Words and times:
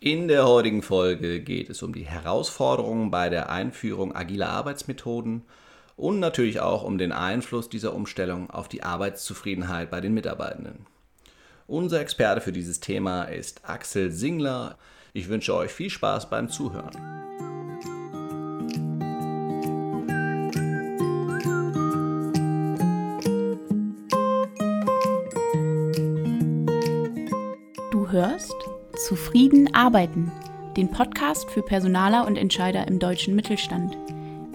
In 0.00 0.28
der 0.28 0.46
heutigen 0.46 0.82
Folge 0.82 1.40
geht 1.40 1.70
es 1.70 1.82
um 1.82 1.94
die 1.94 2.04
Herausforderungen 2.04 3.10
bei 3.10 3.30
der 3.30 3.48
Einführung 3.48 4.14
agiler 4.14 4.50
Arbeitsmethoden 4.50 5.42
und 5.96 6.20
natürlich 6.20 6.60
auch 6.60 6.82
um 6.82 6.98
den 6.98 7.12
Einfluss 7.12 7.70
dieser 7.70 7.94
Umstellung 7.94 8.50
auf 8.50 8.68
die 8.68 8.82
Arbeitszufriedenheit 8.82 9.90
bei 9.90 10.02
den 10.02 10.12
Mitarbeitenden. 10.12 10.84
Unser 11.66 12.00
Experte 12.00 12.42
für 12.42 12.52
dieses 12.52 12.80
Thema 12.80 13.24
ist 13.24 13.62
Axel 13.68 14.12
Singler. 14.12 14.76
Ich 15.14 15.30
wünsche 15.30 15.54
euch 15.54 15.72
viel 15.72 15.88
Spaß 15.88 16.28
beim 16.28 16.50
Zuhören. 16.50 17.55
Zufrieden 29.06 29.72
arbeiten, 29.72 30.32
den 30.76 30.90
Podcast 30.90 31.48
für 31.52 31.62
Personaler 31.62 32.26
und 32.26 32.36
Entscheider 32.36 32.88
im 32.88 32.98
deutschen 32.98 33.36
Mittelstand. 33.36 33.96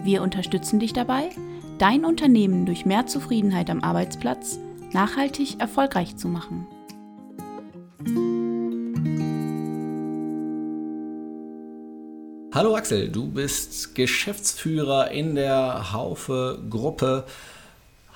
Wir 0.02 0.20
unterstützen 0.20 0.78
dich 0.78 0.92
dabei, 0.92 1.30
dein 1.78 2.04
Unternehmen 2.04 2.66
durch 2.66 2.84
mehr 2.84 3.06
Zufriedenheit 3.06 3.70
am 3.70 3.82
Arbeitsplatz 3.82 4.58
nachhaltig 4.92 5.58
erfolgreich 5.58 6.18
zu 6.18 6.28
machen. 6.28 6.66
Hallo 12.52 12.76
Axel, 12.76 13.08
du 13.08 13.28
bist 13.28 13.94
Geschäftsführer 13.94 15.12
in 15.12 15.34
der 15.34 15.94
Haufe-Gruppe. 15.94 17.24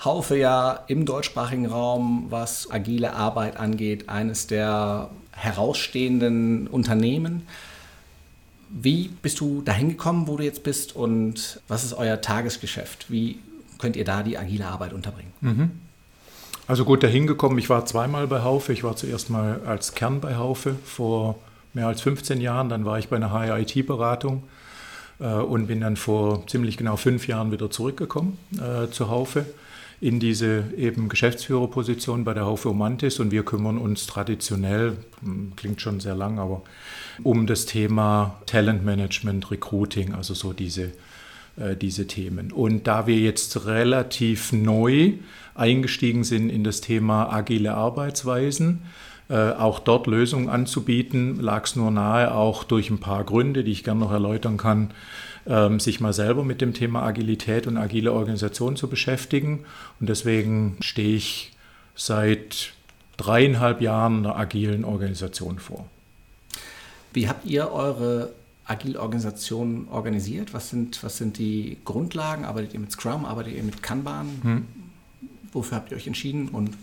Haufe 0.05 0.37
ja 0.37 0.85
im 0.89 1.07
deutschsprachigen 1.07 1.65
Raum, 1.65 2.27
was 2.29 2.71
agile 2.71 3.15
Arbeit 3.15 3.57
angeht, 3.57 4.11
eines 4.11 4.47
der 4.47 5.09
herausstehenden 5.37 6.67
Unternehmen. 6.67 7.47
Wie 8.69 9.09
bist 9.23 9.39
du 9.41 9.63
dahin 9.63 9.91
gekommen, 9.91 10.27
wo 10.27 10.37
du 10.37 10.43
jetzt 10.43 10.65
bist 10.65 10.97
und 10.97 11.61
was 11.69 11.85
ist 11.85 11.93
euer 11.93 12.21
Tagesgeschäft? 12.21 13.11
Wie 13.11 13.39
könnt 13.79 13.97
ihr 13.97 14.05
da 14.05 14.23
die 14.23 14.39
agile 14.39 14.67
Arbeit 14.67 14.93
unterbringen? 14.93 15.33
Mhm. 15.41 15.71
Also 16.67 16.85
gut, 16.85 17.05
dahin 17.05 17.29
gekommen, 17.29 17.59
ich 17.59 17.71
war 17.71 17.87
zweimal 17.87 18.27
bei 18.27 18.43
Haufe. 18.43 18.73
Ich 18.73 18.83
war 18.83 18.97
zuerst 18.97 19.31
mal 19.31 19.61
als 19.67 19.95
Kern 19.95 20.21
bei 20.21 20.35
Haufe 20.35 20.75
vor 20.85 21.39
mehr 21.75 21.87
als 21.87 22.01
15 22.01 22.41
Jahren. 22.41 22.69
Dann 22.69 22.85
war 22.85 22.99
ich 22.99 23.09
bei 23.09 23.17
einer 23.17 23.31
HR-IT-Beratung 23.31 24.43
äh, 25.21 25.27
und 25.27 25.69
bin 25.69 25.81
dann 25.81 25.97
vor 25.97 26.45
ziemlich 26.49 26.77
genau 26.77 26.97
fünf 26.97 27.29
Jahren 27.29 27.53
wieder 27.53 27.71
zurückgekommen 27.71 28.39
äh, 28.55 28.91
zu 28.91 29.09
Haufe 29.09 29.47
in 30.01 30.21
diese 30.21 30.65
eben 30.77 31.09
Geschäftsführerposition 31.09 32.25
bei 32.25 32.35
der 32.35 32.45
Haufe 32.45 32.71
Omantis 32.71 33.19
und 33.19 33.31
wir 33.31 33.45
kümmern 33.45 33.79
uns 33.79 34.07
traditionell, 34.07 34.97
hm, 35.23 35.53
klingt 35.57 35.81
schon 35.81 36.01
sehr 36.01 36.15
lang, 36.15 36.39
aber 36.39 36.63
um 37.23 37.47
das 37.47 37.67
Thema 37.67 38.41
Talentmanagement, 38.47 39.51
Recruiting, 39.51 40.15
also 40.15 40.35
so 40.35 40.53
diese, 40.53 40.93
äh, 41.57 41.77
diese 41.81 42.07
Themen. 42.07 42.53
Und 42.53 42.87
da 42.87 43.07
wir 43.07 43.19
jetzt 43.19 43.65
relativ 43.65 44.53
neu 44.53 45.15
eingestiegen 45.55 46.25
sind 46.25 46.51
in 46.51 46.63
das 46.63 46.83
Thema 46.83 47.33
agile 47.33 47.75
Arbeitsweisen, 47.75 48.83
äh, 49.29 49.53
auch 49.53 49.79
dort 49.79 50.07
Lösungen 50.07 50.49
anzubieten, 50.49 51.41
lag 51.41 51.65
es 51.65 51.75
nur 51.75 51.91
nahe, 51.91 52.33
auch 52.33 52.65
durch 52.65 52.91
ein 52.91 53.01
paar 53.01 53.25
Gründe, 53.25 53.65
die 53.65 53.73
ich 53.73 53.83
gerne 53.83 54.01
noch 54.01 54.13
erläutern 54.13 54.57
kann, 54.59 54.91
ähm, 55.47 55.81
sich 55.81 56.01
mal 56.01 56.13
selber 56.13 56.45
mit 56.45 56.61
dem 56.61 56.75
Thema 56.75 57.03
Agilität 57.03 57.67
und 57.67 57.77
agile 57.77 58.13
Organisation 58.13 58.77
zu 58.77 58.89
beschäftigen. 58.89 59.65
Und 60.01 60.09
deswegen 60.09 60.77
stehe 60.81 61.17
ich 61.17 61.53
seit 61.95 62.73
dreieinhalb 63.17 63.81
Jahren 63.81 64.19
einer 64.19 64.37
agilen 64.37 64.85
Organisation 64.85 65.59
vor. 65.59 65.87
Wie 67.13 67.29
habt 67.29 67.47
ihr 67.47 67.71
eure 67.73 68.33
agile 68.67 69.01
Organisation 69.01 69.89
organisiert? 69.91 70.53
Was 70.53 70.71
sind, 70.71 71.03
was 71.03 71.17
sind 71.17 71.39
die 71.39 71.79
Grundlagen? 71.85 72.45
Arbeitet 72.45 72.75
ihr 72.75 72.81
mit 72.81 72.93
Scrum? 72.93 73.25
Arbeitet 73.25 73.55
ihr 73.55 73.63
mit 73.63 73.83
Kanban? 73.83 74.27
Hm. 74.43 74.67
Wofür 75.53 75.79
habt 75.79 75.91
ihr 75.91 75.97
euch 75.97 76.07
entschieden 76.07 76.49
und 76.49 76.77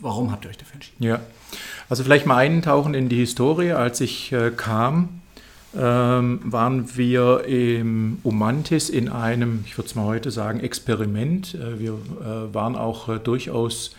warum 0.00 0.32
habt 0.32 0.44
ihr 0.44 0.50
euch 0.50 0.58
dafür 0.58 0.74
entschieden? 0.74 1.04
Ja, 1.04 1.20
also 1.88 2.02
vielleicht 2.02 2.26
mal 2.26 2.38
eintauchen 2.38 2.94
in 2.94 3.08
die 3.08 3.18
Historie. 3.18 3.72
Als 3.72 4.00
ich 4.00 4.32
äh, 4.32 4.50
kam, 4.50 5.17
ähm, 5.76 6.40
waren 6.44 6.96
wir 6.96 7.44
im 7.44 8.18
Umantis 8.22 8.88
in 8.88 9.08
einem, 9.08 9.64
ich 9.66 9.76
würde 9.76 9.88
es 9.88 9.94
mal 9.94 10.06
heute 10.06 10.30
sagen, 10.30 10.60
Experiment. 10.60 11.54
Äh, 11.54 11.78
wir 11.78 11.92
äh, 11.92 12.54
waren 12.54 12.76
auch 12.76 13.08
äh, 13.08 13.18
durchaus 13.18 13.94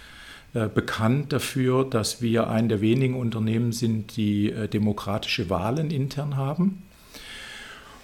äh, 0.54 0.68
bekannt 0.68 1.32
dafür, 1.32 1.86
dass 1.86 2.22
wir 2.22 2.50
ein 2.50 2.70
der 2.70 2.82
wenigen 2.82 3.16
Unternehmen 3.16 3.72
sind, 3.72 4.18
die 4.18 4.52
äh, 4.52 4.68
demokratische 4.68 5.50
Wahlen 5.50 5.92
intern 5.92 6.38
haben. 6.38 6.82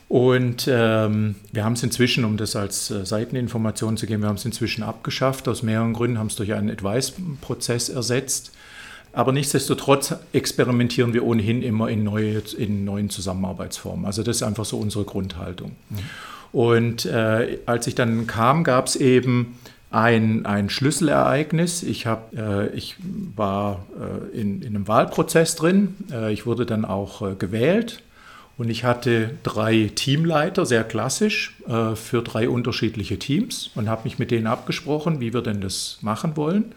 Und 0.07 0.67
ähm, 0.71 1.35
wir 1.51 1.65
haben 1.65 1.73
es 1.73 1.81
inzwischen, 1.81 2.23
um 2.25 2.37
das 2.37 2.55
als 2.55 2.91
äh, 2.91 3.03
Seiteninformation 3.03 3.97
zu 3.97 4.05
geben, 4.05 4.21
wir 4.21 4.29
haben 4.29 4.35
es 4.35 4.45
inzwischen 4.45 4.83
abgeschafft. 4.83 5.47
Aus 5.47 5.63
mehreren 5.63 5.93
Gründen 5.93 6.19
haben 6.19 6.27
es 6.27 6.35
durch 6.35 6.53
einen 6.53 6.69
Advice-Prozess 6.69 7.89
ersetzt. 7.89 8.51
Aber 9.15 9.31
nichtsdestotrotz 9.31 10.13
experimentieren 10.33 11.13
wir 11.13 11.25
ohnehin 11.25 11.61
immer 11.61 11.89
in, 11.89 12.03
neue, 12.03 12.41
in 12.57 12.83
neuen 12.83 13.09
Zusammenarbeitsformen. 13.09 14.05
Also 14.05 14.23
das 14.23 14.37
ist 14.37 14.43
einfach 14.43 14.65
so 14.65 14.77
unsere 14.77 15.05
Grundhaltung. 15.05 15.71
Mhm. 15.89 15.97
Und 16.51 17.05
äh, 17.05 17.59
als 17.65 17.87
ich 17.87 17.95
dann 17.95 18.27
kam, 18.27 18.65
gab 18.65 18.87
es 18.87 18.97
eben 18.97 19.57
ein, 19.89 20.45
ein 20.45 20.69
Schlüsselereignis. 20.69 21.81
Ich, 21.81 22.05
hab, 22.05 22.37
äh, 22.37 22.67
ich 22.69 22.97
war 23.35 23.85
äh, 24.33 24.37
in, 24.37 24.61
in, 24.61 24.75
einem 24.75 24.87
Wahlprozess 24.89 25.55
drin. 25.55 25.95
Äh, 26.11 26.33
ich 26.33 26.45
wurde 26.45 26.65
dann 26.65 26.83
auch 26.83 27.21
äh, 27.21 27.35
gewählt. 27.35 28.01
Und 28.57 28.69
ich 28.69 28.83
hatte 28.83 29.31
drei 29.43 29.91
Teamleiter, 29.95 30.65
sehr 30.65 30.83
klassisch, 30.83 31.55
äh, 31.67 31.95
für 31.95 32.21
drei 32.21 32.49
unterschiedliche 32.49 33.17
Teams 33.17 33.71
und 33.75 33.87
habe 33.87 34.03
mich 34.03 34.19
mit 34.19 34.31
denen 34.31 34.47
abgesprochen, 34.47 35.21
wie 35.21 35.33
wir 35.33 35.41
denn 35.41 35.61
das 35.61 35.99
machen 36.01 36.35
wollen. 36.35 36.73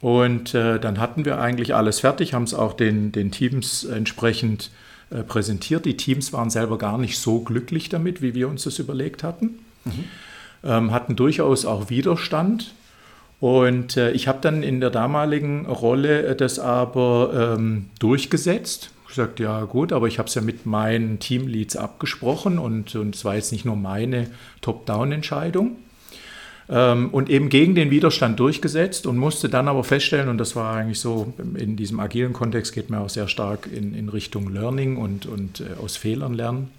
Und 0.00 0.54
äh, 0.54 0.80
dann 0.80 0.98
hatten 0.98 1.24
wir 1.24 1.40
eigentlich 1.40 1.74
alles 1.74 2.00
fertig, 2.00 2.32
haben 2.32 2.44
es 2.44 2.54
auch 2.54 2.72
den, 2.72 3.12
den 3.12 3.30
Teams 3.30 3.84
entsprechend 3.84 4.70
äh, 5.10 5.22
präsentiert. 5.22 5.84
Die 5.84 5.96
Teams 5.96 6.32
waren 6.32 6.48
selber 6.48 6.78
gar 6.78 6.96
nicht 6.96 7.18
so 7.18 7.40
glücklich 7.40 7.88
damit, 7.90 8.22
wie 8.22 8.34
wir 8.34 8.48
uns 8.48 8.64
das 8.64 8.78
überlegt 8.78 9.22
hatten. 9.22 9.58
Mhm. 9.84 10.04
Ähm, 10.64 10.92
hatten 10.92 11.16
durchaus 11.16 11.66
auch 11.66 11.90
Widerstand. 11.90 12.72
Und 13.40 13.96
äh, 13.96 14.12
ich 14.12 14.28
habe 14.28 14.38
dann 14.40 14.62
in 14.62 14.80
der 14.80 14.90
damaligen 14.90 15.66
Rolle 15.66 16.22
äh, 16.26 16.36
das 16.36 16.58
aber 16.58 17.56
ähm, 17.56 17.86
durchgesetzt. 17.98 18.90
Ich 19.08 19.16
sagte, 19.16 19.42
ja 19.42 19.64
gut, 19.64 19.92
aber 19.92 20.06
ich 20.06 20.18
habe 20.18 20.28
es 20.28 20.34
ja 20.34 20.42
mit 20.42 20.66
meinen 20.66 21.18
Teamleads 21.18 21.76
abgesprochen 21.76 22.58
und, 22.58 22.94
und 22.94 23.16
es 23.16 23.24
war 23.24 23.34
jetzt 23.34 23.50
nicht 23.50 23.64
nur 23.64 23.76
meine 23.76 24.28
Top-Down-Entscheidung. 24.60 25.76
Ähm, 26.72 27.08
und 27.10 27.28
eben 27.28 27.48
gegen 27.48 27.74
den 27.74 27.90
Widerstand 27.90 28.38
durchgesetzt 28.38 29.06
und 29.06 29.16
musste 29.16 29.48
dann 29.48 29.66
aber 29.66 29.82
feststellen, 29.82 30.28
und 30.28 30.38
das 30.38 30.54
war 30.54 30.76
eigentlich 30.76 31.00
so, 31.00 31.34
in 31.56 31.76
diesem 31.76 31.98
agilen 31.98 32.32
Kontext 32.32 32.72
geht 32.72 32.90
man 32.90 33.00
auch 33.00 33.08
sehr 33.08 33.26
stark 33.26 33.68
in, 33.72 33.92
in 33.92 34.08
Richtung 34.08 34.52
Learning 34.52 34.96
und, 34.96 35.26
und 35.26 35.60
äh, 35.60 35.82
aus 35.82 35.96
Fehlern 35.96 36.34
lernen. 36.34 36.70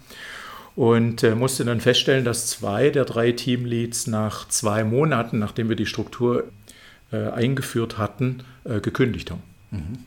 Und 0.74 1.22
äh, 1.22 1.34
musste 1.34 1.66
dann 1.66 1.82
feststellen, 1.82 2.24
dass 2.24 2.46
zwei 2.46 2.88
der 2.88 3.04
drei 3.04 3.32
Teamleads 3.32 4.06
nach 4.06 4.48
zwei 4.48 4.82
Monaten, 4.82 5.38
nachdem 5.38 5.68
wir 5.68 5.76
die 5.76 5.84
Struktur 5.84 6.44
äh, 7.12 7.28
eingeführt 7.28 7.98
hatten, 7.98 8.38
äh, 8.64 8.80
gekündigt 8.80 9.30
haben. 9.30 9.42
Mhm. 9.70 9.98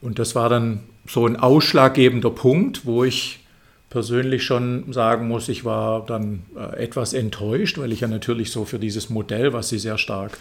Und 0.00 0.18
das 0.18 0.34
war 0.34 0.48
dann 0.48 0.80
so 1.06 1.24
ein 1.24 1.36
ausschlaggebender 1.36 2.30
Punkt, 2.30 2.84
wo 2.84 3.04
ich 3.04 3.44
persönlich 3.90 4.44
schon 4.44 4.92
sagen 4.92 5.28
muss, 5.28 5.48
ich 5.48 5.64
war 5.64 6.04
dann 6.04 6.44
äh, 6.56 6.84
etwas 6.84 7.12
enttäuscht, 7.12 7.78
weil 7.78 7.92
ich 7.92 8.00
ja 8.00 8.08
natürlich 8.08 8.50
so 8.50 8.64
für 8.64 8.78
dieses 8.78 9.08
Modell, 9.08 9.52
was 9.52 9.70
Sie 9.70 9.78
sehr 9.78 9.98
stark 9.98 10.38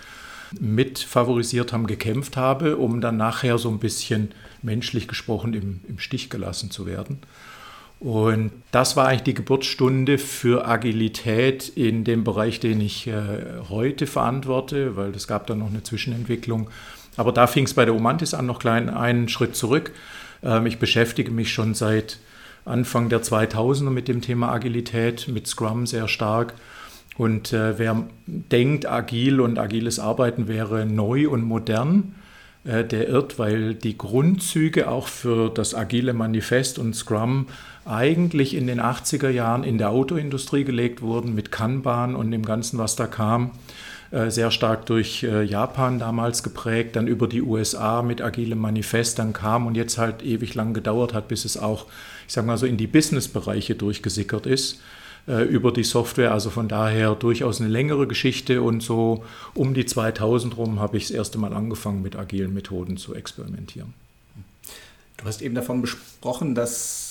mit 0.59 0.99
favorisiert 0.99 1.73
haben, 1.73 1.87
gekämpft 1.87 2.37
habe, 2.37 2.77
um 2.77 3.01
dann 3.01 3.17
nachher 3.17 3.57
so 3.57 3.69
ein 3.69 3.79
bisschen 3.79 4.31
menschlich 4.61 5.07
gesprochen 5.07 5.53
im, 5.53 5.81
im 5.87 5.99
Stich 5.99 6.29
gelassen 6.29 6.71
zu 6.71 6.85
werden. 6.85 7.19
Und 7.99 8.51
das 8.71 8.95
war 8.95 9.07
eigentlich 9.07 9.23
die 9.23 9.33
Geburtsstunde 9.33 10.17
für 10.19 10.67
Agilität 10.67 11.69
in 11.69 12.03
dem 12.03 12.23
Bereich, 12.23 12.59
den 12.59 12.79
ich 12.79 13.07
äh, 13.07 13.13
heute 13.69 14.05
verantworte, 14.05 14.95
weil 14.95 15.11
es 15.11 15.27
gab 15.27 15.47
dann 15.47 15.59
noch 15.59 15.69
eine 15.69 15.83
Zwischenentwicklung. 15.83 16.69
Aber 17.15 17.31
da 17.31 17.47
fing 17.47 17.65
es 17.65 17.73
bei 17.73 17.85
der 17.85 17.95
Omantis 17.95 18.35
an, 18.35 18.45
noch 18.45 18.59
klein 18.59 18.89
einen 18.89 19.29
Schritt 19.29 19.55
zurück. 19.55 19.93
Ähm, 20.43 20.67
ich 20.67 20.77
beschäftige 20.77 21.31
mich 21.31 21.51
schon 21.51 21.73
seit 21.73 22.19
Anfang 22.67 23.09
der 23.09 23.21
2000er 23.21 23.89
mit 23.89 24.07
dem 24.07 24.21
Thema 24.21 24.51
Agilität, 24.51 25.27
mit 25.27 25.47
Scrum 25.47 25.85
sehr 25.85 26.07
stark. 26.07 26.53
Und 27.17 27.51
äh, 27.51 27.79
wer 27.79 28.03
denkt, 28.25 28.85
agil 28.85 29.41
und 29.41 29.57
agiles 29.57 29.99
Arbeiten 29.99 30.47
wäre 30.47 30.85
neu 30.85 31.29
und 31.29 31.43
modern, 31.43 32.15
äh, 32.63 32.83
der 32.83 33.07
irrt, 33.07 33.39
weil 33.39 33.73
die 33.73 33.97
Grundzüge 33.97 34.89
auch 34.89 35.07
für 35.07 35.49
das 35.49 35.73
agile 35.73 36.13
Manifest 36.13 36.77
und 36.77 36.95
Scrum 36.95 37.47
eigentlich 37.85 38.55
in 38.55 38.67
den 38.67 38.79
80er 38.79 39.29
Jahren 39.29 39.63
in 39.63 39.77
der 39.77 39.89
Autoindustrie 39.89 40.63
gelegt 40.63 41.01
wurden 41.01 41.33
mit 41.33 41.51
Kanban 41.51 42.15
und 42.15 42.29
dem 42.31 42.45
Ganzen, 42.45 42.77
was 42.77 42.95
da 42.95 43.07
kam. 43.07 43.51
Äh, 44.11 44.29
sehr 44.29 44.51
stark 44.51 44.85
durch 44.85 45.23
äh, 45.23 45.43
Japan 45.43 45.99
damals 45.99 46.43
geprägt, 46.43 46.95
dann 46.95 47.07
über 47.07 47.27
die 47.27 47.41
USA 47.41 48.01
mit 48.01 48.21
agilem 48.21 48.59
Manifest 48.59 49.19
dann 49.19 49.33
kam 49.33 49.67
und 49.67 49.75
jetzt 49.75 49.97
halt 49.97 50.23
ewig 50.23 50.55
lang 50.55 50.73
gedauert 50.73 51.13
hat, 51.13 51.27
bis 51.27 51.45
es 51.45 51.57
auch, 51.57 51.87
ich 52.27 52.33
sage 52.33 52.47
mal 52.47 52.57
so, 52.57 52.65
in 52.65 52.77
die 52.77 52.87
Business-Bereiche 52.87 53.75
durchgesickert 53.75 54.45
ist 54.45 54.79
äh, 55.27 55.43
über 55.43 55.71
die 55.71 55.83
Software. 55.83 56.31
Also 56.31 56.49
von 56.49 56.67
daher 56.67 57.15
durchaus 57.15 57.59
eine 57.59 57.69
längere 57.69 58.07
Geschichte 58.07 58.61
und 58.61 58.81
so 58.81 59.23
um 59.53 59.73
die 59.73 59.85
2000 59.85 60.57
rum 60.57 60.79
habe 60.79 60.97
ich 60.97 61.07
das 61.07 61.11
erste 61.11 61.37
Mal 61.37 61.53
angefangen 61.53 62.01
mit 62.01 62.15
agilen 62.15 62.53
Methoden 62.53 62.97
zu 62.97 63.13
experimentieren. 63.13 63.93
Du 65.17 65.25
hast 65.25 65.41
eben 65.41 65.55
davon 65.55 65.81
besprochen, 65.81 66.55
dass 66.55 67.06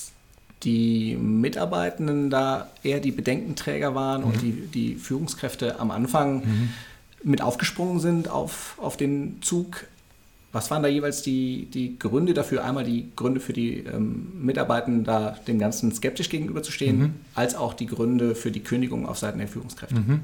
die 0.62 1.16
Mitarbeitenden 1.16 2.30
da 2.30 2.68
eher 2.82 3.00
die 3.00 3.12
Bedenkenträger 3.12 3.94
waren 3.94 4.22
mhm. 4.22 4.26
und 4.26 4.42
die, 4.42 4.52
die 4.52 4.94
Führungskräfte 4.96 5.78
am 5.78 5.90
Anfang 5.90 6.36
mhm. 6.38 6.68
mit 7.22 7.42
aufgesprungen 7.42 8.00
sind 8.00 8.28
auf, 8.28 8.74
auf 8.78 8.96
den 8.96 9.42
Zug. 9.42 9.84
Was 10.52 10.70
waren 10.70 10.82
da 10.82 10.88
jeweils 10.88 11.20
die, 11.20 11.68
die 11.72 11.98
Gründe 11.98 12.32
dafür? 12.32 12.64
Einmal 12.64 12.84
die 12.84 13.10
Gründe 13.14 13.40
für 13.40 13.52
die 13.52 13.80
ähm, 13.80 14.32
Mitarbeitenden, 14.40 15.04
da 15.04 15.36
dem 15.46 15.58
Ganzen 15.58 15.92
skeptisch 15.92 16.30
gegenüberzustehen, 16.30 16.98
mhm. 16.98 17.14
als 17.34 17.54
auch 17.54 17.74
die 17.74 17.86
Gründe 17.86 18.34
für 18.34 18.50
die 18.50 18.60
Kündigung 18.60 19.06
auf 19.06 19.18
Seiten 19.18 19.38
der 19.38 19.48
Führungskräfte. 19.48 20.00
Mhm. 20.00 20.20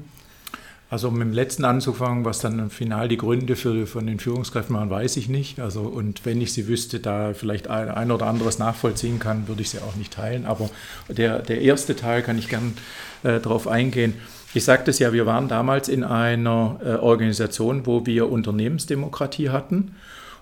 Also 0.93 1.07
um 1.07 1.15
mit 1.15 1.25
dem 1.25 1.33
letzten 1.33 1.65
anzufangen, 1.65 2.23
was 2.23 2.37
dann 2.37 2.69
final 2.69 3.07
die 3.07 3.17
Gründe 3.17 3.55
für, 3.55 3.87
von 3.87 4.05
den 4.05 4.19
Führungskräften 4.19 4.75
waren, 4.75 4.91
weiß 4.91 5.17
ich 5.17 5.27
nicht. 5.27 5.59
Also, 5.59 5.81
und 5.81 6.23
wenn 6.23 6.39
ich 6.39 6.53
sie 6.53 6.67
wüsste, 6.67 6.99
da 6.99 7.33
vielleicht 7.33 7.67
ein, 7.67 7.89
ein 7.89 8.11
oder 8.11 8.27
anderes 8.27 8.59
nachvollziehen 8.59 9.17
kann, 9.17 9.47
würde 9.47 9.63
ich 9.63 9.71
sie 9.71 9.79
auch 9.79 9.95
nicht 9.95 10.13
teilen. 10.13 10.45
Aber 10.45 10.69
der, 11.07 11.39
der 11.39 11.61
erste 11.61 11.95
Teil 11.95 12.21
kann 12.21 12.37
ich 12.37 12.47
gern 12.47 12.77
äh, 13.23 13.39
darauf 13.39 13.67
eingehen. 13.67 14.13
Ich 14.53 14.65
sagte 14.65 14.91
es 14.91 14.99
ja, 14.99 15.13
wir 15.13 15.25
waren 15.25 15.47
damals 15.47 15.89
in 15.89 16.03
einer 16.03 16.79
äh, 16.85 16.89
Organisation, 16.89 17.87
wo 17.87 18.05
wir 18.05 18.29
Unternehmensdemokratie 18.29 19.49
hatten. 19.49 19.95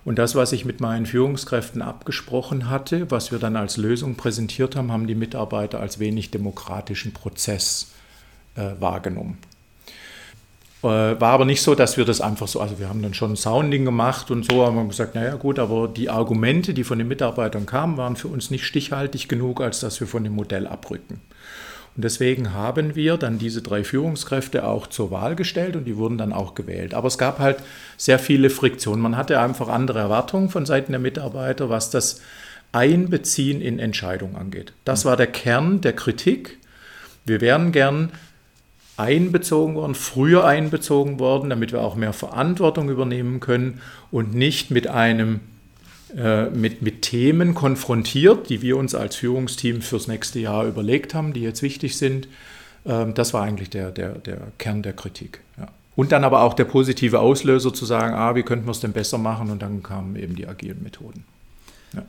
Und 0.04 0.18
das, 0.18 0.34
was 0.34 0.52
ich 0.52 0.66
mit 0.66 0.82
meinen 0.82 1.06
Führungskräften 1.06 1.80
abgesprochen 1.80 2.68
hatte, 2.68 3.10
was 3.10 3.32
wir 3.32 3.38
dann 3.38 3.56
als 3.56 3.78
Lösung 3.78 4.16
präsentiert 4.16 4.76
haben, 4.76 4.92
haben 4.92 5.06
die 5.06 5.14
Mitarbeiter 5.14 5.80
als 5.80 5.98
wenig 5.98 6.30
demokratischen 6.30 7.14
Prozess 7.14 7.92
äh, 8.54 8.72
wahrgenommen. 8.78 9.38
Äh, 10.82 11.20
war 11.20 11.30
aber 11.32 11.44
nicht 11.44 11.62
so, 11.62 11.74
dass 11.74 11.96
wir 11.96 12.04
das 12.04 12.20
einfach 12.20 12.48
so, 12.48 12.60
also 12.60 12.78
wir 12.78 12.88
haben 12.88 13.02
dann 13.02 13.14
schon 13.14 13.36
Sounding 13.36 13.84
gemacht 13.84 14.30
und 14.30 14.50
so, 14.50 14.66
haben 14.66 14.76
wir 14.76 14.84
gesagt, 14.84 15.14
naja 15.14 15.36
gut, 15.36 15.58
aber 15.58 15.86
die 15.86 16.10
Argumente, 16.10 16.74
die 16.74 16.82
von 16.82 16.98
den 16.98 17.06
Mitarbeitern 17.06 17.66
kamen, 17.66 17.96
waren 17.96 18.16
für 18.16 18.28
uns 18.28 18.50
nicht 18.50 18.66
stichhaltig 18.66 19.28
genug, 19.28 19.60
als 19.60 19.80
dass 19.80 20.00
wir 20.00 20.08
von 20.08 20.24
dem 20.24 20.34
Modell 20.34 20.66
abrücken. 20.66 21.20
Und 21.94 22.04
deswegen 22.04 22.54
haben 22.54 22.96
wir 22.96 23.18
dann 23.18 23.38
diese 23.38 23.60
drei 23.60 23.84
Führungskräfte 23.84 24.66
auch 24.66 24.86
zur 24.86 25.10
Wahl 25.10 25.36
gestellt 25.36 25.76
und 25.76 25.84
die 25.84 25.96
wurden 25.98 26.16
dann 26.16 26.32
auch 26.32 26.54
gewählt. 26.54 26.94
Aber 26.94 27.06
es 27.06 27.18
gab 27.18 27.38
halt 27.38 27.58
sehr 27.98 28.18
viele 28.18 28.48
Friktionen. 28.48 29.02
Man 29.02 29.16
hatte 29.16 29.38
einfach 29.38 29.68
andere 29.68 29.98
Erwartungen 29.98 30.48
von 30.48 30.64
Seiten 30.64 30.92
der 30.92 31.00
Mitarbeiter, 31.00 31.68
was 31.68 31.90
das 31.90 32.22
Einbeziehen 32.72 33.60
in 33.60 33.78
Entscheidungen 33.78 34.36
angeht. 34.36 34.72
Das 34.86 35.04
war 35.04 35.18
der 35.18 35.26
Kern 35.26 35.82
der 35.82 35.92
Kritik. 35.92 36.58
Wir 37.26 37.42
wären 37.42 37.72
gern 37.72 38.10
einbezogen 39.02 39.74
worden, 39.74 39.94
früher 39.94 40.46
einbezogen 40.46 41.18
worden, 41.18 41.50
damit 41.50 41.72
wir 41.72 41.82
auch 41.82 41.96
mehr 41.96 42.12
Verantwortung 42.12 42.88
übernehmen 42.88 43.40
können 43.40 43.80
und 44.10 44.34
nicht 44.34 44.70
mit 44.70 44.86
einem 44.86 45.40
äh, 46.16 46.50
mit, 46.50 46.82
mit 46.82 47.02
Themen 47.02 47.54
konfrontiert, 47.54 48.50
die 48.50 48.60
wir 48.60 48.76
uns 48.76 48.94
als 48.94 49.16
Führungsteam 49.16 49.80
fürs 49.80 50.08
nächste 50.08 50.40
Jahr 50.40 50.66
überlegt 50.66 51.14
haben, 51.14 51.32
die 51.32 51.40
jetzt 51.40 51.62
wichtig 51.62 51.96
sind. 51.96 52.28
Ähm, 52.84 53.14
das 53.14 53.32
war 53.32 53.42
eigentlich 53.44 53.70
der, 53.70 53.90
der, 53.90 54.18
der 54.18 54.38
Kern 54.58 54.82
der 54.82 54.92
Kritik. 54.92 55.40
Ja. 55.58 55.68
Und 55.96 56.12
dann 56.12 56.24
aber 56.24 56.42
auch 56.42 56.52
der 56.52 56.64
positive 56.64 57.18
Auslöser 57.18 57.72
zu 57.72 57.86
sagen, 57.86 58.14
ah, 58.14 58.34
wie 58.34 58.42
könnten 58.42 58.66
wir 58.66 58.72
es 58.72 58.80
denn 58.80 58.92
besser 58.92 59.16
machen? 59.16 59.50
Und 59.50 59.62
dann 59.62 59.82
kamen 59.82 60.16
eben 60.16 60.36
die 60.36 60.46
agilen 60.46 60.82
Methoden. 60.82 61.24
Ja. 61.94 62.02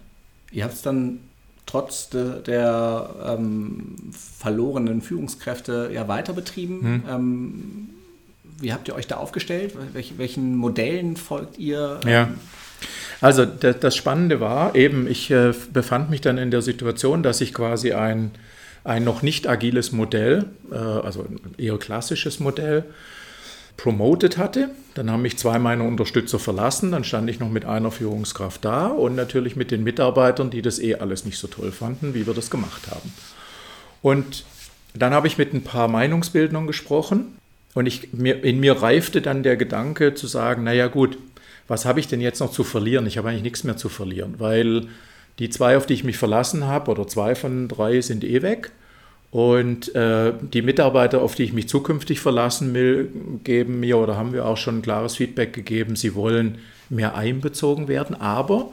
Ihr 0.51 0.63
habt 0.65 0.73
es 0.73 0.81
dann 0.81 1.19
trotz 1.65 2.09
de, 2.09 2.41
der 2.41 3.09
ähm, 3.25 3.95
verlorenen 4.11 5.01
Führungskräfte 5.01 5.89
ja 5.93 6.07
weiter 6.07 6.33
betrieben. 6.33 6.81
Hm. 6.81 7.03
Ähm, 7.09 7.89
wie 8.59 8.73
habt 8.73 8.87
ihr 8.87 8.95
euch 8.95 9.07
da 9.07 9.17
aufgestellt? 9.17 9.75
Welch, 9.93 10.13
welchen 10.17 10.55
Modellen 10.55 11.17
folgt 11.17 11.57
ihr? 11.57 11.99
Ja. 12.07 12.29
Also 13.21 13.45
das 13.45 13.95
Spannende 13.95 14.39
war 14.41 14.75
eben, 14.75 15.07
ich 15.07 15.31
äh, 15.31 15.53
befand 15.71 16.09
mich 16.09 16.21
dann 16.21 16.37
in 16.37 16.51
der 16.51 16.61
Situation, 16.61 17.23
dass 17.23 17.39
ich 17.39 17.53
quasi 17.53 17.93
ein, 17.93 18.31
ein 18.83 19.05
noch 19.05 19.21
nicht 19.21 19.47
agiles 19.47 19.93
Modell, 19.93 20.45
äh, 20.71 20.75
also 20.75 21.21
ein 21.21 21.39
eher 21.57 21.77
klassisches 21.77 22.41
Modell, 22.41 22.83
promoted 23.77 24.37
hatte. 24.37 24.69
Dann 24.93 25.09
haben 25.09 25.21
mich 25.23 25.37
zwei 25.37 25.59
meiner 25.59 25.83
Unterstützer 25.83 26.39
verlassen. 26.39 26.91
Dann 26.91 27.03
stand 27.03 27.29
ich 27.29 27.39
noch 27.39 27.49
mit 27.49 27.65
einer 27.65 27.91
Führungskraft 27.91 28.63
da 28.63 28.87
und 28.87 29.15
natürlich 29.15 29.55
mit 29.55 29.71
den 29.71 29.83
Mitarbeitern, 29.83 30.49
die 30.49 30.61
das 30.61 30.79
eh 30.79 30.95
alles 30.95 31.25
nicht 31.25 31.37
so 31.37 31.47
toll 31.47 31.71
fanden, 31.71 32.13
wie 32.13 32.27
wir 32.27 32.33
das 32.33 32.49
gemacht 32.49 32.89
haben. 32.91 33.11
Und 34.01 34.45
dann 34.93 35.13
habe 35.13 35.27
ich 35.27 35.37
mit 35.37 35.53
ein 35.53 35.63
paar 35.63 35.87
Meinungsbildnern 35.87 36.67
gesprochen 36.67 37.37
und 37.73 37.87
ich, 37.87 38.13
mir, 38.13 38.43
in 38.43 38.59
mir 38.59 38.81
reifte 38.81 39.21
dann 39.21 39.43
der 39.43 39.57
Gedanke 39.57 40.13
zu 40.13 40.27
sagen, 40.27 40.63
naja 40.63 40.87
gut, 40.87 41.17
was 41.67 41.85
habe 41.85 41.99
ich 41.99 42.07
denn 42.07 42.21
jetzt 42.21 42.39
noch 42.39 42.51
zu 42.51 42.63
verlieren? 42.63 43.07
Ich 43.07 43.17
habe 43.17 43.29
eigentlich 43.29 43.43
nichts 43.43 43.63
mehr 43.63 43.77
zu 43.77 43.89
verlieren, 43.89 44.35
weil 44.37 44.87
die 45.39 45.49
zwei, 45.49 45.77
auf 45.77 45.85
die 45.85 45.93
ich 45.93 46.03
mich 46.03 46.17
verlassen 46.17 46.65
habe, 46.65 46.91
oder 46.91 47.07
zwei 47.07 47.33
von 47.35 47.67
drei 47.67 48.01
sind 48.01 48.23
eh 48.23 48.41
weg. 48.41 48.71
Und 49.33 49.95
äh, 49.95 50.31
die 50.41 50.61
Mitarbeiter, 50.61 51.23
auf 51.23 51.33
die 51.33 51.41
ich 51.41 51.53
mich 51.53 51.67
zukünftig 51.67 52.19
verlassen 52.19 52.71
will, 52.75 53.09
geben 53.43 53.79
mir 53.79 53.97
oder 53.97 54.15
haben 54.15 54.31
wir 54.31 54.45
auch 54.45 54.57
schon 54.57 54.83
klares 54.83 55.15
Feedback 55.15 55.53
gegeben, 55.53 55.95
sie 55.95 56.13
wollen 56.13 56.59
mehr 56.89 57.15
einbezogen 57.15 57.87
werden, 57.87 58.15
aber 58.15 58.69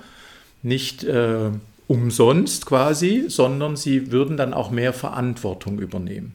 nicht 0.62 1.02
äh, 1.04 1.48
umsonst 1.88 2.66
quasi, 2.66 3.24
sondern 3.28 3.76
sie 3.76 4.12
würden 4.12 4.36
dann 4.36 4.52
auch 4.52 4.70
mehr 4.70 4.92
Verantwortung 4.92 5.78
übernehmen. 5.78 6.32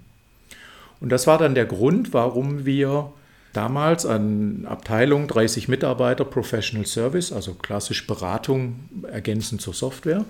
Und 1.00 1.12
das 1.12 1.28
war 1.28 1.38
dann 1.38 1.54
der 1.54 1.68
Grund, 1.68 2.12
warum 2.12 2.66
wir 2.66 3.12
damals 3.54 4.07
an 4.07 4.66
Abteilung 4.68 5.28
30 5.28 5.68
Mitarbeiter 5.68 6.25
Professional 6.25 6.88
Service, 6.88 7.31
also 7.31 7.54
klassisch 7.54 8.07
Beratung 8.07 8.80
ergänzend 9.04 9.62
zur 9.62 9.75
Software, 9.75 10.25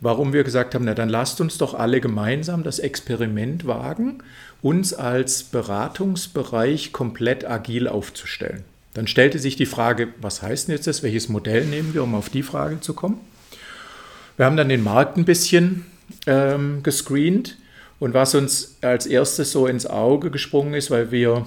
warum 0.00 0.32
wir 0.32 0.44
gesagt 0.44 0.74
haben, 0.74 0.84
na 0.84 0.94
dann 0.94 1.08
lasst 1.08 1.40
uns 1.40 1.58
doch 1.58 1.74
alle 1.74 2.00
gemeinsam 2.00 2.62
das 2.62 2.78
Experiment 2.78 3.66
wagen, 3.66 4.18
uns 4.62 4.94
als 4.94 5.42
Beratungsbereich 5.44 6.92
komplett 6.92 7.44
agil 7.44 7.88
aufzustellen. 7.88 8.64
Dann 8.94 9.06
stellte 9.06 9.38
sich 9.38 9.56
die 9.56 9.66
Frage, 9.66 10.08
was 10.20 10.42
heißt 10.42 10.68
denn 10.68 10.74
jetzt 10.74 10.86
das, 10.86 11.02
welches 11.02 11.28
Modell 11.28 11.64
nehmen 11.66 11.92
wir, 11.94 12.02
um 12.02 12.14
auf 12.14 12.30
die 12.30 12.42
Frage 12.42 12.80
zu 12.80 12.94
kommen. 12.94 13.20
Wir 14.36 14.46
haben 14.46 14.56
dann 14.56 14.68
den 14.68 14.82
Markt 14.82 15.16
ein 15.16 15.24
bisschen 15.24 15.86
ähm, 16.26 16.82
gescreent 16.82 17.56
und 17.98 18.14
was 18.14 18.34
uns 18.34 18.76
als 18.82 19.06
erstes 19.06 19.52
so 19.52 19.66
ins 19.66 19.86
Auge 19.86 20.30
gesprungen 20.30 20.74
ist, 20.74 20.90
weil 20.90 21.10
wir 21.10 21.46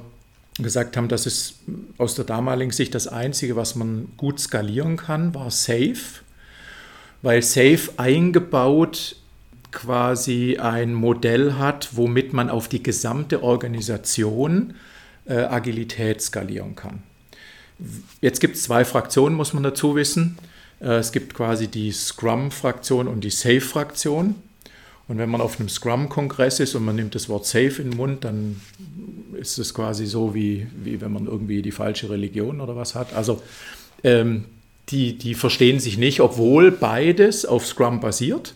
gesagt 0.58 0.98
haben, 0.98 1.08
das 1.08 1.26
ist 1.26 1.56
aus 1.98 2.16
der 2.16 2.26
damaligen 2.26 2.72
Sicht 2.72 2.94
das 2.96 3.08
Einzige, 3.08 3.56
was 3.56 3.76
man 3.76 4.10
gut 4.18 4.40
skalieren 4.40 4.98
kann, 4.98 5.34
war 5.34 5.52
Safe 5.52 5.96
weil 7.22 7.42
Safe 7.42 7.90
eingebaut 7.98 9.16
quasi 9.72 10.58
ein 10.58 10.94
Modell 10.94 11.54
hat, 11.54 11.90
womit 11.94 12.34
man 12.34 12.50
auf 12.50 12.68
die 12.68 12.82
gesamte 12.82 13.44
Organisation 13.44 14.74
äh, 15.26 15.36
Agilität 15.36 16.22
skalieren 16.22 16.76
kann. 16.76 17.04
Jetzt 18.20 18.42
gibt 18.42 18.56
es 18.56 18.64
zwei 18.64 18.84
Fraktionen, 18.84 19.38
muss 19.38 19.54
man 19.54 19.64
dazu 19.64 19.96
wissen. 19.96 20.38
Äh, 20.82 20.96
es 20.96 21.12
gibt 21.12 21.34
quasi 21.34 21.68
die 21.68 21.92
Scrum-Fraktion 21.92 23.08
und 23.08 23.24
die 23.24 23.30
Safe-Fraktion. 23.30 24.36
Und 25.08 25.18
wenn 25.18 25.30
man 25.30 25.42
auf 25.42 25.60
einem 25.60 25.70
Scrum-Kongress 25.70 26.60
ist 26.60 26.76
und 26.76 26.86
man 26.86 26.96
nimmt 26.96 27.16
das 27.16 27.30
Wort 27.30 27.46
Safe 27.46 27.82
in 27.82 27.92
den 27.92 27.98
Mund, 27.98 28.24
dann 28.24 28.62
ist 29.34 29.58
es 29.58 29.74
quasi 29.74 30.06
so, 30.06 30.36
wie, 30.36 30.68
wie 30.84 31.02
wenn 31.02 31.12
man 31.12 31.26
irgendwie 31.26 31.62
die 31.62 31.72
falsche 31.72 32.10
Religion 32.10 32.62
oder 32.62 32.76
was 32.76 32.94
hat. 32.94 33.14
Also 33.14 33.42
ähm, 34.04 34.46
die, 34.90 35.18
die 35.18 35.34
verstehen 35.34 35.80
sich 35.80 35.98
nicht, 35.98 36.22
obwohl 36.22 36.72
beides 36.72 37.46
auf 37.46 37.66
Scrum 37.66 38.00
basiert. 38.00 38.56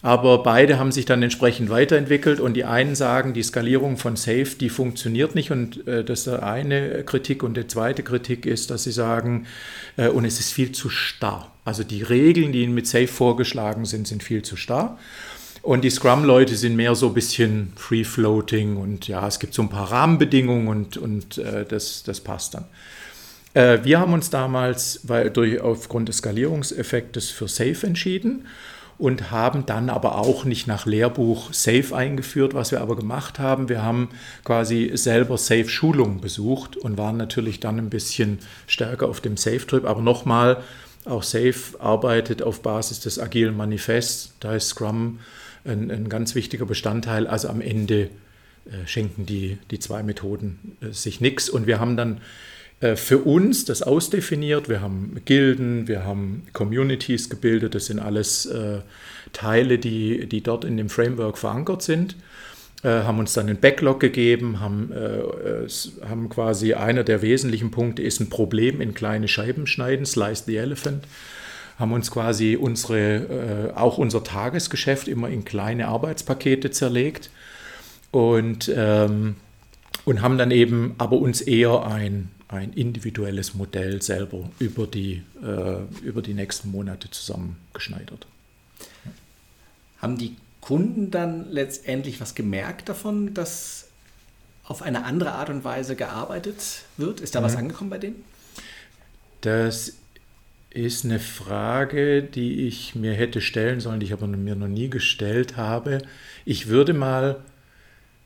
Aber 0.00 0.44
beide 0.44 0.78
haben 0.78 0.92
sich 0.92 1.06
dann 1.06 1.22
entsprechend 1.24 1.70
weiterentwickelt 1.70 2.38
und 2.38 2.54
die 2.54 2.64
einen 2.64 2.94
sagen, 2.94 3.32
die 3.32 3.42
Skalierung 3.42 3.96
von 3.96 4.14
Safe, 4.14 4.46
die 4.60 4.68
funktioniert 4.68 5.34
nicht 5.34 5.50
und 5.50 5.88
äh, 5.88 6.04
das 6.04 6.28
ist 6.28 6.28
eine 6.28 7.02
Kritik 7.02 7.42
und 7.42 7.56
die 7.56 7.66
zweite 7.66 8.04
Kritik 8.04 8.46
ist, 8.46 8.70
dass 8.70 8.84
sie 8.84 8.92
sagen, 8.92 9.46
äh, 9.96 10.06
und 10.08 10.24
es 10.24 10.38
ist 10.38 10.52
viel 10.52 10.70
zu 10.70 10.88
starr. 10.88 11.50
Also 11.64 11.82
die 11.82 12.04
Regeln, 12.04 12.52
die 12.52 12.62
ihnen 12.62 12.74
mit 12.74 12.86
Safe 12.86 13.08
vorgeschlagen 13.08 13.86
sind, 13.86 14.06
sind 14.06 14.22
viel 14.22 14.42
zu 14.42 14.56
starr. 14.56 14.98
Und 15.62 15.82
die 15.82 15.90
Scrum-Leute 15.90 16.54
sind 16.54 16.76
mehr 16.76 16.94
so 16.94 17.08
ein 17.08 17.14
bisschen 17.14 17.72
free-floating 17.74 18.76
und 18.76 19.08
ja, 19.08 19.26
es 19.26 19.40
gibt 19.40 19.52
so 19.52 19.62
ein 19.62 19.68
paar 19.68 19.90
Rahmenbedingungen 19.90 20.68
und, 20.68 20.96
und 20.96 21.38
äh, 21.38 21.64
das, 21.68 22.04
das 22.04 22.20
passt 22.20 22.54
dann. 22.54 22.66
Äh, 23.54 23.78
wir 23.82 24.00
haben 24.00 24.12
uns 24.12 24.30
damals 24.30 25.00
weil 25.04 25.30
durch, 25.30 25.60
aufgrund 25.60 26.08
des 26.08 26.18
Skalierungseffektes 26.18 27.30
für 27.30 27.48
Safe 27.48 27.86
entschieden. 27.86 28.46
und 28.98 29.30
haben 29.30 29.64
dann 29.64 29.90
aber 29.90 30.18
auch 30.18 30.44
nicht 30.44 30.66
nach 30.66 30.84
Lehrbuch 30.84 31.52
Safe 31.52 31.94
eingeführt. 31.94 32.52
Was 32.52 32.72
wir 32.72 32.80
aber 32.80 32.96
gemacht 32.96 33.38
haben, 33.38 33.68
wir 33.68 33.82
haben 33.82 34.08
quasi 34.44 34.90
selber 34.94 35.38
Safe-Schulungen 35.38 36.20
besucht 36.20 36.76
und 36.76 36.98
waren 36.98 37.16
natürlich 37.16 37.60
dann 37.60 37.78
ein 37.78 37.90
bisschen 37.90 38.40
stärker 38.66 39.08
auf 39.08 39.20
dem 39.20 39.36
Safe-Trip. 39.36 39.84
Aber 39.84 40.02
nochmal, 40.02 40.64
auch 41.04 41.22
Safe 41.22 41.54
arbeitet 41.78 42.42
auf 42.42 42.60
Basis 42.60 43.00
des 43.00 43.20
agilen 43.20 43.56
Manifests. 43.56 44.34
Da 44.40 44.54
ist 44.56 44.68
Scrum 44.70 45.20
ein, 45.64 45.90
ein 45.90 46.08
ganz 46.08 46.34
wichtiger 46.34 46.66
Bestandteil. 46.66 47.28
Also 47.28 47.48
am 47.48 47.60
Ende 47.60 48.10
äh, 48.66 48.86
schenken 48.86 49.26
die, 49.26 49.58
die 49.70 49.78
zwei 49.78 50.02
Methoden 50.02 50.76
äh, 50.80 50.92
sich 50.92 51.20
nichts. 51.20 51.48
Und 51.48 51.66
wir 51.68 51.78
haben 51.78 51.96
dann 51.96 52.20
für 52.80 53.18
uns 53.18 53.64
das 53.64 53.82
ausdefiniert. 53.82 54.68
Wir 54.68 54.80
haben 54.80 55.20
Gilden, 55.24 55.88
wir 55.88 56.04
haben 56.04 56.46
Communities 56.52 57.28
gebildet. 57.28 57.74
Das 57.74 57.86
sind 57.86 57.98
alles 57.98 58.46
äh, 58.46 58.80
Teile, 59.32 59.78
die, 59.78 60.26
die 60.26 60.42
dort 60.42 60.64
in 60.64 60.76
dem 60.76 60.88
Framework 60.88 61.38
verankert 61.38 61.82
sind. 61.82 62.14
Äh, 62.84 63.02
haben 63.02 63.18
uns 63.18 63.32
dann 63.32 63.48
einen 63.48 63.58
Backlog 63.58 63.98
gegeben, 63.98 64.60
haben, 64.60 64.92
äh, 64.92 65.68
haben 66.08 66.28
quasi 66.28 66.74
einer 66.74 67.02
der 67.02 67.22
wesentlichen 67.22 67.72
Punkte 67.72 68.02
ist 68.02 68.20
ein 68.20 68.30
Problem 68.30 68.80
in 68.80 68.94
kleine 68.94 69.26
Scheiben 69.26 69.66
schneiden, 69.66 70.06
Slice 70.06 70.44
the 70.46 70.56
Elephant. 70.56 71.04
Haben 71.76 71.92
uns 71.92 72.10
quasi 72.10 72.56
unsere, 72.56 73.72
äh, 73.72 73.76
auch 73.76 73.98
unser 73.98 74.22
Tagesgeschäft 74.22 75.08
immer 75.08 75.28
in 75.28 75.44
kleine 75.44 75.88
Arbeitspakete 75.88 76.70
zerlegt 76.70 77.30
und, 78.12 78.72
ähm, 78.74 79.34
und 80.04 80.22
haben 80.22 80.38
dann 80.38 80.52
eben 80.52 80.94
aber 80.98 81.18
uns 81.18 81.40
eher 81.40 81.84
ein 81.84 82.30
ein 82.48 82.72
individuelles 82.72 83.54
Modell 83.54 84.00
selber 84.00 84.48
über 84.58 84.86
die, 84.86 85.22
äh, 85.42 85.82
über 86.02 86.22
die 86.22 86.34
nächsten 86.34 86.70
Monate 86.70 87.10
zusammengeschneidert. 87.10 88.26
Haben 89.98 90.16
die 90.16 90.36
Kunden 90.60 91.10
dann 91.10 91.50
letztendlich 91.50 92.20
was 92.20 92.34
gemerkt 92.34 92.88
davon, 92.88 93.34
dass 93.34 93.88
auf 94.64 94.82
eine 94.82 95.04
andere 95.04 95.32
Art 95.32 95.50
und 95.50 95.64
Weise 95.64 95.96
gearbeitet 95.96 96.82
wird? 96.96 97.20
Ist 97.20 97.34
da 97.34 97.40
mhm. 97.40 97.44
was 97.44 97.56
angekommen 97.56 97.90
bei 97.90 97.98
denen? 97.98 98.24
Das 99.40 99.94
ist 100.70 101.04
eine 101.04 101.20
Frage, 101.20 102.22
die 102.22 102.66
ich 102.66 102.94
mir 102.94 103.14
hätte 103.14 103.40
stellen 103.40 103.80
sollen, 103.80 104.00
die 104.00 104.06
ich 104.06 104.12
aber 104.12 104.26
mir 104.26 104.54
noch 104.54 104.68
nie 104.68 104.90
gestellt 104.90 105.56
habe. 105.56 106.02
Ich 106.44 106.68
würde 106.68 106.92
mal 106.92 107.40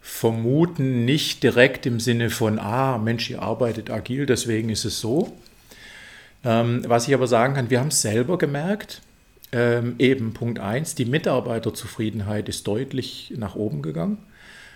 vermuten 0.03 1.05
nicht 1.05 1.45
direkt 1.45 1.87
im 1.87 2.01
Sinne 2.01 2.29
von, 2.29 2.59
ah, 2.59 2.99
Mensch, 2.99 3.31
ihr 3.31 3.41
arbeitet 3.41 3.89
agil, 3.89 4.27
deswegen 4.27 4.69
ist 4.69 4.85
es 4.85 5.01
so. 5.01 5.33
Ähm, 6.45 6.83
was 6.87 7.07
ich 7.07 7.15
aber 7.15 7.29
sagen 7.29 7.55
kann, 7.55 7.71
wir 7.71 7.79
haben 7.79 7.89
es 7.89 8.03
selber 8.03 8.37
gemerkt. 8.37 9.01
Ähm, 9.53 9.95
eben 9.99 10.35
Punkt 10.35 10.59
1, 10.59 10.97
die 10.97 11.05
Mitarbeiterzufriedenheit 11.05 12.49
ist 12.49 12.67
deutlich 12.67 13.33
nach 13.37 13.55
oben 13.55 13.81
gegangen. 13.81 14.19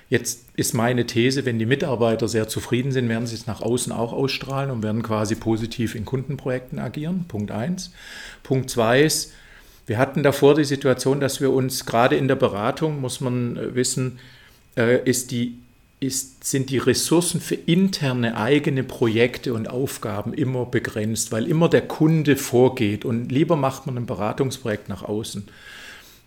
Jetzt 0.08 0.44
ist 0.54 0.74
meine 0.74 1.06
These, 1.06 1.44
wenn 1.44 1.58
die 1.58 1.66
Mitarbeiter 1.66 2.28
sehr 2.28 2.46
zufrieden 2.46 2.92
sind, 2.92 3.08
werden 3.08 3.26
sie 3.26 3.34
es 3.34 3.48
nach 3.48 3.60
außen 3.60 3.92
auch 3.92 4.12
ausstrahlen 4.12 4.70
und 4.70 4.84
werden 4.84 5.02
quasi 5.02 5.34
positiv 5.34 5.96
in 5.96 6.04
Kundenprojekten 6.04 6.78
agieren. 6.78 7.24
Punkt 7.26 7.50
1. 7.50 7.92
Punkt 8.44 8.70
2 8.70 9.02
ist, 9.02 9.32
wir 9.86 9.98
hatten 9.98 10.22
davor 10.22 10.54
die 10.54 10.64
Situation, 10.64 11.18
dass 11.18 11.40
wir 11.40 11.50
uns 11.52 11.84
gerade 11.84 12.14
in 12.14 12.28
der 12.28 12.36
Beratung, 12.36 13.00
muss 13.00 13.20
man 13.20 13.56
äh, 13.56 13.74
wissen, 13.74 14.20
ist 14.76 15.30
die, 15.30 15.58
ist, 16.00 16.44
sind 16.44 16.70
die 16.70 16.78
Ressourcen 16.78 17.40
für 17.40 17.54
interne 17.54 18.36
eigene 18.36 18.84
Projekte 18.84 19.54
und 19.54 19.68
Aufgaben 19.68 20.34
immer 20.34 20.66
begrenzt, 20.66 21.32
weil 21.32 21.46
immer 21.46 21.68
der 21.68 21.82
Kunde 21.82 22.36
vorgeht 22.36 23.04
und 23.04 23.32
lieber 23.32 23.56
macht 23.56 23.86
man 23.86 23.96
ein 23.96 24.06
Beratungsprojekt 24.06 24.88
nach 24.88 25.02
außen. 25.02 25.48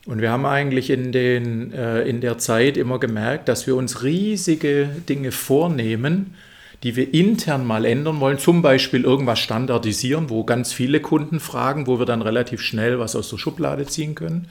Und 0.06 0.22
wir 0.22 0.32
haben 0.32 0.46
eigentlich 0.46 0.89
in, 0.89 1.12
den, 1.12 1.72
äh, 1.72 2.01
in 2.03 2.22
der 2.22 2.39
Zeit 2.39 2.77
immer 2.77 3.00
gemerkt, 3.00 3.48
dass 3.48 3.68
wir 3.68 3.75
uns 3.75 4.01
riesige 4.01 4.89
Dinge 5.08 5.32
vornehmen, 5.32 6.34
die 6.82 6.96
wir 6.96 7.13
intern 7.13 7.68
mal 7.68 7.86
ändern 7.86 8.20
wollen, 8.20 8.39
zum 8.39 8.62
Beispiel 8.62 9.03
irgendwas 9.03 9.39
standardisieren, 9.39 10.29
wo 10.29 10.46
ganz 10.46 10.74
viele 10.74 11.01
Kunden 11.01 11.39
fragen, 11.39 11.86
wo 11.86 12.00
wir 12.00 12.06
dann 12.06 12.22
relativ 12.22 12.62
schnell 12.62 12.98
was 12.98 13.15
aus 13.15 13.29
der 13.29 13.38
Schublade 13.38 13.86
ziehen 13.86 14.15
können 14.15 14.48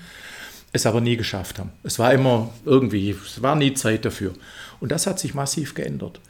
es 0.73 0.87
aber 0.87 1.01
nie 1.01 1.17
geschafft 1.17 1.59
haben. 1.59 1.71
Es 1.83 1.99
war 1.99 2.13
immer 2.13 2.51
irgendwie, 2.65 3.11
es 3.11 3.43
war 3.43 3.57
nie 3.57 3.75
Zeit 3.75 4.05
dafür. 4.05 4.35
Und 4.81 4.93
das 4.93 5.07
hat 5.07 5.19
sich 5.19 5.35
massiv 5.35 5.75
geändert. 5.75 6.21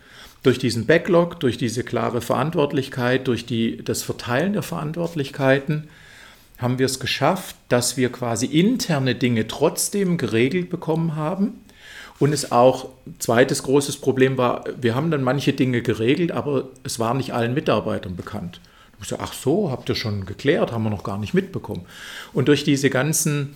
Durch 0.43 0.59
diesen 0.59 0.87
Backlog, 0.87 1.41
durch 1.41 1.59
diese 1.59 1.83
klare 1.83 2.21
Verantwortlichkeit, 2.21 3.27
durch 3.27 3.45
die, 3.45 3.83
das 3.85 4.03
Verteilen 4.03 4.53
der 4.53 4.63
Verantwortlichkeiten 4.63 5.89
haben 6.59 6.79
wir 6.79 6.87
es 6.87 7.01
geschafft, 7.01 7.57
dass 7.69 7.97
wir 7.97 8.11
quasi 8.11 8.47
interne 8.47 9.15
Dinge 9.15 9.47
trotzdem 9.47 10.17
geregelt 10.17 10.71
bekommen 10.71 11.17
haben. 11.17 11.65
Und 12.19 12.33
es 12.33 12.51
auch, 12.51 12.89
zweites 13.21 13.63
großes 13.63 13.99
Problem 13.99 14.39
war, 14.39 14.65
wir 14.81 14.97
haben 14.97 15.13
dann 15.13 15.23
manche 15.23 15.53
Dinge 15.53 15.83
geregelt, 15.83 16.33
aber 16.33 16.69
es 16.83 16.99
war 16.99 17.15
nicht 17.15 17.33
allen 17.33 17.55
Mitarbeitern 17.55 18.17
bekannt. 18.17 18.61
Ich 19.01 19.07
so, 19.07 19.19
ach 19.21 19.33
so, 19.33 19.71
habt 19.71 19.89
ihr 19.89 19.95
schon 19.95 20.27
geklärt, 20.27 20.73
haben 20.73 20.83
wir 20.83 20.91
noch 20.91 21.05
gar 21.05 21.19
nicht 21.19 21.33
mitbekommen. 21.33 21.87
Und 22.33 22.49
durch 22.49 22.65
diese 22.65 22.91
ganzen 22.91 23.55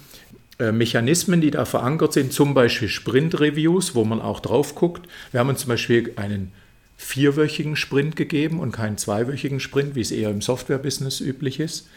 Mechanismen, 0.71 1.41
die 1.41 1.51
da 1.51 1.65
verankert 1.65 2.13
sind, 2.13 2.33
zum 2.33 2.55
Beispiel 2.55 2.89
Sprint-Reviews, 2.89 3.95
wo 3.95 4.05
man 4.05 4.21
auch 4.21 4.41
drauf 4.41 4.75
guckt. 4.75 5.09
Wir 5.31 5.41
haben 5.41 5.49
uns 5.49 5.61
zum 5.61 5.71
Beispiel 5.71 6.13
einen 6.17 6.53
vierwöchigen 6.97 7.75
Sprint 7.75 8.15
gegeben 8.15 8.61
und 8.61 8.71
keinen 8.71 8.99
zweiwöchigen 8.99 9.59
Sprint, 9.59 9.95
wie 9.97 10.03
es 10.03 10.13
eher 10.13 10.31
im 10.31 10.41
Software-Business 10.41 11.21
üblich 11.21 11.59
ist. 11.59 11.89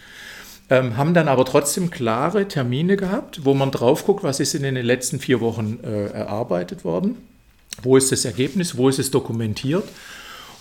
Ähm, 0.69 0.97
haben 0.97 1.13
dann 1.13 1.27
aber 1.27 1.45
trotzdem 1.45 1.91
klare 1.91 2.47
Termine 2.47 2.97
gehabt, 2.97 3.45
wo 3.45 3.53
man 3.53 3.69
drauf 3.69 4.05
guckt, 4.05 4.23
was 4.23 4.39
ist 4.39 4.55
in 4.55 4.63
den 4.63 4.75
letzten 4.75 5.19
vier 5.19 5.39
Wochen 5.41 5.79
äh, 5.83 6.07
erarbeitet 6.07 6.83
worden, 6.83 7.17
wo 7.83 7.97
ist 7.97 8.11
das 8.11 8.25
Ergebnis, 8.25 8.75
wo 8.75 8.89
ist 8.89 8.97
es 8.97 9.11
dokumentiert 9.11 9.83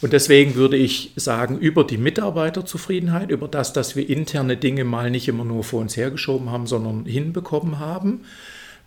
und 0.00 0.12
deswegen 0.12 0.54
würde 0.54 0.76
ich 0.76 1.12
sagen, 1.16 1.58
über 1.58 1.84
die 1.84 1.98
Mitarbeiterzufriedenheit, 1.98 3.30
über 3.30 3.48
das, 3.48 3.72
dass 3.72 3.96
wir 3.96 4.08
interne 4.08 4.56
Dinge 4.56 4.84
mal 4.84 5.10
nicht 5.10 5.28
immer 5.28 5.44
nur 5.44 5.64
vor 5.64 5.80
uns 5.80 5.96
hergeschoben 5.96 6.50
haben, 6.50 6.66
sondern 6.66 7.06
hinbekommen 7.06 7.78
haben, 7.78 8.20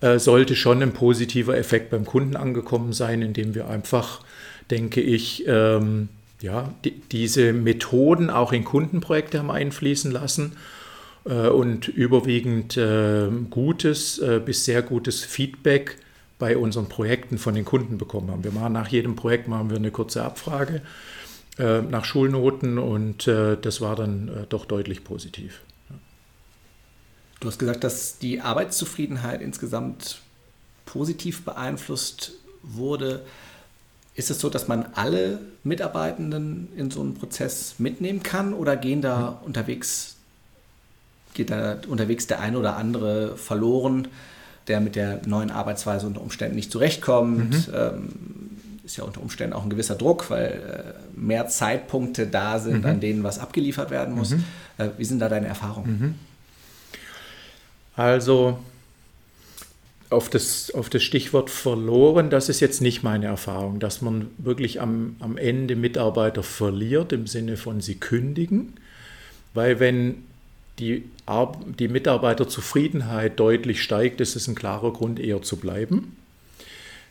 äh, 0.02 0.20
sollte 0.20 0.56
schon 0.56 0.84
ein 0.84 0.94
positiver 0.94 1.58
Effekt 1.58 1.90
beim 1.90 2.06
Kunden 2.06 2.36
angekommen 2.36 2.94
sein, 2.94 3.22
indem 3.22 3.56
wir 3.56 3.68
einfach, 3.68 4.22
denke 4.70 5.02
ich, 5.02 5.46
ähm, 5.48 6.10
ja, 6.42 6.74
die, 6.86 6.92
diese 7.12 7.54
Methoden 7.54 8.30
auch 8.30 8.54
in 8.54 8.64
Kundenprojekte 8.64 9.40
haben 9.40 9.50
einfließen 9.50 10.12
lassen 10.12 10.58
äh, 11.26 11.48
und 11.48 11.88
überwiegend 11.88 12.78
äh, 12.78 13.30
gutes 13.50 14.20
äh, 14.20 14.40
bis 14.44 14.66
sehr 14.66 14.82
gutes 14.82 15.24
Feedback 15.24 15.98
bei 16.40 16.58
unseren 16.58 16.88
Projekten 16.88 17.38
von 17.38 17.56
den 17.56 17.66
Kunden 17.66 17.98
bekommen 17.98 18.30
haben. 18.30 18.44
Wir 18.44 18.52
machen 18.52 18.74
nach 18.74 18.88
jedem 18.90 19.16
Projekt 19.16 19.48
machen 19.48 19.70
wir 19.70 19.78
eine 19.78 19.92
kurze 19.92 20.24
Abfrage 20.24 20.82
äh, 21.58 21.82
nach 21.82 22.06
Schulnoten 22.06 22.78
und 22.78 23.28
äh, 23.28 23.58
das 23.60 23.82
war 23.82 23.96
dann 23.96 24.28
äh, 24.28 24.46
doch 24.48 24.66
deutlich 24.66 25.04
positiv. 25.04 25.62
Du 27.40 27.48
hast 27.48 27.60
gesagt, 27.60 27.84
dass 27.84 28.18
die 28.18 28.42
Arbeitszufriedenheit 28.42 29.42
insgesamt 29.42 30.20
positiv 30.86 31.46
beeinflusst 31.46 32.34
wurde. 32.64 33.24
Ist 34.16 34.32
es 34.32 34.40
so, 34.40 34.50
dass 34.50 34.68
man 34.68 34.88
alle 34.94 35.40
Mitarbeitenden 35.64 36.70
in 36.76 36.90
so 36.90 37.02
einen 37.02 37.14
Prozess 37.14 37.76
mitnehmen 37.78 38.24
kann 38.24 38.54
oder 38.54 38.76
gehen 38.76 39.02
da 39.02 39.40
mhm. 39.42 39.48
unterwegs, 39.48 40.16
geht 41.36 41.52
da 41.52 41.78
unterwegs 41.88 42.26
der 42.26 42.40
eine 42.40 42.58
oder 42.58 42.78
andere 42.78 43.38
verloren? 43.38 44.08
Der 44.68 44.80
mit 44.80 44.96
der 44.96 45.22
neuen 45.26 45.52
Arbeitsweise 45.52 46.08
unter 46.08 46.22
Umständen 46.22 46.56
nicht 46.56 46.72
zurechtkommt. 46.72 47.68
Mhm. 47.68 47.74
Ähm, 47.74 48.10
ist 48.84 48.98
ja 48.98 49.04
unter 49.04 49.22
Umständen 49.22 49.54
auch 49.54 49.64
ein 49.64 49.70
gewisser 49.70 49.96
Druck, 49.96 50.30
weil 50.30 50.96
äh, 51.16 51.20
mehr 51.20 51.48
Zeitpunkte 51.48 52.26
da 52.26 52.58
sind, 52.60 52.80
mhm. 52.80 52.86
an 52.86 53.00
denen 53.00 53.24
was 53.24 53.38
abgeliefert 53.38 53.92
werden 53.92 54.16
muss. 54.16 54.32
Mhm. 54.32 54.44
Äh, 54.78 54.90
wie 54.98 55.06
sind 55.06 55.20
da 55.20 55.30
deine 55.30 55.48
Erfahrungen? 55.48 56.00
Mhm. 56.00 56.16
Also 57.96 58.60
auf 60.10 60.30
das, 60.30 60.72
auf 60.72 60.90
das 60.90 61.04
Stichwort 61.04 61.50
verloren, 61.50 62.30
das 62.30 62.48
ist 62.48 62.62
jetzt 62.62 62.82
nicht 62.82 63.04
meine 63.04 63.26
Erfahrung, 63.26 63.80
dass 63.80 64.02
man 64.02 64.28
wirklich 64.38 64.80
am, 64.80 65.18
am 65.20 65.38
Ende 65.38 65.76
Mitarbeiter 65.76 66.44
verliert 66.44 67.12
im 67.12 67.28
Sinne 67.28 67.58
von 67.58 67.82
sie 67.82 67.96
kündigen, 67.96 68.74
weil 69.54 69.80
wenn 69.80 70.24
die, 70.80 71.04
die 71.80 71.88
Mitarbeiterzufriedenheit 71.88 73.40
deutlich 73.40 73.82
steigt, 73.82 74.22
ist 74.22 74.36
es 74.36 74.48
ein 74.48 74.56
klarer 74.56 74.94
Grund, 74.94 75.20
eher 75.20 75.42
zu 75.42 75.58
bleiben. 75.58 76.16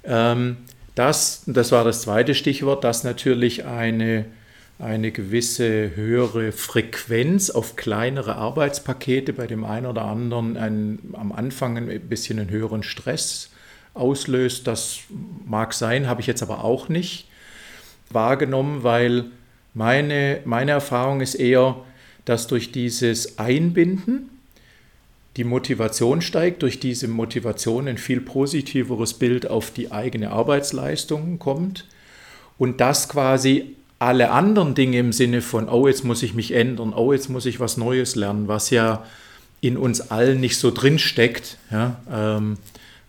Ähm, 0.04 0.58
das, 0.94 1.42
das 1.46 1.72
war 1.72 1.84
das 1.84 2.02
zweite 2.02 2.34
Stichwort, 2.34 2.84
dass 2.84 3.04
natürlich 3.04 3.64
eine, 3.64 4.24
eine 4.78 5.10
gewisse 5.10 5.94
höhere 5.94 6.52
Frequenz 6.52 7.50
auf 7.50 7.76
kleinere 7.76 8.36
Arbeitspakete 8.36 9.32
bei 9.32 9.46
dem 9.46 9.64
einen 9.64 9.86
oder 9.86 10.04
anderen 10.04 10.56
ein, 10.56 10.98
am 11.12 11.32
Anfang 11.32 11.76
ein 11.76 12.08
bisschen 12.08 12.38
einen 12.38 12.50
höheren 12.50 12.82
Stress 12.82 13.50
auslöst. 13.94 14.66
Das 14.66 15.00
mag 15.44 15.74
sein, 15.74 16.06
habe 16.06 16.20
ich 16.20 16.26
jetzt 16.26 16.42
aber 16.42 16.64
auch 16.64 16.88
nicht 16.88 17.28
wahrgenommen, 18.10 18.82
weil 18.82 19.26
meine, 19.74 20.40
meine 20.44 20.70
Erfahrung 20.70 21.20
ist 21.20 21.34
eher, 21.34 21.76
dass 22.26 22.46
durch 22.46 22.72
dieses 22.72 23.38
Einbinden 23.38 24.28
die 25.36 25.44
Motivation 25.44 26.20
steigt, 26.20 26.62
durch 26.62 26.80
diese 26.80 27.08
Motivation 27.08 27.88
ein 27.88 27.98
viel 27.98 28.20
positiveres 28.20 29.14
Bild 29.14 29.48
auf 29.48 29.70
die 29.70 29.92
eigene 29.92 30.30
Arbeitsleistung 30.30 31.38
kommt 31.38 31.86
und 32.58 32.80
das 32.80 33.08
quasi 33.08 33.76
alle 33.98 34.30
anderen 34.30 34.74
Dinge 34.74 34.98
im 34.98 35.12
Sinne 35.12 35.40
von, 35.40 35.68
oh, 35.68 35.88
jetzt 35.88 36.04
muss 36.04 36.22
ich 36.22 36.34
mich 36.34 36.52
ändern, 36.52 36.92
oh, 36.94 37.12
jetzt 37.12 37.28
muss 37.30 37.46
ich 37.46 37.60
was 37.60 37.76
Neues 37.76 38.14
lernen, 38.14 38.48
was 38.48 38.70
ja 38.70 39.04
in 39.60 39.76
uns 39.76 40.10
allen 40.10 40.40
nicht 40.40 40.58
so 40.58 40.70
drin 40.70 40.98
steckt. 40.98 41.56
Ja, 41.70 42.00
ähm, 42.12 42.58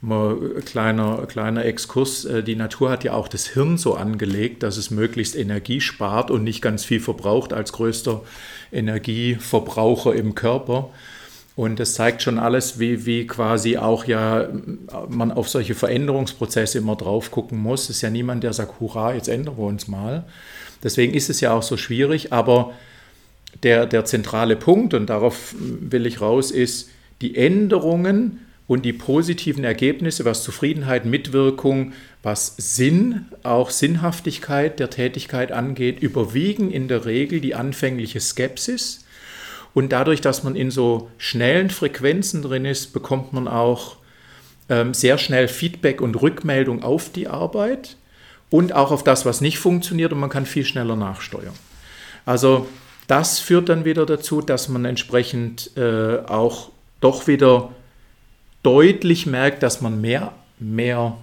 mal 0.01 0.38
kleiner, 0.63 1.25
kleiner 1.27 1.66
Exkurs, 1.66 2.25
äh, 2.25 2.44
die 2.44 2.56
Natur 2.56 2.89
hat 2.89 3.04
ja 3.04 3.13
auch 3.13 3.27
das 3.27 3.48
Hirn 3.48 3.77
so 3.77 3.96
angelegt, 3.96 4.63
dass 4.63 4.77
es 4.77 4.92
möglichst 4.92 5.36
Energie 5.36 5.82
spart 5.82 6.30
und 6.32 6.44
nicht 6.44 6.62
ganz 6.62 6.86
viel 6.86 7.00
verbraucht 7.00 7.54
als 7.54 7.74
größter 7.74 8.22
Energieverbraucher 8.72 10.13
im 10.13 10.36
Körper. 10.36 10.92
Und 11.56 11.80
das 11.80 11.96
zeigt 11.96 12.22
schon 12.22 12.38
alles, 12.38 12.80
wie, 12.80 13.08
wie 13.08 13.25
quasi 13.25 13.77
auch 13.77 14.06
ja 14.06 14.48
man 15.10 15.32
auf 15.32 15.50
solche 15.50 15.74
Veränderungsprozesse 15.74 16.77
immer 16.77 16.96
drauf 16.96 17.32
gucken 17.32 17.58
muss. 17.58 17.86
Es 17.86 17.98
ist 17.98 18.01
ja 18.04 18.12
niemand, 18.12 18.44
der 18.44 18.54
sagt, 18.54 18.80
hurra, 18.80 19.16
jetzt 19.16 19.27
ändern 19.27 19.58
wir 19.58 19.66
uns 19.66 19.88
mal. 19.88 20.25
Deswegen 20.84 21.16
ist 21.16 21.32
es 21.32 21.42
ja 21.42 21.54
auch 21.54 21.63
so 21.63 21.75
schwierig, 21.75 22.32
aber 22.32 22.74
der, 23.63 23.88
der 23.88 24.06
zentrale 24.06 24.56
Punkt, 24.56 24.94
und 24.94 25.08
darauf 25.08 25.56
will 25.58 26.06
ich 26.06 26.22
raus, 26.22 26.51
ist, 26.51 26.89
die 27.22 27.36
Änderungen 27.36 28.47
und 28.67 28.83
die 28.83 28.93
positiven 28.93 29.63
Ergebnisse, 29.63 30.25
was 30.25 30.43
Zufriedenheit, 30.43 31.05
Mitwirkung, 31.05 31.93
was 32.21 32.55
Sinn, 32.57 33.25
auch 33.43 33.69
Sinnhaftigkeit 33.69 34.79
der 34.79 34.89
Tätigkeit 34.89 35.51
angeht, 35.51 36.01
überwiegen 36.01 36.69
in 36.69 36.88
der 36.88 37.05
Regel 37.05 37.39
die 37.39 37.55
anfängliche 37.55 38.19
Skepsis 38.19 39.05
und 39.74 39.91
dadurch, 39.91 40.21
dass 40.21 40.43
man 40.43 40.55
in 40.55 40.71
so 40.71 41.12
schnellen 41.17 41.69
Frequenzen 41.69 42.41
drin 42.41 42.65
ist, 42.65 42.93
bekommt 42.93 43.31
man 43.31 43.47
auch 43.47 43.97
ähm, 44.69 44.93
sehr 44.93 45.17
schnell 45.17 45.47
Feedback 45.47 46.01
und 46.01 46.19
Rückmeldung 46.21 46.83
auf 46.83 47.12
die 47.12 47.27
Arbeit 47.27 47.95
und 48.50 48.74
auch 48.74 48.91
auf 48.91 49.03
das, 49.03 49.25
was 49.25 49.39
nicht 49.39 49.59
funktioniert 49.59 50.12
und 50.12 50.19
man 50.19 50.29
kann 50.29 50.45
viel 50.45 50.65
schneller 50.65 50.95
nachsteuern. 50.95 51.53
Also 52.25 52.67
das 53.07 53.39
führt 53.39 53.69
dann 53.69 53.86
wieder 53.86 54.05
dazu, 54.05 54.41
dass 54.41 54.67
man 54.67 54.83
entsprechend 54.83 55.77
äh, 55.77 56.17
auch 56.25 56.71
doch 57.00 57.27
wieder 57.27 57.69
deutlich 58.67 59.25
merkt, 59.25 59.63
dass 59.63 59.79
man 59.79 60.01
mehr, 60.01 60.33
mehr 60.59 61.17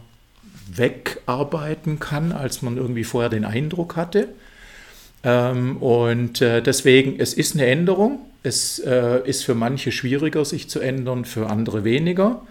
wegarbeiten 0.67 2.01
kann, 2.01 2.33
als 2.33 2.63
man 2.63 2.79
irgendwie 2.79 3.05
vorher 3.05 3.29
den 3.29 3.45
Eindruck 3.45 3.97
hatte. 3.97 4.29
Ähm, 5.23 5.77
und 5.77 6.41
äh, 6.41 6.63
deswegen, 6.63 7.21
es 7.21 7.35
ist 7.35 7.55
eine 7.55 7.67
Änderung. 7.67 8.21
Es 8.43 8.79
äh, 8.79 9.21
ist 9.27 9.45
für 9.45 9.55
manche 9.55 9.93
schwieriger, 9.93 10.43
sich 10.47 10.71
zu 10.71 10.81
ändern, 10.81 11.27
für 11.27 11.51
andere 11.51 11.85
weniger. 11.85 12.47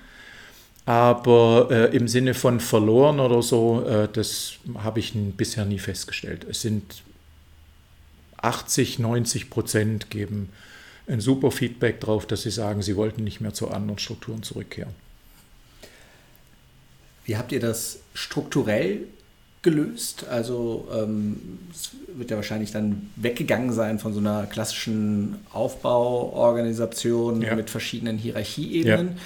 Aber 0.86 1.70
äh, 1.72 1.96
im 1.96 2.08
Sinne 2.08 2.36
von 2.36 2.60
verloren 2.60 3.20
oder 3.20 3.42
so, 3.42 3.84
das 4.14 4.58
habe 4.76 5.00
ich 5.00 5.14
bisher 5.16 5.66
nie 5.66 5.80
festgestellt. 5.80 6.46
Es 6.48 6.62
sind 6.62 7.02
80, 8.38 9.00
90 9.00 9.50
Prozent 9.50 10.12
geben 10.12 10.50
ein 11.08 11.22
super 11.22 11.52
Feedback 11.52 12.00
darauf, 12.00 12.26
dass 12.26 12.44
sie 12.44 12.52
sagen, 12.52 12.82
sie 12.82 12.96
wollten 12.96 13.24
nicht 13.24 13.42
mehr 13.42 13.54
zu 13.54 13.70
anderen 13.70 14.00
Strukturen 14.00 14.44
zurückkehren. 14.44 14.94
Wie 17.26 17.38
habt 17.38 17.52
ihr 17.52 17.60
das 17.60 18.00
strukturell 18.14 19.08
gelöst. 19.64 20.26
Also 20.30 20.88
ähm, 20.94 21.38
es 21.72 21.92
wird 22.16 22.30
ja 22.30 22.36
wahrscheinlich 22.36 22.72
dann 22.72 23.10
weggegangen 23.16 23.72
sein 23.72 23.98
von 23.98 24.14
so 24.14 24.20
einer 24.20 24.46
klassischen 24.46 25.38
Aufbauorganisation 25.52 27.42
ja. 27.42 27.56
mit 27.56 27.70
verschiedenen 27.72 28.18
Hierarchieebenen. 28.18 29.18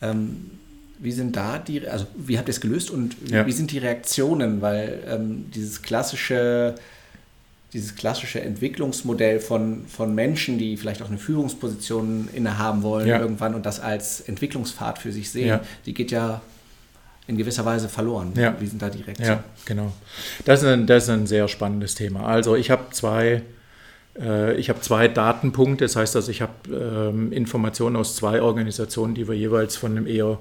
Ja. 0.00 0.10
Ähm, 0.10 0.50
wie 0.98 1.12
sind 1.12 1.36
da 1.36 1.58
die, 1.58 1.86
also 1.86 2.06
wie 2.16 2.38
habt 2.38 2.48
ihr 2.48 2.52
es 2.52 2.62
gelöst 2.62 2.90
und 2.90 3.14
ja. 3.30 3.46
wie 3.46 3.52
sind 3.52 3.70
die 3.72 3.78
Reaktionen? 3.78 4.62
Weil 4.62 5.00
ähm, 5.06 5.50
dieses 5.54 5.82
klassische, 5.82 6.76
dieses 7.74 7.96
klassische 7.96 8.40
Entwicklungsmodell 8.40 9.40
von, 9.40 9.84
von 9.86 10.14
Menschen, 10.14 10.58
die 10.58 10.76
vielleicht 10.76 11.02
auch 11.02 11.08
eine 11.08 11.18
Führungsposition 11.18 12.28
innehaben 12.32 12.82
wollen 12.82 13.08
irgendwann 13.08 13.54
und 13.54 13.66
das 13.66 13.80
als 13.80 14.20
Entwicklungspfad 14.20 14.98
für 14.98 15.12
sich 15.12 15.30
sehen, 15.30 15.60
die 15.84 15.92
geht 15.92 16.12
ja 16.12 16.40
in 17.26 17.36
gewisser 17.36 17.64
Weise 17.64 17.88
verloren. 17.88 18.32
Ja. 18.36 18.54
Wie 18.60 18.66
sind 18.66 18.80
da 18.80 18.86
Reaktionen? 18.86 19.18
Ja, 19.18 19.44
genau. 19.64 19.92
Das 20.44 20.62
ist 20.62 20.68
ein, 20.68 20.86
das 20.86 21.04
ist 21.04 21.10
ein 21.10 21.26
sehr 21.26 21.48
spannendes 21.48 21.94
Thema. 21.94 22.26
Also 22.26 22.54
ich 22.54 22.70
habe 22.70 22.84
zwei, 22.90 23.42
äh, 24.18 24.54
ich 24.56 24.68
habe 24.68 24.80
zwei 24.80 25.08
Datenpunkte. 25.08 25.84
Das 25.84 25.96
heißt, 25.96 26.16
also 26.16 26.30
ich 26.30 26.42
habe 26.42 26.52
ähm, 26.70 27.32
Informationen 27.32 27.96
aus 27.96 28.14
zwei 28.14 28.42
Organisationen, 28.42 29.14
die 29.14 29.26
wir 29.26 29.34
jeweils 29.34 29.76
von 29.76 29.92
einem 29.92 30.06
eher 30.06 30.38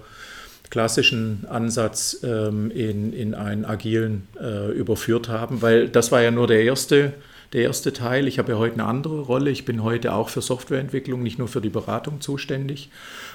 klassischen 0.74 1.46
Ansatz 1.48 2.18
ähm, 2.24 2.72
in, 2.72 3.14
in 3.14 3.36
einen 3.36 3.64
agilen 3.64 4.28
äh, 4.42 4.72
überführt 4.72 5.30
haben, 5.30 5.62
weil 5.62 5.88
das 5.88 6.12
war 6.12 6.24
ja 6.24 6.32
nur 6.32 6.48
der 6.48 6.64
erste, 6.64 7.14
der 7.54 7.62
erste 7.62 7.94
Teil. 7.94 8.28
Ich 8.28 8.40
habe 8.40 8.54
ja 8.54 8.58
heute 8.58 8.74
eine 8.74 8.86
andere 8.86 9.20
Rolle. 9.20 9.52
Ich 9.52 9.66
bin 9.66 9.84
heute 9.84 10.16
auch 10.16 10.30
für 10.30 10.42
Softwareentwicklung, 10.42 11.22
nicht 11.22 11.38
nur 11.38 11.48
für 11.48 11.62
die 11.62 11.70
Beratung 11.70 12.22
zuständig 12.22 12.90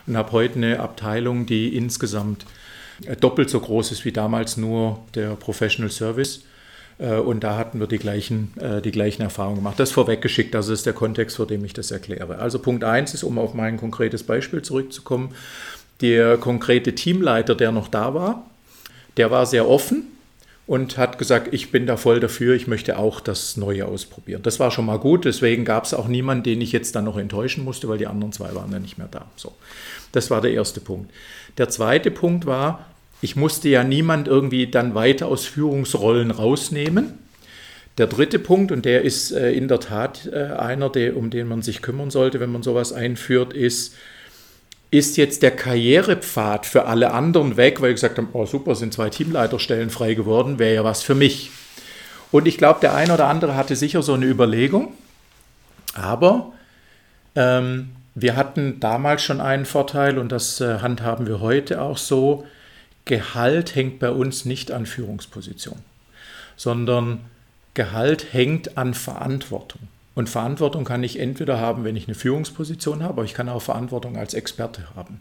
und 0.09 0.16
habe 0.16 0.33
heute 0.33 0.57
eine 0.57 0.81
Abteilung, 0.81 1.46
die 1.46 1.77
insgesamt 1.77 2.44
äh, 3.07 3.14
doppelt 3.14 3.51
so 3.51 3.61
groß 3.61 3.92
ist 3.92 4.05
wie 4.05 4.11
damals 4.11 4.57
nur 4.57 4.98
der 5.14 5.37
Professional 5.37 5.92
Service. 5.92 6.42
Äh, 6.98 7.18
und 7.18 7.44
da 7.44 7.57
hatten 7.57 7.79
wir 7.79 7.87
die 7.87 7.98
gleichen, 7.98 8.53
äh, 8.61 8.83
die 8.83 8.90
gleichen 8.90 9.22
Erfahrungen 9.22 9.59
gemacht. 9.59 9.79
Das 9.79 9.92
vorweggeschickt, 9.92 10.55
das 10.55 10.66
ist 10.66 10.87
der 10.87 10.92
Kontext, 10.92 11.37
vor 11.37 11.46
dem 11.46 11.64
ich 11.64 11.72
das 11.72 11.92
erkläre. 11.92 12.38
Also 12.40 12.59
Punkt 12.59 12.83
1 12.83 13.14
ist, 13.14 13.22
um 13.22 13.38
auf 13.38 13.55
mein 13.55 13.77
konkretes 13.77 14.24
Beispiel 14.24 14.62
zurückzukommen, 14.62 15.37
der 16.01 16.37
konkrete 16.37 16.95
Teamleiter, 16.95 17.55
der 17.55 17.73
noch 17.73 17.89
da 17.89 18.15
war, 18.15 18.47
der 19.17 19.31
war 19.31 19.47
sehr 19.47 19.69
offen 19.69 20.05
und 20.67 20.99
hat 20.99 21.19
gesagt, 21.19 21.53
ich 21.53 21.73
bin 21.73 21.87
da 21.87 21.97
voll 21.97 22.21
dafür, 22.21 22.55
ich 22.55 22.67
möchte 22.67 22.99
auch 22.99 23.21
das 23.21 23.57
Neue 23.57 23.87
ausprobieren. 23.87 24.43
Das 24.43 24.61
war 24.61 24.71
schon 24.71 24.85
mal 24.87 24.99
gut, 24.99 25.25
deswegen 25.25 25.65
gab 25.65 25.85
es 25.85 25.95
auch 25.95 26.09
niemanden, 26.09 26.45
den 26.45 26.61
ich 26.61 26.73
jetzt 26.73 26.95
dann 26.95 27.05
noch 27.05 27.17
enttäuschen 27.17 27.65
musste, 27.65 27.89
weil 27.89 27.99
die 27.99 28.07
anderen 28.07 28.33
zwei 28.33 28.55
waren 28.55 28.71
ja 28.71 28.79
nicht 28.79 28.99
mehr 28.99 29.09
da. 29.11 29.27
So, 29.35 29.55
das 30.13 30.31
war 30.31 30.41
der 30.41 30.53
erste 30.53 30.81
Punkt. 30.81 31.11
Der 31.57 31.69
zweite 31.71 32.11
Punkt 32.11 32.47
war, 32.47 32.87
ich 33.21 33.35
musste 33.35 33.69
ja 33.69 33.83
niemand 33.83 34.29
irgendwie 34.29 34.69
dann 34.69 34.95
weiter 34.95 35.27
aus 35.27 35.47
Führungsrollen 35.47 36.31
rausnehmen. 36.31 37.15
Der 37.97 38.07
dritte 38.07 38.39
Punkt, 38.39 38.71
und 38.71 38.85
der 38.85 39.03
ist 39.03 39.33
äh, 39.33 39.51
in 39.53 39.67
der 39.67 39.81
Tat 39.81 40.31
äh, 40.33 40.53
einer, 40.53 40.93
um 41.17 41.31
den 41.31 41.49
man 41.49 41.63
sich 41.63 41.83
kümmern 41.83 42.11
sollte, 42.11 42.39
wenn 42.39 42.53
man 42.53 42.63
sowas 42.63 42.93
einführt, 42.93 43.55
ist, 43.55 43.95
ist 44.90 45.16
jetzt 45.16 45.42
der 45.42 45.55
Karrierepfad 45.55 46.64
für 46.64 46.87
alle 46.87 47.12
anderen 47.12 47.57
weg, 47.57 47.81
weil 47.81 47.90
ich 47.90 47.96
gesagt 47.96 48.18
habe, 48.18 48.29
oh 48.33 48.46
super, 48.46 48.74
sind 48.74 48.94
zwei 48.94 49.11
Teamleiterstellen 49.11 49.90
frei 49.90 50.14
geworden, 50.14 50.59
wäre 50.59 50.74
ja 50.77 50.85
was 50.85 51.03
für 51.03 51.14
mich. 51.14 51.51
Und 52.31 52.46
ich 52.46 52.59
glaube, 52.59 52.81
der 52.81 52.94
eine 52.94 53.14
oder 53.14 53.29
andere 53.29 53.55
hatte 53.55 53.77
sicher 53.77 54.03
so 54.03 54.14
eine 54.14 54.27
Überlegung, 54.27 54.92
aber 55.94 56.53
ähm, 57.35 57.90
wir 58.14 58.37
hatten 58.37 58.81
damals 58.81 59.22
schon 59.22 59.40
einen 59.40 59.66
Vorteil 59.66 60.18
und 60.18 60.33
das 60.33 60.61
äh, 60.61 60.79
handhaben 60.81 61.27
wir 61.27 61.40
heute 61.40 61.81
auch 61.81 61.98
so. 61.98 62.46
Gehalt 63.05 63.74
hängt 63.74 64.01
bei 64.01 64.11
uns 64.11 64.44
nicht 64.44 64.70
an 64.70 64.85
Führungsposition, 64.85 65.79
sondern 66.57 67.20
Gehalt 67.74 68.33
hängt 68.33 68.77
an 68.77 68.92
Verantwortung. 68.92 69.81
Und 70.18 70.28
Verantwortung 70.28 70.83
kann 70.83 71.04
ich 71.04 71.20
entweder 71.20 71.61
haben, 71.61 71.85
wenn 71.85 71.94
ich 71.94 72.09
eine 72.09 72.16
Führungsposition 72.16 73.04
habe, 73.04 73.12
aber 73.12 73.24
ich 73.24 73.35
kann 73.35 73.48
auch 73.48 73.62
Verantwortung 73.62 74.16
als 74.16 74.35
Experte 74.35 74.83
haben. 74.96 75.20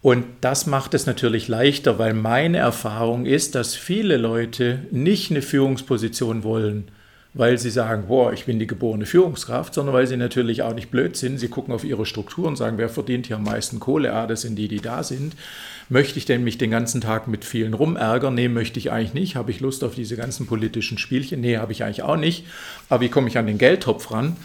Und 0.00 0.24
das 0.40 0.64
macht 0.66 0.94
es 0.94 1.04
natürlich 1.04 1.46
leichter, 1.46 1.98
weil 1.98 2.14
meine 2.14 2.56
Erfahrung 2.56 3.26
ist, 3.26 3.54
dass 3.54 3.74
viele 3.74 4.16
Leute 4.16 4.86
nicht 4.92 5.30
eine 5.30 5.42
Führungsposition 5.42 6.42
wollen, 6.42 6.88
weil 7.34 7.58
sie 7.58 7.68
sagen, 7.68 8.04
boah, 8.08 8.32
ich 8.32 8.46
bin 8.46 8.58
die 8.58 8.66
geborene 8.66 9.04
Führungskraft, 9.04 9.74
sondern 9.74 9.94
weil 9.94 10.06
sie 10.06 10.16
natürlich 10.16 10.62
auch 10.62 10.74
nicht 10.74 10.90
blöd 10.90 11.14
sind. 11.14 11.36
Sie 11.36 11.48
gucken 11.48 11.74
auf 11.74 11.84
ihre 11.84 12.06
Struktur 12.06 12.46
und 12.46 12.56
sagen, 12.56 12.78
wer 12.78 12.88
verdient 12.88 13.26
hier 13.26 13.36
am 13.36 13.44
meisten 13.44 13.78
Kohle? 13.78 14.14
Ah, 14.14 14.26
das 14.26 14.40
sind 14.40 14.56
die, 14.56 14.68
die 14.68 14.80
da 14.80 15.02
sind. 15.02 15.34
Möchte 15.92 16.18
ich 16.18 16.24
denn 16.24 16.42
mich 16.42 16.56
den 16.56 16.70
ganzen 16.70 17.02
Tag 17.02 17.28
mit 17.28 17.44
vielen 17.44 17.74
rumärgern? 17.74 18.34
Nee, 18.34 18.48
möchte 18.48 18.78
ich 18.78 18.90
eigentlich 18.90 19.12
nicht. 19.12 19.36
Habe 19.36 19.50
ich 19.50 19.60
Lust 19.60 19.84
auf 19.84 19.94
diese 19.94 20.16
ganzen 20.16 20.46
politischen 20.46 20.96
Spielchen? 20.96 21.42
Nee, 21.42 21.58
habe 21.58 21.72
ich 21.72 21.84
eigentlich 21.84 22.02
auch 22.02 22.16
nicht. 22.16 22.46
Aber 22.88 23.02
wie 23.02 23.10
komme 23.10 23.28
ich 23.28 23.36
an 23.36 23.46
den 23.46 23.58
Geldtopf 23.58 24.10
ran? 24.10 24.38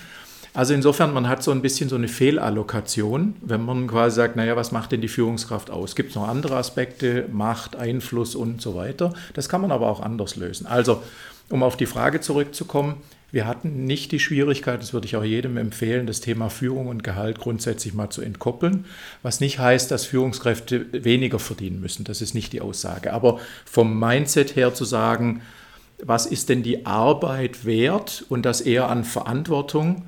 Also 0.54 0.74
insofern, 0.74 1.14
man 1.14 1.30
hat 1.30 1.44
so 1.44 1.52
ein 1.52 1.62
bisschen 1.62 1.88
so 1.88 1.96
eine 1.96 2.10
Fehlallokation, 2.10 3.38
wenn 3.40 3.64
man 3.64 3.88
quasi 3.88 4.18
sagt, 4.18 4.36
naja, 4.36 4.58
was 4.58 4.74
macht 4.74 4.92
denn 4.92 5.00
die 5.00 5.08
Führungskraft 5.08 5.72
aus? 5.72 5.96
Gibt 5.96 6.10
es 6.10 6.16
noch 6.18 6.28
andere 6.28 6.58
Aspekte, 6.58 7.30
Macht, 7.32 7.78
Einfluss 7.78 8.36
und 8.36 8.62
so 8.62 8.76
weiter? 8.76 9.14
Das 9.34 9.48
kann 9.48 9.62
man 9.62 9.72
aber 9.72 9.88
auch 9.88 10.02
anders 10.02 10.36
lösen. 10.36 10.68
Also 10.68 11.02
um 11.48 11.64
auf 11.64 11.78
die 11.78 11.86
Frage 11.86 12.20
zurückzukommen, 12.20 12.96
wir 13.32 13.46
hatten 13.46 13.86
nicht 13.86 14.12
die 14.12 14.20
Schwierigkeit, 14.20 14.82
das 14.82 14.94
würde 14.94 15.06
ich 15.06 15.18
auch 15.18 15.24
jedem 15.24 15.58
empfehlen, 15.58 16.08
das 16.08 16.22
Thema 16.22 16.50
Führung 16.50 16.88
und 16.88 17.04
Gehalt 17.04 17.40
grundsätzlich 17.40 17.94
mal 17.94 18.10
zu 18.10 18.22
entkoppeln, 18.22 18.86
was 19.22 19.42
nicht 19.42 19.60
heißt, 19.60 19.92
dass 19.92 20.06
Führungskräfte 20.06 21.04
weniger 21.04 21.40
verdienen 21.40 21.82
müssen. 21.82 22.06
Das 22.06 22.22
ist 22.22 22.34
nicht 22.34 22.54
die 22.54 22.62
Aussage. 22.62 23.14
Aber 23.14 23.40
vom 23.66 24.00
Mindset 24.00 24.56
her 24.56 24.74
zu 24.74 24.86
sagen, 24.86 25.42
was 26.02 26.26
ist 26.26 26.50
denn 26.50 26.64
die 26.64 26.86
Arbeit 26.86 27.66
wert 27.66 28.24
und 28.30 28.46
das 28.46 28.62
eher 28.62 28.90
an 28.90 29.04
Verantwortung 29.04 30.04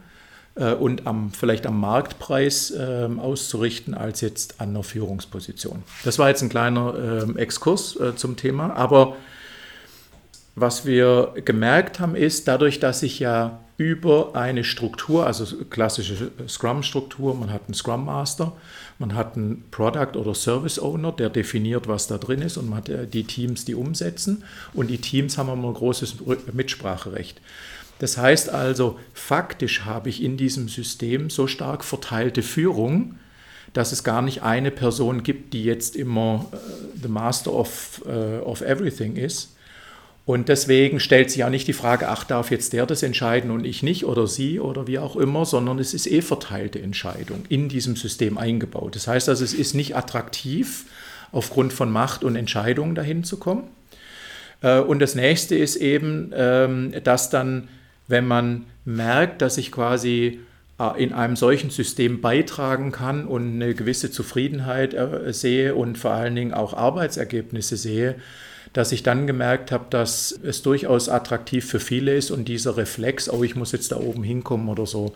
äh, 0.56 0.74
und 0.74 1.08
am, 1.08 1.32
vielleicht 1.32 1.66
am 1.66 1.80
Marktpreis 1.80 2.72
äh, 2.72 3.10
auszurichten, 3.18 3.96
als 3.96 4.22
jetzt 4.22 4.62
an 4.62 4.70
einer 4.70 4.84
Führungsposition. 4.84 5.84
Das 6.04 6.20
war 6.20 6.30
jetzt 6.30 6.42
ein 6.42 6.50
kleiner 6.50 7.24
ähm, 7.24 7.38
Exkurs 7.38 8.00
äh, 8.00 8.16
zum 8.16 8.38
Thema, 8.38 8.74
aber 8.76 9.18
was 10.56 10.86
wir 10.86 11.34
gemerkt 11.46 12.00
haben, 12.00 12.16
ist, 12.16 12.48
dadurch, 12.48 12.80
dass 12.80 13.04
ich 13.04 13.20
ja 13.20 13.60
über 13.78 14.36
eine 14.36 14.66
Struktur, 14.66 15.26
also 15.26 15.46
klassische 15.70 16.32
Scrum-Struktur, 16.48 17.34
man 17.34 17.52
hat 17.52 17.62
einen 17.68 17.74
Scrum 17.74 18.06
Master, 18.06 18.52
man 18.98 19.16
hat 19.16 19.38
einen 19.38 19.64
Product 19.72 20.18
oder 20.18 20.36
Service 20.36 20.80
Owner, 20.80 21.14
der 21.14 21.30
definiert, 21.30 21.88
was 21.88 22.08
da 22.08 22.18
drin 22.18 22.42
ist 22.42 22.58
und 22.58 22.70
man 22.70 22.80
hat 22.80 23.14
die 23.14 23.24
Teams, 23.24 23.64
die 23.64 23.76
umsetzen 23.76 24.44
und 24.74 24.90
die 24.90 24.98
Teams 24.98 25.38
haben 25.38 25.50
immer 25.50 25.70
ein 25.70 25.74
großes 25.74 26.16
Mitspracherecht. 26.52 27.40
Das 28.00 28.18
heißt 28.18 28.50
also, 28.50 29.00
faktisch 29.14 29.86
habe 29.86 30.10
ich 30.10 30.22
in 30.24 30.36
diesem 30.36 30.68
System 30.68 31.30
so 31.30 31.48
stark 31.48 31.86
verteilte 31.86 32.42
Führung, 32.42 33.16
dass 33.74 33.92
es 33.92 34.04
gar 34.04 34.22
nicht 34.22 34.42
eine 34.42 34.72
Person 34.72 35.24
gibt, 35.24 35.54
die 35.54 35.64
jetzt 35.64 35.96
immer 35.96 36.46
uh, 36.52 36.58
the 37.02 37.08
master 37.08 37.54
of, 37.54 38.02
uh, 38.06 38.44
of 38.44 38.62
everything 38.62 39.16
ist, 39.16 39.56
und 40.30 40.48
deswegen 40.48 41.00
stellt 41.00 41.32
sich 41.32 41.44
auch 41.44 41.50
nicht 41.50 41.68
die 41.68 41.74
Frage, 41.74 42.08
ach, 42.08 42.24
darf 42.24 42.52
jetzt 42.52 42.74
der 42.74 42.86
das 42.86 43.02
entscheiden 43.02 43.50
und 43.50 43.66
ich 43.66 43.82
nicht 43.82 44.06
oder 44.06 44.28
sie 44.28 44.60
oder 44.60 44.86
wie 44.86 45.00
auch 45.00 45.16
immer, 45.16 45.44
sondern 45.44 45.80
es 45.80 45.96
ist 45.96 46.06
eh 46.06 46.22
verteilte 46.22 46.80
Entscheidung 46.80 47.46
in 47.50 47.68
diesem 47.68 47.96
System 47.96 48.38
eingebaut. 48.38 48.96
Das 48.96 49.08
heißt 49.08 49.28
also, 49.28 49.44
es 49.44 49.56
ist 49.56 49.74
nicht 49.74 49.96
attraktiv, 49.96 50.86
aufgrund 51.32 51.74
von 51.74 51.92
Macht 51.92 52.24
und 52.24 52.36
Entscheidungen 52.36 52.94
dahin 52.94 53.24
zu 53.24 53.38
kommen. 53.38 53.64
Äh, 54.62 54.82
und 54.82 55.00
das 55.00 55.16
nächste 55.16 55.56
ist 55.56 55.78
eben, 55.78 56.32
ähm, 56.36 56.94
dass 57.04 57.32
dann, 57.32 57.68
wenn 58.08 58.28
man 58.28 58.68
merkt, 58.86 59.42
dass 59.42 59.58
ich 59.58 59.72
quasi 59.72 60.42
äh, 60.80 61.04
in 61.04 61.12
einem 61.12 61.38
solchen 61.38 61.72
System 61.72 62.22
beitragen 62.22 62.92
kann 62.92 63.26
und 63.26 63.56
eine 63.56 63.74
gewisse 63.74 64.12
Zufriedenheit 64.12 64.94
äh, 64.94 65.34
sehe 65.34 65.74
und 65.74 65.98
vor 65.98 66.12
allen 66.12 66.36
Dingen 66.36 66.54
auch 66.54 66.76
Arbeitsergebnisse 66.76 67.78
sehe, 67.78 68.18
dass 68.74 68.92
ich 68.92 69.04
dann 69.04 69.28
gemerkt 69.28 69.72
habe, 69.72 69.86
dass 69.90 70.32
es 70.32 70.62
durchaus 70.62 71.10
attraktiv 71.10 71.66
für 71.66 71.80
viele 71.80 72.16
ist 72.16 72.32
und 72.32 72.48
dieser 72.48 72.78
Reflex, 72.78 73.30
oh, 73.30 73.44
ich 73.44 73.56
muss 73.56 73.72
jetzt 73.72 73.92
da 73.92 73.98
oben 73.98 74.24
hinkommen 74.24 74.70
oder 74.70 74.86
so, 74.86 75.14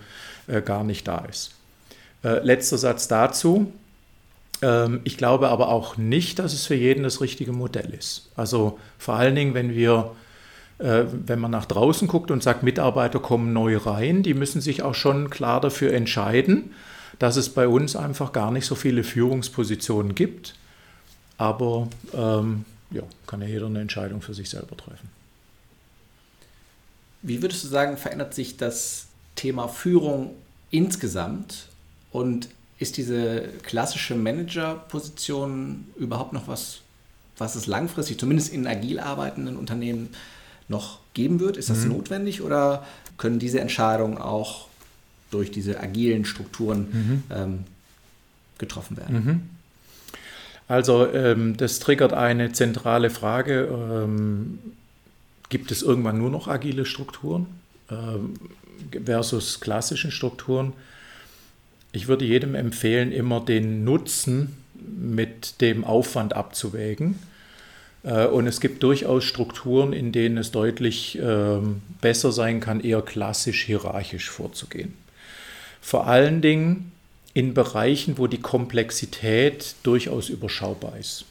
äh, 0.48 0.62
gar 0.62 0.84
nicht 0.84 1.08
da 1.08 1.20
ist. 1.26 1.52
Äh, 2.24 2.39
letzter 2.46 2.78
Satz 2.78 3.08
dazu. 3.08 3.72
Ähm, 4.62 5.02
ich 5.04 5.18
glaube 5.18 5.50
aber 5.50 5.70
auch 5.70 5.98
nicht, 5.98 6.39
dass 6.39 6.54
es 6.54 6.66
für 6.66 6.76
jeden 6.76 7.04
das 7.04 7.22
richtige 7.22 7.52
Modell 7.52 7.94
ist. 7.98 8.30
Also 8.36 8.80
vor 8.98 9.16
allen 9.16 9.36
Dingen, 9.36 9.54
wenn 9.54 9.76
wir 9.76 10.12
äh, 10.80 11.06
wenn 11.12 11.39
man 11.39 11.52
nach 11.52 11.66
draußen 11.66 12.08
guckt 12.08 12.32
und 12.32 12.42
sagt, 12.44 12.63
Mitarbeiter 12.63 13.20
kommen 13.20 13.54
neu 13.54 13.78
rein, 13.78 14.24
die 14.24 14.34
müssen 14.34 14.60
sich 14.60 14.82
auch 14.82 14.96
schon 14.96 15.30
klar 15.30 15.62
dafür 15.62 15.94
entscheiden, 15.94 16.72
dass 17.20 17.38
es 17.38 17.50
bei 17.50 17.68
uns 17.68 17.96
einfach 17.96 18.34
gar 18.34 18.52
nicht 18.52 18.66
so 18.66 18.76
viele 18.76 19.04
Führungspositionen 19.04 20.16
gibt. 20.16 20.56
Aber 21.38 21.88
ähm, 22.13 22.66
ja, 22.93 23.03
kann 23.27 23.41
ja 23.41 23.47
jeder 23.47 23.65
eine 23.65 23.82
Entscheidung 23.82 24.21
für 24.21 24.34
sich 24.34 24.49
selber 24.49 24.77
treffen. 24.77 25.10
Wie 27.21 27.41
würdest 27.41 27.63
du 27.63 27.67
sagen, 27.67 27.97
verändert 27.97 28.34
sich 28.34 28.58
das 28.58 29.08
Thema 29.36 29.67
Führung 29.67 30.32
insgesamt 30.71 31.67
und 32.12 32.49
ist 32.79 32.97
diese 32.97 33.49
klassische 33.63 34.15
Managerposition 34.15 35.86
überhaupt 35.95 36.34
noch 36.34 36.47
was, 36.47 36.82
was 37.38 37.56
es 37.56 37.65
langfristig, 37.65 38.19
zumindest 38.19 38.51
in 38.53 38.67
agil 38.67 38.99
arbeitenden 38.99 39.58
Unternehmen, 39.58 40.10
noch 40.67 40.99
geben 41.13 41.39
wird? 41.39 41.58
Ist 41.58 41.69
das 41.69 41.79
mhm. 41.79 41.93
notwendig 41.93 42.41
oder 42.41 42.86
können 43.17 43.39
diese 43.39 43.60
Entscheidungen 43.60 44.17
auch 44.17 44.67
durch 45.32 45.51
diese 45.51 45.79
agilen 45.79 46.25
Strukturen 46.25 46.79
mhm. 46.91 47.23
ähm, 47.32 47.63
getroffen 48.58 48.97
werden? 48.97 49.15
Mhm. 49.15 49.49
Also 50.67 51.12
ähm, 51.12 51.58
das 51.58 51.80
triggert 51.80 52.13
eine 52.13 52.52
zentrale 52.54 53.10
Frage. 53.10 53.67
Ähm, 53.71 54.60
gibt 55.49 55.71
es 55.71 55.82
irgendwann 55.82 56.17
nur 56.17 56.30
noch 56.30 56.47
agile 56.47 56.86
Strukturen 56.86 57.47
ähm, 57.91 58.36
versus 59.06 59.60
klassischen 59.60 60.12
Strukturen? 60.12 60.73
Ich 61.91 62.08
würde 62.08 62.26
jedem 62.26 62.56
empfehlen, 62.56 63.12
immer 63.12 63.39
den 63.39 63.84
Nutzen 63.84 64.58
mit 64.73 65.62
dem 65.62 65.84
Aufwand 65.84 66.34
abzuwägen. 66.34 67.19
Äh, 68.04 68.26
und 68.26 68.47
es 68.47 68.60
gibt 68.62 68.84
durchaus 68.84 69.23
Strukturen, 69.23 69.93
in 69.93 70.12
denen 70.12 70.38
es 70.38 70.52
deutlich 70.52 71.19
ähm, 71.21 71.82
besser 72.02 72.32
sein 72.32 72.60
kann, 72.60 72.80
eher 72.80 73.02
klassisch 73.02 73.63
hierarchisch 73.63 74.30
vorzugehen. 74.30 74.93
Vor 75.82 76.08
allen 76.08 76.41
Dingen 76.41 76.92
in 77.34 77.54
Bereichen, 77.54 78.17
wo 78.17 78.28
die 78.28 78.41
Komplexität 78.41 79.76
durchaus 79.84 80.30
überschaubar 80.30 80.98
ist. 81.00 81.26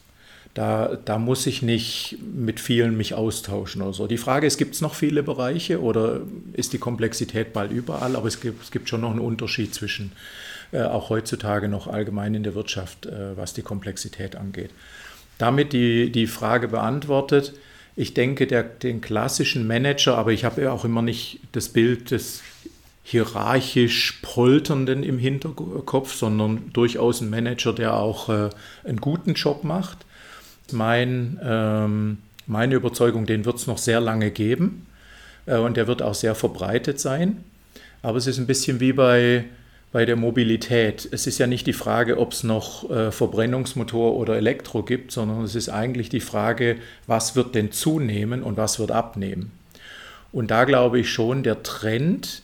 Da, 0.54 0.98
da 1.02 1.18
muss 1.18 1.46
ich 1.46 1.62
nicht 1.62 2.18
mit 2.20 2.60
vielen 2.60 2.96
mich 2.96 3.14
austauschen 3.14 3.80
oder 3.80 3.94
so. 3.94 4.06
Die 4.06 4.18
Frage 4.18 4.46
ist, 4.46 4.58
gibt 4.58 4.74
es 4.74 4.82
noch 4.82 4.94
viele 4.94 5.22
Bereiche 5.22 5.80
oder 5.80 6.20
ist 6.52 6.74
die 6.74 6.78
Komplexität 6.78 7.54
bald 7.54 7.72
überall? 7.72 8.16
Aber 8.16 8.28
es 8.28 8.40
gibt, 8.40 8.62
es 8.62 8.70
gibt 8.70 8.88
schon 8.88 9.00
noch 9.00 9.12
einen 9.12 9.20
Unterschied 9.20 9.74
zwischen, 9.74 10.12
äh, 10.72 10.82
auch 10.82 11.08
heutzutage 11.08 11.68
noch 11.68 11.86
allgemein 11.86 12.34
in 12.34 12.42
der 12.42 12.54
Wirtschaft, 12.54 13.06
äh, 13.06 13.34
was 13.34 13.54
die 13.54 13.62
Komplexität 13.62 14.36
angeht. 14.36 14.70
Damit 15.38 15.72
die, 15.72 16.12
die 16.12 16.26
Frage 16.26 16.68
beantwortet, 16.68 17.54
ich 17.96 18.12
denke, 18.12 18.46
der, 18.46 18.62
den 18.62 19.00
klassischen 19.00 19.66
Manager, 19.66 20.18
aber 20.18 20.32
ich 20.32 20.44
habe 20.44 20.62
ja 20.62 20.72
auch 20.72 20.84
immer 20.84 21.02
nicht 21.02 21.40
das 21.52 21.70
Bild 21.70 22.10
des 22.10 22.42
hierarchisch 23.02 24.20
polternden 24.22 25.02
im 25.02 25.18
Hinterkopf, 25.18 26.14
sondern 26.14 26.70
durchaus 26.72 27.20
ein 27.20 27.30
Manager, 27.30 27.72
der 27.72 27.94
auch 27.94 28.28
äh, 28.28 28.50
einen 28.84 29.00
guten 29.00 29.34
Job 29.34 29.64
macht. 29.64 29.98
Mein, 30.70 31.38
ähm, 31.42 32.18
meine 32.46 32.74
Überzeugung, 32.74 33.26
den 33.26 33.44
wird 33.44 33.56
es 33.56 33.66
noch 33.66 33.78
sehr 33.78 34.00
lange 34.00 34.30
geben 34.30 34.86
äh, 35.46 35.56
und 35.56 35.76
der 35.76 35.88
wird 35.88 36.02
auch 36.02 36.14
sehr 36.14 36.34
verbreitet 36.34 37.00
sein. 37.00 37.44
Aber 38.02 38.18
es 38.18 38.26
ist 38.26 38.38
ein 38.38 38.46
bisschen 38.46 38.80
wie 38.80 38.92
bei, 38.92 39.44
bei 39.90 40.04
der 40.04 40.16
Mobilität. 40.16 41.08
Es 41.10 41.26
ist 41.26 41.38
ja 41.38 41.46
nicht 41.46 41.66
die 41.66 41.72
Frage, 41.72 42.18
ob 42.18 42.32
es 42.32 42.44
noch 42.44 42.88
äh, 42.90 43.10
Verbrennungsmotor 43.10 44.14
oder 44.16 44.36
Elektro 44.36 44.84
gibt, 44.84 45.10
sondern 45.10 45.42
es 45.42 45.56
ist 45.56 45.68
eigentlich 45.68 46.08
die 46.08 46.20
Frage, 46.20 46.76
was 47.08 47.34
wird 47.34 47.54
denn 47.56 47.72
zunehmen 47.72 48.42
und 48.42 48.56
was 48.56 48.78
wird 48.78 48.92
abnehmen. 48.92 49.50
Und 50.32 50.50
da 50.50 50.64
glaube 50.64 51.00
ich 51.00 51.10
schon, 51.10 51.42
der 51.42 51.62
Trend, 51.62 52.42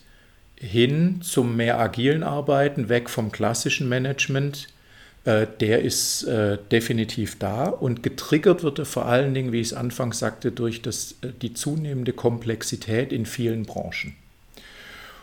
hin 0.61 1.21
zum 1.23 1.57
mehr 1.57 1.79
agilen 1.79 2.23
Arbeiten, 2.23 2.88
weg 2.88 3.11
vom 3.11 3.31
klassischen 3.31 3.88
Management, 3.88 4.68
äh, 5.25 5.47
der 5.61 5.83
ist 5.83 6.25
äh, 6.25 6.59
definitiv 6.71 7.38
da 7.38 7.66
und 7.66 8.03
getriggert 8.03 8.62
wird 8.62 8.79
er 8.79 8.87
vor 8.87 9.07
allen 9.07 9.35
Dingen, 9.35 9.53
wie 9.53 9.61
ich 9.61 9.68
es 9.68 9.75
anfangs 9.75 10.18
sagte, 10.18 10.53
durch 10.53 10.83
das, 10.83 11.16
äh, 11.23 11.29
die 11.42 11.55
zunehmende 11.55 12.12
Komplexität 12.12 13.12
in 13.12 13.27
vielen 13.27 13.64
Branchen. 13.64 14.16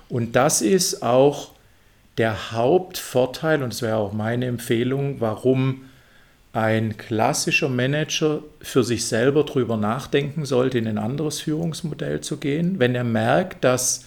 Und 0.08 0.36
das 0.36 0.62
ist 0.62 1.02
auch 1.02 1.52
der 2.18 2.52
Hauptvorteil, 2.52 3.64
und 3.64 3.74
es 3.74 3.82
wäre 3.82 3.98
auch 3.98 4.14
meine 4.14 4.46
Empfehlung, 4.46 5.20
warum 5.20 5.86
ein 6.54 6.96
klassischer 6.96 7.68
Manager 7.68 8.42
für 8.62 8.84
sich 8.84 9.06
selber 9.06 9.44
darüber 9.44 9.76
nachdenken 9.76 10.46
sollte, 10.46 10.78
in 10.78 10.88
ein 10.88 10.98
anderes 10.98 11.42
Führungsmodell 11.42 12.22
zu 12.22 12.38
gehen, 12.38 12.80
wenn 12.80 12.96
er 12.96 13.04
merkt, 13.04 13.66
dass 13.66 14.06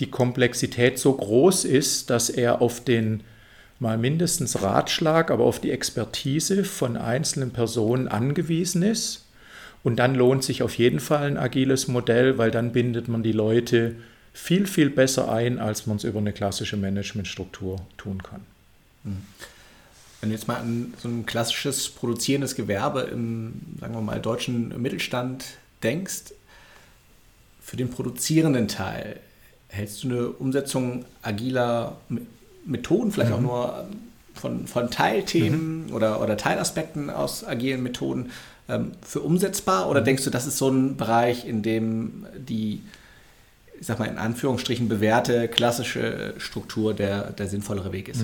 die 0.00 0.10
Komplexität 0.10 0.98
so 0.98 1.12
groß 1.12 1.64
ist, 1.64 2.10
dass 2.10 2.28
er 2.30 2.60
auf 2.60 2.82
den 2.84 3.22
mal 3.78 3.98
mindestens 3.98 4.62
Ratschlag, 4.62 5.30
aber 5.30 5.44
auf 5.44 5.60
die 5.60 5.70
Expertise 5.70 6.64
von 6.64 6.96
einzelnen 6.96 7.50
Personen 7.50 8.08
angewiesen 8.08 8.82
ist. 8.82 9.24
Und 9.82 9.96
dann 9.96 10.14
lohnt 10.14 10.42
sich 10.42 10.62
auf 10.62 10.76
jeden 10.78 11.00
Fall 11.00 11.26
ein 11.26 11.36
agiles 11.36 11.86
Modell, 11.86 12.38
weil 12.38 12.50
dann 12.50 12.72
bindet 12.72 13.08
man 13.08 13.22
die 13.22 13.32
Leute 13.32 13.96
viel, 14.32 14.66
viel 14.66 14.90
besser 14.90 15.30
ein, 15.30 15.58
als 15.58 15.86
man 15.86 15.96
es 15.96 16.04
über 16.04 16.18
eine 16.18 16.32
klassische 16.32 16.76
Managementstruktur 16.76 17.80
tun 17.96 18.22
kann. 18.22 18.40
Hm. 19.04 19.22
Wenn 20.20 20.30
du 20.30 20.34
jetzt 20.34 20.48
mal 20.48 20.56
an 20.56 20.94
so 20.98 21.08
ein 21.08 21.24
klassisches 21.24 21.88
produzierendes 21.90 22.54
Gewerbe 22.54 23.02
im, 23.02 23.60
sagen 23.78 23.94
wir 23.94 24.00
mal, 24.00 24.20
deutschen 24.20 24.80
Mittelstand 24.80 25.44
denkst, 25.82 26.32
für 27.62 27.76
den 27.76 27.90
produzierenden 27.90 28.68
Teil, 28.68 29.20
hältst 29.76 30.02
du 30.02 30.08
eine 30.08 30.28
Umsetzung 30.28 31.04
agiler 31.22 31.96
Methoden, 32.64 33.12
vielleicht 33.12 33.30
mhm. 33.30 33.36
auch 33.36 33.40
nur 33.40 33.84
von, 34.34 34.66
von 34.66 34.90
Teilthemen 34.90 35.86
mhm. 35.86 35.94
oder, 35.94 36.20
oder 36.20 36.36
Teilaspekten 36.36 37.10
aus 37.10 37.44
agilen 37.44 37.82
Methoden 37.82 38.30
ähm, 38.68 38.92
für 39.02 39.20
umsetzbar? 39.20 39.88
Oder 39.88 40.00
mhm. 40.00 40.06
denkst 40.06 40.24
du, 40.24 40.30
das 40.30 40.46
ist 40.46 40.58
so 40.58 40.68
ein 40.68 40.96
Bereich, 40.96 41.46
in 41.46 41.62
dem 41.62 42.26
die, 42.36 42.82
ich 43.80 43.86
sag 43.86 43.98
mal 43.98 44.06
in 44.06 44.18
Anführungsstrichen, 44.18 44.88
bewährte 44.88 45.48
klassische 45.48 46.34
Struktur 46.38 46.94
der, 46.94 47.30
der 47.32 47.46
sinnvollere 47.46 47.92
Weg 47.92 48.08
ist? 48.08 48.22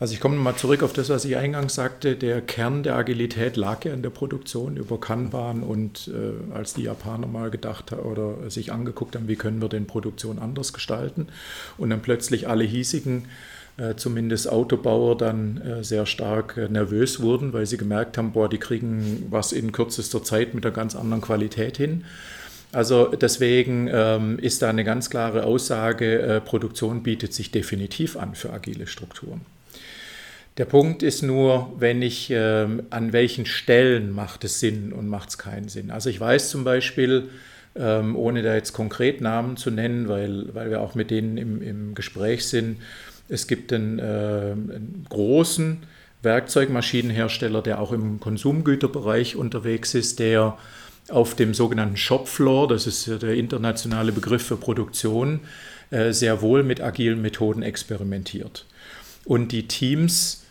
Also 0.00 0.12
ich 0.12 0.20
komme 0.20 0.34
nochmal 0.36 0.56
zurück 0.56 0.82
auf 0.82 0.92
das, 0.92 1.08
was 1.08 1.24
ich 1.24 1.36
eingangs 1.36 1.74
sagte. 1.74 2.16
Der 2.16 2.40
Kern 2.40 2.82
der 2.82 2.96
Agilität 2.96 3.56
lag 3.56 3.84
ja 3.84 3.94
in 3.94 4.02
der 4.02 4.10
Produktion 4.10 4.76
über 4.76 4.98
Kanban 4.98 5.62
und 5.62 6.08
äh, 6.08 6.52
als 6.54 6.74
die 6.74 6.82
Japaner 6.82 7.26
mal 7.26 7.50
gedacht 7.50 7.92
oder 7.92 8.50
sich 8.50 8.72
angeguckt 8.72 9.14
haben, 9.14 9.28
wie 9.28 9.36
können 9.36 9.62
wir 9.62 9.68
denn 9.68 9.86
Produktion 9.86 10.38
anders 10.38 10.72
gestalten 10.72 11.28
und 11.78 11.90
dann 11.90 12.02
plötzlich 12.02 12.48
alle 12.48 12.64
hiesigen 12.64 13.26
äh, 13.76 13.96
zumindest 13.96 14.48
Autobauer 14.48 15.16
dann 15.16 15.60
äh, 15.60 15.82
sehr 15.82 16.06
stark 16.06 16.56
äh, 16.56 16.68
nervös 16.68 17.20
wurden, 17.20 17.52
weil 17.52 17.66
sie 17.66 17.76
gemerkt 17.76 18.16
haben, 18.16 18.30
boah, 18.30 18.48
die 18.48 18.58
kriegen 18.58 19.26
was 19.30 19.50
in 19.50 19.72
kürzester 19.72 20.22
Zeit 20.22 20.54
mit 20.54 20.64
einer 20.64 20.74
ganz 20.74 20.94
anderen 20.94 21.20
Qualität 21.20 21.76
hin. 21.76 22.04
Also 22.70 23.06
deswegen 23.06 23.88
ähm, 23.92 24.38
ist 24.38 24.62
da 24.62 24.68
eine 24.68 24.84
ganz 24.84 25.10
klare 25.10 25.44
Aussage, 25.44 26.42
Produktion 26.44 27.02
bietet 27.02 27.32
sich 27.32 27.50
definitiv 27.52 28.16
an 28.16 28.34
für 28.34 28.52
agile 28.52 28.86
Strukturen. 28.86 29.40
Der 30.56 30.66
Punkt 30.66 31.02
ist 31.02 31.22
nur, 31.22 31.72
wenn 31.78 32.00
ich, 32.00 32.30
äh, 32.30 32.66
an 32.90 33.12
welchen 33.12 33.44
Stellen 33.44 34.12
macht 34.12 34.44
es 34.44 34.60
Sinn 34.60 34.92
und 34.92 35.08
macht 35.08 35.30
es 35.30 35.38
keinen 35.38 35.68
Sinn. 35.68 35.90
Also 35.90 36.10
ich 36.10 36.20
weiß 36.20 36.50
zum 36.50 36.62
Beispiel, 36.62 37.28
ähm, 37.74 38.14
ohne 38.14 38.42
da 38.42 38.54
jetzt 38.54 38.72
konkret 38.72 39.20
Namen 39.20 39.56
zu 39.56 39.72
nennen, 39.72 40.08
weil, 40.08 40.54
weil 40.54 40.70
wir 40.70 40.80
auch 40.80 40.94
mit 40.94 41.10
denen 41.10 41.38
im, 41.38 41.60
im 41.60 41.94
Gespräch 41.96 42.46
sind, 42.46 42.78
es 43.28 43.48
gibt 43.48 43.72
einen, 43.72 43.98
äh, 43.98 44.02
einen 44.02 45.06
großen 45.08 45.78
Werkzeugmaschinenhersteller, 46.22 47.60
der 47.60 47.80
auch 47.80 47.90
im 47.90 48.20
Konsumgüterbereich 48.20 49.34
unterwegs 49.34 49.94
ist, 49.94 50.20
der 50.20 50.56
auf 51.08 51.34
dem 51.34 51.52
sogenannten 51.52 51.96
Shopfloor, 51.96 52.68
das 52.68 52.86
ist 52.86 53.08
der 53.22 53.34
internationale 53.34 54.12
Begriff 54.12 54.46
für 54.46 54.56
Produktion, 54.56 55.40
äh, 55.90 56.12
sehr 56.12 56.42
wohl 56.42 56.62
mit 56.62 56.80
agilen 56.80 57.20
Methoden 57.20 57.62
experimentiert. 57.62 58.66
Und 59.24 59.50
die 59.50 59.66
Teams 59.66 60.43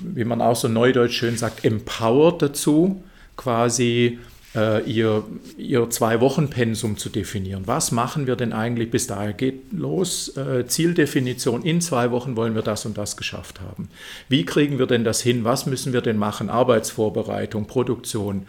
wie 0.00 0.24
man 0.24 0.40
auch 0.40 0.56
so 0.56 0.68
neudeutsch 0.68 1.14
schön 1.14 1.36
sagt, 1.36 1.64
empowered 1.64 2.42
dazu, 2.42 3.02
quasi 3.36 4.18
äh, 4.54 4.82
ihr, 4.84 5.24
ihr 5.56 5.88
Zwei-Wochen-Pensum 5.88 6.96
zu 6.96 7.08
definieren. 7.08 7.62
Was 7.66 7.92
machen 7.92 8.26
wir 8.26 8.36
denn 8.36 8.52
eigentlich 8.52 8.90
bis 8.90 9.06
dahin? 9.06 9.36
Geht 9.36 9.72
los, 9.72 10.36
äh, 10.36 10.66
Zieldefinition, 10.66 11.62
in 11.62 11.80
zwei 11.80 12.10
Wochen 12.10 12.36
wollen 12.36 12.54
wir 12.54 12.62
das 12.62 12.84
und 12.84 12.98
das 12.98 13.16
geschafft 13.16 13.60
haben. 13.60 13.88
Wie 14.28 14.44
kriegen 14.44 14.78
wir 14.78 14.86
denn 14.86 15.04
das 15.04 15.22
hin? 15.22 15.44
Was 15.44 15.66
müssen 15.66 15.92
wir 15.92 16.02
denn 16.02 16.18
machen? 16.18 16.50
Arbeitsvorbereitung, 16.50 17.66
Produktion. 17.66 18.46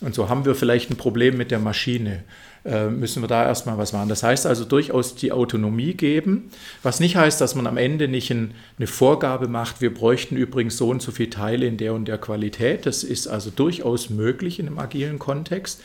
Und 0.00 0.14
so 0.14 0.28
haben 0.28 0.44
wir 0.44 0.54
vielleicht 0.54 0.90
ein 0.90 0.96
Problem 0.96 1.36
mit 1.36 1.50
der 1.50 1.58
Maschine. 1.58 2.22
Äh, 2.64 2.88
müssen 2.88 3.22
wir 3.22 3.28
da 3.28 3.44
erstmal 3.44 3.78
was 3.78 3.92
machen. 3.92 4.08
Das 4.08 4.22
heißt 4.22 4.46
also 4.46 4.64
durchaus 4.64 5.14
die 5.14 5.32
Autonomie 5.32 5.94
geben, 5.94 6.50
was 6.82 7.00
nicht 7.00 7.16
heißt, 7.16 7.40
dass 7.40 7.54
man 7.54 7.66
am 7.66 7.76
Ende 7.76 8.08
nicht 8.08 8.30
ein, 8.30 8.52
eine 8.78 8.86
Vorgabe 8.86 9.48
macht, 9.48 9.80
wir 9.80 9.94
bräuchten 9.94 10.36
übrigens 10.36 10.76
so 10.76 10.88
und 10.88 11.00
so 11.00 11.12
viele 11.12 11.30
Teile 11.30 11.66
in 11.66 11.76
der 11.76 11.94
und 11.94 12.06
der 12.06 12.18
Qualität. 12.18 12.84
Das 12.84 13.04
ist 13.04 13.28
also 13.28 13.50
durchaus 13.50 14.10
möglich 14.10 14.58
in 14.58 14.66
einem 14.66 14.78
agilen 14.78 15.18
Kontext. 15.18 15.80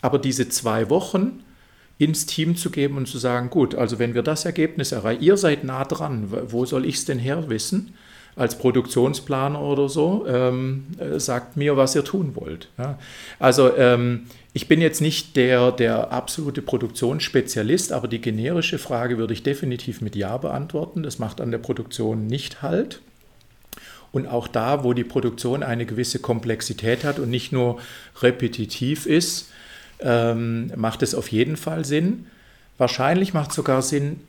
Aber 0.00 0.18
diese 0.18 0.48
zwei 0.48 0.90
Wochen 0.90 1.44
ins 1.98 2.26
Team 2.26 2.56
zu 2.56 2.70
geben 2.70 2.96
und 2.96 3.06
zu 3.06 3.18
sagen, 3.18 3.50
gut, 3.50 3.74
also 3.74 3.98
wenn 3.98 4.14
wir 4.14 4.22
das 4.22 4.44
Ergebnis 4.44 4.92
erreichen, 4.92 5.22
ihr 5.22 5.36
seid 5.36 5.64
nah 5.64 5.84
dran, 5.84 6.28
wo 6.48 6.64
soll 6.64 6.84
ich 6.84 6.96
es 6.96 7.04
denn 7.04 7.18
her 7.18 7.48
wissen? 7.48 7.94
Als 8.38 8.56
Produktionsplaner 8.56 9.60
oder 9.60 9.88
so, 9.88 10.24
ähm, 10.28 10.86
äh, 10.98 11.18
sagt 11.18 11.56
mir, 11.56 11.76
was 11.76 11.94
ihr 11.94 12.04
tun 12.04 12.32
wollt. 12.34 12.68
Ja. 12.78 12.98
Also 13.38 13.76
ähm, 13.76 14.26
ich 14.52 14.68
bin 14.68 14.80
jetzt 14.80 15.00
nicht 15.00 15.36
der, 15.36 15.72
der 15.72 16.12
absolute 16.12 16.62
Produktionsspezialist, 16.62 17.92
aber 17.92 18.08
die 18.08 18.20
generische 18.20 18.78
Frage 18.78 19.18
würde 19.18 19.34
ich 19.34 19.42
definitiv 19.42 20.00
mit 20.00 20.16
Ja 20.16 20.36
beantworten. 20.36 21.02
Das 21.02 21.18
macht 21.18 21.40
an 21.40 21.50
der 21.50 21.58
Produktion 21.58 22.26
nicht 22.26 22.62
halt. 22.62 23.00
Und 24.12 24.26
auch 24.26 24.48
da, 24.48 24.84
wo 24.84 24.94
die 24.94 25.04
Produktion 25.04 25.62
eine 25.62 25.84
gewisse 25.84 26.18
Komplexität 26.18 27.04
hat 27.04 27.18
und 27.18 27.30
nicht 27.30 27.52
nur 27.52 27.78
repetitiv 28.22 29.04
ist, 29.04 29.50
ähm, 30.00 30.72
macht 30.76 31.02
es 31.02 31.14
auf 31.14 31.28
jeden 31.30 31.56
Fall 31.56 31.84
Sinn. 31.84 32.26
Wahrscheinlich 32.78 33.34
macht 33.34 33.50
es 33.50 33.56
sogar 33.56 33.82
Sinn, 33.82 34.20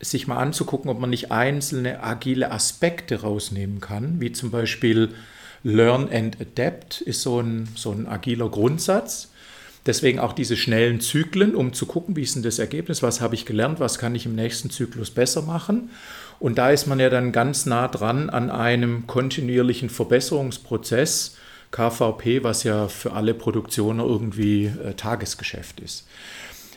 sich 0.00 0.26
mal 0.26 0.38
anzugucken, 0.38 0.90
ob 0.90 1.00
man 1.00 1.10
nicht 1.10 1.32
einzelne 1.32 2.02
agile 2.02 2.50
Aspekte 2.50 3.22
rausnehmen 3.22 3.80
kann, 3.80 4.20
wie 4.20 4.32
zum 4.32 4.50
Beispiel 4.50 5.10
Learn 5.64 6.08
and 6.12 6.40
Adapt 6.40 7.00
ist 7.00 7.22
so 7.22 7.40
ein, 7.40 7.68
so 7.74 7.90
ein 7.90 8.06
agiler 8.06 8.48
Grundsatz. 8.48 9.30
Deswegen 9.86 10.18
auch 10.18 10.32
diese 10.32 10.56
schnellen 10.56 11.00
Zyklen, 11.00 11.54
um 11.54 11.72
zu 11.72 11.86
gucken, 11.86 12.14
wie 12.14 12.22
ist 12.22 12.34
denn 12.34 12.42
das 12.42 12.58
Ergebnis, 12.58 13.02
was 13.02 13.20
habe 13.20 13.34
ich 13.34 13.46
gelernt, 13.46 13.80
was 13.80 13.98
kann 13.98 14.14
ich 14.14 14.26
im 14.26 14.34
nächsten 14.34 14.70
Zyklus 14.70 15.10
besser 15.10 15.42
machen. 15.42 15.90
Und 16.40 16.58
da 16.58 16.70
ist 16.70 16.86
man 16.86 17.00
ja 17.00 17.10
dann 17.10 17.32
ganz 17.32 17.66
nah 17.66 17.88
dran 17.88 18.30
an 18.30 18.50
einem 18.50 19.06
kontinuierlichen 19.06 19.90
Verbesserungsprozess, 19.90 21.36
KVP, 21.70 22.44
was 22.44 22.64
ja 22.64 22.88
für 22.88 23.12
alle 23.12 23.34
Produktionen 23.34 24.00
irgendwie 24.00 24.66
äh, 24.66 24.94
Tagesgeschäft 24.94 25.80
ist. 25.80 26.06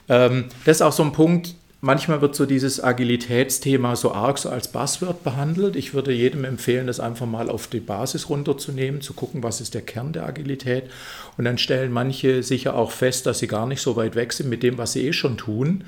Ähm, 0.10 0.46
das 0.66 0.78
ist 0.78 0.82
auch 0.82 0.92
so 0.92 1.04
ein 1.04 1.14
Punkt, 1.14 1.56
Manchmal 1.84 2.22
wird 2.22 2.36
so 2.36 2.46
dieses 2.46 2.84
Agilitätsthema 2.84 3.96
so 3.96 4.12
arg 4.14 4.38
so 4.38 4.50
als 4.50 4.72
Buzzword 4.72 5.24
behandelt. 5.24 5.76
Ich 5.76 5.96
würde 5.96 6.14
jedem 6.14 6.46
empfehlen, 6.46 6.86
das 6.86 7.00
einfach 7.00 7.26
mal 7.26 7.50
auf 7.50 7.66
die 7.66 7.80
Basis 7.80 8.30
runterzunehmen, 8.30 9.02
zu 9.02 9.14
gucken, 9.14 9.42
was 9.42 9.62
ist 9.62 9.74
der 9.74 9.82
Kern 9.82 10.14
der 10.14 10.28
Agilität. 10.28 10.92
Und 11.38 11.46
dann 11.46 11.58
stellen 11.58 11.92
manche 11.92 12.44
sicher 12.44 12.76
auch 12.76 12.92
fest, 12.92 13.26
dass 13.26 13.40
sie 13.40 13.48
gar 13.48 13.66
nicht 13.66 13.82
so 13.82 13.96
weit 13.96 14.16
weg 14.16 14.32
sind 14.32 14.48
mit 14.48 14.62
dem, 14.62 14.78
was 14.78 14.94
sie 14.94 15.08
eh 15.08 15.12
schon 15.14 15.38
tun. 15.38 15.84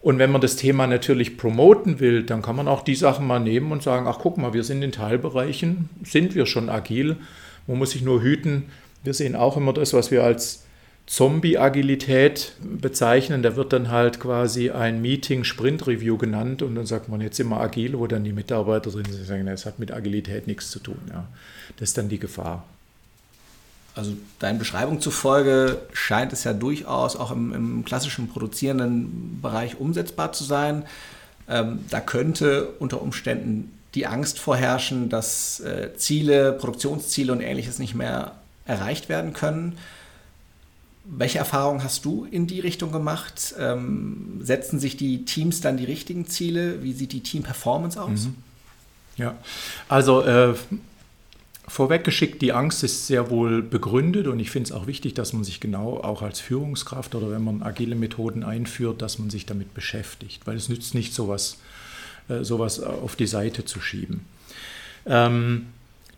Und 0.00 0.20
wenn 0.20 0.30
man 0.30 0.40
das 0.40 0.54
Thema 0.54 0.86
natürlich 0.86 1.36
promoten 1.36 1.98
will, 1.98 2.22
dann 2.22 2.40
kann 2.40 2.54
man 2.54 2.68
auch 2.68 2.82
die 2.82 2.94
Sachen 2.94 3.26
mal 3.26 3.40
nehmen 3.40 3.72
und 3.72 3.82
sagen, 3.82 4.06
ach 4.06 4.18
guck 4.20 4.38
mal, 4.38 4.54
wir 4.54 4.62
sind 4.62 4.80
in 4.80 4.92
Teilbereichen, 4.92 5.90
sind 6.04 6.36
wir 6.36 6.46
schon 6.46 6.68
agil. 6.68 7.16
Man 7.66 7.78
muss 7.78 7.90
sich 7.90 8.02
nur 8.02 8.22
hüten. 8.22 8.66
Wir 9.02 9.12
sehen 9.12 9.34
auch 9.34 9.56
immer 9.56 9.72
das, 9.72 9.92
was 9.92 10.12
wir 10.12 10.22
als 10.22 10.62
Zombie-Agilität 11.10 12.52
bezeichnen. 12.62 13.42
Da 13.42 13.56
wird 13.56 13.72
dann 13.72 13.90
halt 13.90 14.20
quasi 14.20 14.70
ein 14.70 15.02
Meeting 15.02 15.42
Sprint 15.42 15.88
Review 15.88 16.16
genannt 16.16 16.62
und 16.62 16.76
dann 16.76 16.86
sagt 16.86 17.08
man 17.08 17.20
jetzt 17.20 17.40
immer 17.40 17.60
agil, 17.60 17.98
wo 17.98 18.06
dann 18.06 18.22
die 18.22 18.32
Mitarbeiter 18.32 18.92
drin 18.92 19.06
sind 19.10 19.26
sagen, 19.26 19.44
das 19.44 19.66
hat 19.66 19.80
mit 19.80 19.92
Agilität 19.92 20.46
nichts 20.46 20.70
zu 20.70 20.78
tun. 20.78 21.00
Ja. 21.08 21.26
Das 21.78 21.88
ist 21.88 21.98
dann 21.98 22.08
die 22.08 22.20
Gefahr. 22.20 22.64
Also 23.96 24.12
deinen 24.38 24.60
Beschreibung 24.60 25.00
zufolge 25.00 25.78
scheint 25.92 26.32
es 26.32 26.44
ja 26.44 26.52
durchaus 26.52 27.16
auch 27.16 27.32
im, 27.32 27.52
im 27.52 27.84
klassischen 27.84 28.28
produzierenden 28.28 29.40
Bereich 29.42 29.80
umsetzbar 29.80 30.32
zu 30.32 30.44
sein. 30.44 30.84
Ähm, 31.48 31.80
da 31.90 31.98
könnte 31.98 32.68
unter 32.78 33.02
Umständen 33.02 33.76
die 33.96 34.06
Angst 34.06 34.38
vorherrschen, 34.38 35.08
dass 35.08 35.58
äh, 35.58 35.90
Ziele, 35.96 36.52
Produktionsziele 36.52 37.32
und 37.32 37.40
ähnliches 37.40 37.80
nicht 37.80 37.96
mehr 37.96 38.36
erreicht 38.64 39.08
werden 39.08 39.32
können. 39.32 39.76
Welche 41.04 41.38
Erfahrungen 41.38 41.82
hast 41.82 42.04
du 42.04 42.26
in 42.30 42.46
die 42.46 42.60
Richtung 42.60 42.92
gemacht? 42.92 43.54
Ähm, 43.58 44.38
setzen 44.40 44.78
sich 44.78 44.96
die 44.96 45.24
Teams 45.24 45.60
dann 45.60 45.76
die 45.76 45.84
richtigen 45.84 46.26
Ziele? 46.26 46.82
Wie 46.82 46.92
sieht 46.92 47.12
die 47.12 47.20
Team-Performance 47.20 48.00
aus? 48.00 48.26
Mhm. 48.26 48.34
Ja, 49.16 49.36
also 49.88 50.22
äh, 50.22 50.54
vorweggeschickt, 51.70 52.42
die 52.42 52.52
Angst 52.52 52.82
ist 52.82 53.06
sehr 53.06 53.30
wohl 53.30 53.62
begründet 53.62 54.26
und 54.26 54.40
ich 54.40 54.50
finde 54.50 54.70
es 54.70 54.72
auch 54.72 54.86
wichtig, 54.86 55.14
dass 55.14 55.32
man 55.32 55.44
sich 55.44 55.60
genau 55.60 55.98
auch 55.98 56.22
als 56.22 56.40
Führungskraft 56.40 57.14
oder 57.14 57.30
wenn 57.30 57.44
man 57.44 57.62
agile 57.62 57.94
Methoden 57.94 58.42
einführt, 58.42 59.02
dass 59.02 59.18
man 59.18 59.30
sich 59.30 59.46
damit 59.46 59.72
beschäftigt, 59.72 60.46
weil 60.46 60.56
es 60.56 60.68
nützt 60.68 60.94
nicht, 60.94 61.14
sowas, 61.14 61.58
äh, 62.28 62.44
sowas 62.44 62.80
auf 62.80 63.14
die 63.14 63.26
Seite 63.26 63.64
zu 63.64 63.80
schieben. 63.80 64.26
Ähm, 65.06 65.66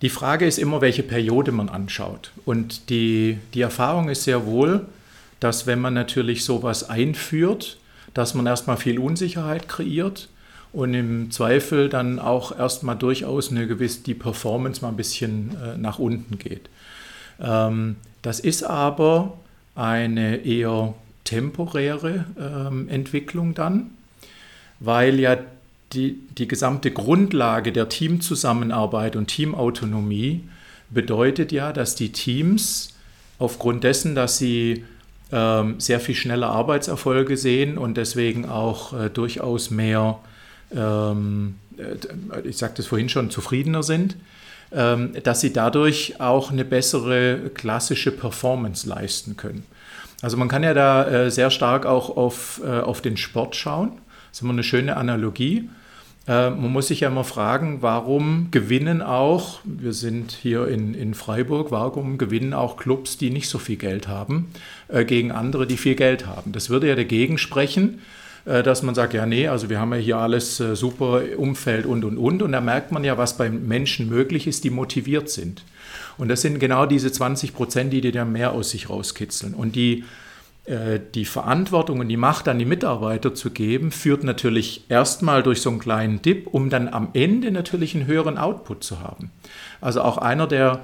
die 0.02 0.08
Frage 0.08 0.46
ist 0.46 0.58
immer, 0.58 0.80
welche 0.80 1.04
Periode 1.04 1.52
man 1.52 1.68
anschaut. 1.68 2.32
Und 2.44 2.90
die, 2.90 3.38
die 3.54 3.60
Erfahrung 3.60 4.08
ist 4.08 4.24
sehr 4.24 4.46
wohl, 4.46 4.86
dass 5.38 5.66
wenn 5.66 5.80
man 5.80 5.94
natürlich 5.94 6.44
sowas 6.44 6.88
einführt, 6.88 7.78
dass 8.12 8.34
man 8.34 8.46
erstmal 8.46 8.76
viel 8.76 8.98
Unsicherheit 8.98 9.68
kreiert 9.68 10.28
und 10.72 10.94
im 10.94 11.30
Zweifel 11.30 11.88
dann 11.88 12.18
auch 12.18 12.56
erstmal 12.56 12.96
durchaus 12.96 13.50
eine 13.50 13.66
gewisse, 13.66 14.02
die 14.02 14.14
Performance 14.14 14.82
mal 14.82 14.88
ein 14.88 14.96
bisschen 14.96 15.56
äh, 15.62 15.78
nach 15.78 15.98
unten 15.98 16.38
geht. 16.38 16.68
Ähm, 17.40 17.96
das 18.22 18.40
ist 18.40 18.64
aber 18.64 19.38
eine 19.74 20.36
eher 20.44 20.94
temporäre 21.24 22.24
ähm, 22.38 22.88
Entwicklung 22.88 23.54
dann, 23.54 23.90
weil 24.80 25.20
ja 25.20 25.36
die, 25.92 26.18
die 26.38 26.48
gesamte 26.48 26.90
Grundlage 26.90 27.72
der 27.72 27.88
Teamzusammenarbeit 27.88 29.16
und 29.16 29.26
Teamautonomie 29.26 30.44
bedeutet 30.90 31.52
ja, 31.52 31.72
dass 31.72 31.94
die 31.94 32.12
Teams 32.12 32.94
aufgrund 33.38 33.84
dessen, 33.84 34.14
dass 34.14 34.38
sie 34.38 34.84
ähm, 35.32 35.80
sehr 35.80 36.00
viel 36.00 36.14
schneller 36.14 36.50
Arbeitserfolge 36.50 37.36
sehen 37.36 37.78
und 37.78 37.96
deswegen 37.96 38.46
auch 38.46 38.92
äh, 38.92 39.10
durchaus 39.10 39.70
mehr, 39.70 40.18
ähm, 40.74 41.56
äh, 41.78 42.46
ich 42.46 42.58
sagte 42.58 42.82
es 42.82 42.88
vorhin 42.88 43.08
schon, 43.08 43.30
zufriedener 43.30 43.82
sind, 43.82 44.16
ähm, 44.72 45.12
dass 45.22 45.40
sie 45.40 45.52
dadurch 45.52 46.20
auch 46.20 46.50
eine 46.50 46.64
bessere 46.64 47.50
klassische 47.54 48.12
Performance 48.12 48.88
leisten 48.88 49.36
können. 49.36 49.64
Also 50.20 50.36
man 50.36 50.48
kann 50.48 50.62
ja 50.62 50.72
da 50.72 51.06
äh, 51.08 51.30
sehr 51.30 51.50
stark 51.50 51.84
auch 51.84 52.16
auf, 52.16 52.60
äh, 52.64 52.80
auf 52.80 53.00
den 53.00 53.16
Sport 53.16 53.56
schauen. 53.56 53.92
Das 54.30 54.38
ist 54.38 54.42
immer 54.42 54.52
eine 54.52 54.62
schöne 54.62 54.96
Analogie. 54.96 55.68
Äh, 56.28 56.50
man 56.50 56.72
muss 56.72 56.88
sich 56.88 57.00
ja 57.00 57.08
immer 57.08 57.24
fragen, 57.24 57.78
warum 57.80 58.48
gewinnen 58.50 59.02
auch, 59.02 59.60
wir 59.64 59.92
sind 59.92 60.32
hier 60.32 60.68
in, 60.68 60.94
in 60.94 61.14
Freiburg, 61.14 61.70
warum 61.70 62.18
gewinnen 62.18 62.54
auch 62.54 62.76
Clubs, 62.76 63.18
die 63.18 63.30
nicht 63.30 63.48
so 63.48 63.58
viel 63.58 63.76
Geld 63.76 64.08
haben, 64.08 64.52
äh, 64.88 65.04
gegen 65.04 65.32
andere, 65.32 65.66
die 65.66 65.76
viel 65.76 65.96
Geld 65.96 66.26
haben? 66.26 66.52
Das 66.52 66.70
würde 66.70 66.88
ja 66.88 66.94
dagegen 66.94 67.38
sprechen, 67.38 68.00
äh, 68.44 68.62
dass 68.62 68.82
man 68.82 68.94
sagt, 68.94 69.14
ja, 69.14 69.26
nee, 69.26 69.48
also 69.48 69.68
wir 69.68 69.80
haben 69.80 69.92
ja 69.92 69.98
hier 69.98 70.16
alles 70.18 70.60
äh, 70.60 70.76
super 70.76 71.22
Umfeld 71.36 71.86
und, 71.86 72.04
und, 72.04 72.18
und. 72.18 72.42
Und 72.42 72.52
da 72.52 72.60
merkt 72.60 72.92
man 72.92 73.02
ja, 73.02 73.18
was 73.18 73.36
beim 73.36 73.66
Menschen 73.66 74.08
möglich 74.08 74.46
ist, 74.46 74.62
die 74.62 74.70
motiviert 74.70 75.28
sind. 75.28 75.64
Und 76.18 76.28
das 76.28 76.42
sind 76.42 76.58
genau 76.58 76.86
diese 76.86 77.10
20 77.10 77.54
Prozent, 77.54 77.92
die 77.92 78.00
dir 78.00 78.12
dann 78.12 78.32
mehr 78.32 78.52
aus 78.52 78.70
sich 78.70 78.90
rauskitzeln. 78.90 79.54
Und 79.54 79.74
die 79.74 80.04
die 80.64 81.24
Verantwortung 81.24 81.98
und 81.98 82.08
die 82.08 82.16
Macht 82.16 82.46
an 82.46 82.58
die 82.60 82.64
Mitarbeiter 82.64 83.34
zu 83.34 83.50
geben, 83.50 83.90
führt 83.90 84.22
natürlich 84.22 84.84
erstmal 84.88 85.42
durch 85.42 85.60
so 85.60 85.70
einen 85.70 85.80
kleinen 85.80 86.22
Dip, 86.22 86.46
um 86.46 86.70
dann 86.70 86.88
am 86.88 87.08
Ende 87.14 87.50
natürlich 87.50 87.96
einen 87.96 88.06
höheren 88.06 88.38
Output 88.38 88.84
zu 88.84 89.00
haben. 89.00 89.32
Also 89.80 90.02
auch 90.02 90.18
einer 90.18 90.46
der, 90.46 90.82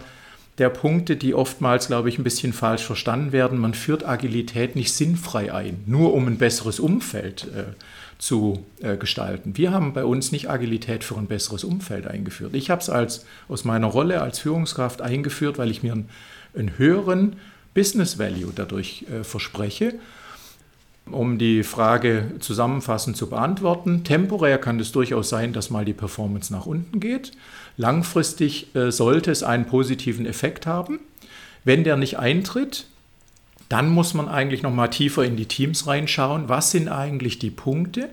der 0.59 0.69
Punkte, 0.69 1.15
die 1.17 1.33
oftmals, 1.33 1.87
glaube 1.87 2.09
ich, 2.09 2.19
ein 2.19 2.25
bisschen 2.25 2.53
falsch 2.53 2.83
verstanden 2.83 3.31
werden, 3.31 3.59
man 3.59 3.73
führt 3.73 4.05
Agilität 4.05 4.75
nicht 4.75 4.93
sinnfrei 4.93 5.55
ein, 5.55 5.85
nur 5.87 6.13
um 6.13 6.27
ein 6.27 6.39
besseres 6.39 6.81
Umfeld 6.81 7.47
äh, 7.55 7.73
zu 8.19 8.67
äh, 8.81 8.97
gestalten. 8.97 9.57
Wir 9.57 9.71
haben 9.71 9.93
bei 9.93 10.05
uns 10.05 10.33
nicht 10.33 10.51
Agilität 10.51 11.05
für 11.05 11.17
ein 11.17 11.29
besseres 11.29 11.63
Umfeld 11.63 12.09
eingeführt. 12.09 12.55
Ich 12.55 12.71
habe 12.71 12.83
es 12.83 13.25
aus 13.49 13.65
meiner 13.65 13.87
Rolle 13.87 14.21
als 14.21 14.41
Führungskraft 14.41 15.03
eingeführt, 15.03 15.57
weil 15.57 15.71
ich 15.71 15.85
mir 15.85 15.93
einen, 15.93 16.09
einen 16.57 16.77
höheren 16.79 17.37
Business 17.79 18.19
Value 18.19 18.51
dadurch 18.53 19.05
äh, 19.09 19.23
verspreche. 19.23 19.95
Um 21.09 21.39
die 21.39 21.63
Frage 21.63 22.33
zusammenfassend 22.41 23.17
zu 23.17 23.29
beantworten, 23.29 24.03
temporär 24.03 24.59
kann 24.59 24.81
es 24.81 24.91
durchaus 24.91 25.29
sein, 25.29 25.53
dass 25.53 25.71
mal 25.71 25.85
die 25.85 25.93
Performance 25.93 26.53
nach 26.53 26.67
unten 26.67 26.99
geht. 26.99 27.31
Langfristig 27.77 28.75
äh, 28.75 28.91
sollte 28.91 29.31
es 29.31 29.45
einen 29.45 29.67
positiven 29.67 30.27
Effekt 30.27 30.67
haben. 30.67 30.99
Wenn 31.63 31.85
der 31.85 31.97
nicht 31.97 32.19
eintritt, 32.19 32.87
dann 33.69 33.91
muss 33.91 34.13
man 34.13 34.29
eigentlich 34.29 34.65
noch 34.65 34.75
mal 34.75 34.89
tiefer 34.89 35.25
in 35.25 35.37
die 35.37 35.47
Teams 35.47 35.87
reinschauen. 35.87 36.49
Was 36.49 36.73
sind 36.73 36.89
eigentlich 36.89 37.39
die 37.39 37.51
Punkte, 37.51 38.09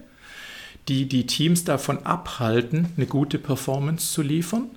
die 0.90 1.10
die 1.10 1.26
Teams 1.26 1.64
davon 1.64 2.06
abhalten, 2.06 2.90
eine 2.98 3.08
gute 3.08 3.40
Performance 3.40 4.14
zu 4.14 4.22
liefern? 4.22 4.68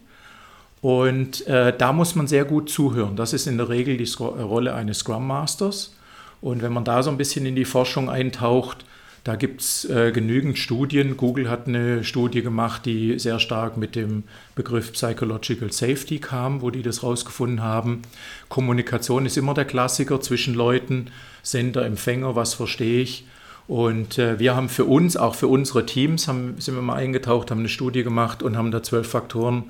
Und 0.81 1.47
äh, 1.47 1.77
da 1.77 1.93
muss 1.93 2.15
man 2.15 2.27
sehr 2.27 2.45
gut 2.45 2.71
zuhören. 2.71 3.17
Das 3.17 3.33
ist 3.33 3.47
in 3.47 3.59
der 3.59 3.69
Regel 3.69 3.97
die 3.97 4.07
Scro 4.07 4.37
äh, 4.37 4.43
Rolle 4.43 4.75
eines 4.75 4.99
Scrum 4.99 5.27
Masters. 5.27 5.95
Und 6.41 6.63
wenn 6.63 6.73
man 6.73 6.85
da 6.85 7.03
so 7.03 7.11
ein 7.11 7.17
bisschen 7.17 7.47
in 7.47 7.57
die 7.57 7.65
Forschung 7.65 8.09
eintaucht, 8.09 8.85
da 9.25 9.35
gibt 9.35 9.61
es 9.61 9.85
äh, 9.91 10.13
genügend 10.13 10.57
Studien. 10.57 11.17
Google 11.17 11.51
hat 11.51 11.67
eine 11.67 12.05
Studie 12.05 12.43
gemacht, 12.43 12.87
die 12.87 13.19
sehr 13.19 13.41
stark 13.41 13.77
mit 13.77 13.97
dem 13.97 14.23
Begriff 14.55 14.93
Psychological 14.93 15.73
Safety 15.73 16.19
kam, 16.19 16.63
wo 16.63 16.71
die 16.71 16.83
das 16.83 17.03
rausgefunden 17.03 17.63
haben. 17.63 18.03
Kommunikation 18.49 19.27
ist 19.27 19.37
immer 19.37 19.55
der 19.55 19.65
Klassiker 19.65 20.21
zwischen 20.21 20.55
Leuten, 20.55 21.11
Sender, 21.43 21.85
Empfänger, 21.85 22.37
was 22.37 22.55
verstehe 22.55 23.03
ich. 23.03 23.27
Und 23.67 24.17
äh, 24.19 24.39
wir 24.39 24.57
haben 24.57 24.71
für 24.71 24.85
uns, 24.85 25.17
auch 25.17 25.35
für 25.35 25.49
unsere 25.49 25.85
Teams, 25.85 26.27
haben, 26.27 26.55
sind 26.59 26.77
wir 26.77 26.83
mal 26.83 26.95
eingetaucht, 26.95 27.51
haben 27.51 27.59
eine 27.59 27.69
Studie 27.69 28.05
gemacht 28.05 28.43
und 28.43 28.57
haben 28.57 28.71
da 28.71 28.83
zwölf 28.83 29.11
Faktoren 29.11 29.65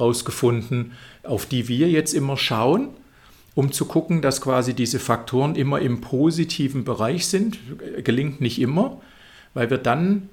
rausgefunden, 0.00 0.92
auf 1.22 1.46
die 1.46 1.68
wir 1.68 1.88
jetzt 1.88 2.14
immer 2.14 2.36
schauen, 2.36 2.88
um 3.54 3.72
zu 3.72 3.86
gucken, 3.86 4.22
dass 4.22 4.40
quasi 4.40 4.74
diese 4.74 4.98
Faktoren 4.98 5.56
immer 5.56 5.80
im 5.80 6.00
positiven 6.00 6.84
Bereich 6.84 7.26
sind. 7.26 7.58
Gelingt 8.04 8.40
nicht 8.40 8.60
immer, 8.60 9.00
weil 9.54 9.70
wir 9.70 9.78
dann 9.78 10.28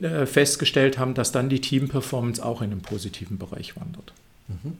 äh, 0.00 0.26
festgestellt 0.26 0.98
haben, 0.98 1.14
dass 1.14 1.32
dann 1.32 1.48
die 1.48 1.60
Team-Performance 1.60 2.44
auch 2.44 2.62
in 2.62 2.70
den 2.70 2.80
positiven 2.80 3.38
Bereich 3.38 3.76
wandert. 3.76 4.12
Mhm. 4.48 4.76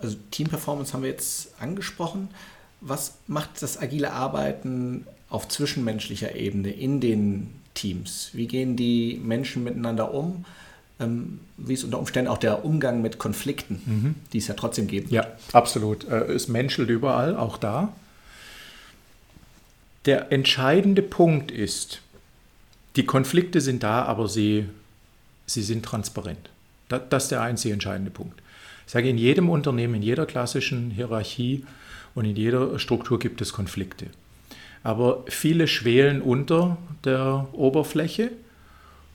Also 0.00 0.16
Team-Performance 0.30 0.92
haben 0.92 1.02
wir 1.02 1.10
jetzt 1.10 1.54
angesprochen. 1.60 2.28
Was 2.80 3.14
macht 3.28 3.62
das 3.62 3.80
agile 3.80 4.12
Arbeiten 4.12 5.06
auf 5.30 5.48
zwischenmenschlicher 5.48 6.34
Ebene 6.34 6.70
in 6.70 7.00
den 7.00 7.50
Teams? 7.74 8.30
Wie 8.32 8.46
gehen 8.46 8.76
die 8.76 9.20
Menschen 9.22 9.64
miteinander 9.64 10.12
um? 10.12 10.44
Ähm, 11.00 11.40
wie 11.56 11.74
ist 11.74 11.84
unter 11.84 11.98
Umständen 11.98 12.30
auch 12.30 12.38
der 12.38 12.64
Umgang 12.64 13.02
mit 13.02 13.18
Konflikten, 13.18 13.82
mhm. 13.84 14.14
die 14.32 14.38
es 14.38 14.48
ja 14.48 14.54
trotzdem 14.54 14.86
gibt. 14.86 15.10
Ja, 15.10 15.26
absolut. 15.52 16.08
Äh, 16.08 16.32
es 16.32 16.48
menschelt 16.48 16.88
überall, 16.88 17.36
auch 17.36 17.56
da. 17.56 17.92
Der 20.04 20.32
entscheidende 20.32 21.02
Punkt 21.02 21.50
ist, 21.50 22.00
die 22.96 23.06
Konflikte 23.06 23.60
sind 23.60 23.82
da, 23.82 24.02
aber 24.02 24.28
sie, 24.28 24.66
sie 25.46 25.62
sind 25.62 25.84
transparent. 25.84 26.50
Das, 26.88 27.02
das 27.08 27.22
ist 27.24 27.28
der 27.30 27.42
einzige 27.42 27.72
entscheidende 27.72 28.10
Punkt. 28.10 28.40
Ich 28.86 28.92
sage, 28.92 29.08
in 29.08 29.18
jedem 29.18 29.48
Unternehmen, 29.48 29.94
in 29.94 30.02
jeder 30.02 30.26
klassischen 30.26 30.90
Hierarchie 30.90 31.64
und 32.14 32.24
in 32.24 32.36
jeder 32.36 32.78
Struktur 32.78 33.18
gibt 33.18 33.40
es 33.40 33.52
Konflikte. 33.52 34.06
Aber 34.82 35.24
viele 35.28 35.68
schwelen 35.68 36.20
unter 36.20 36.76
der 37.04 37.46
Oberfläche 37.52 38.32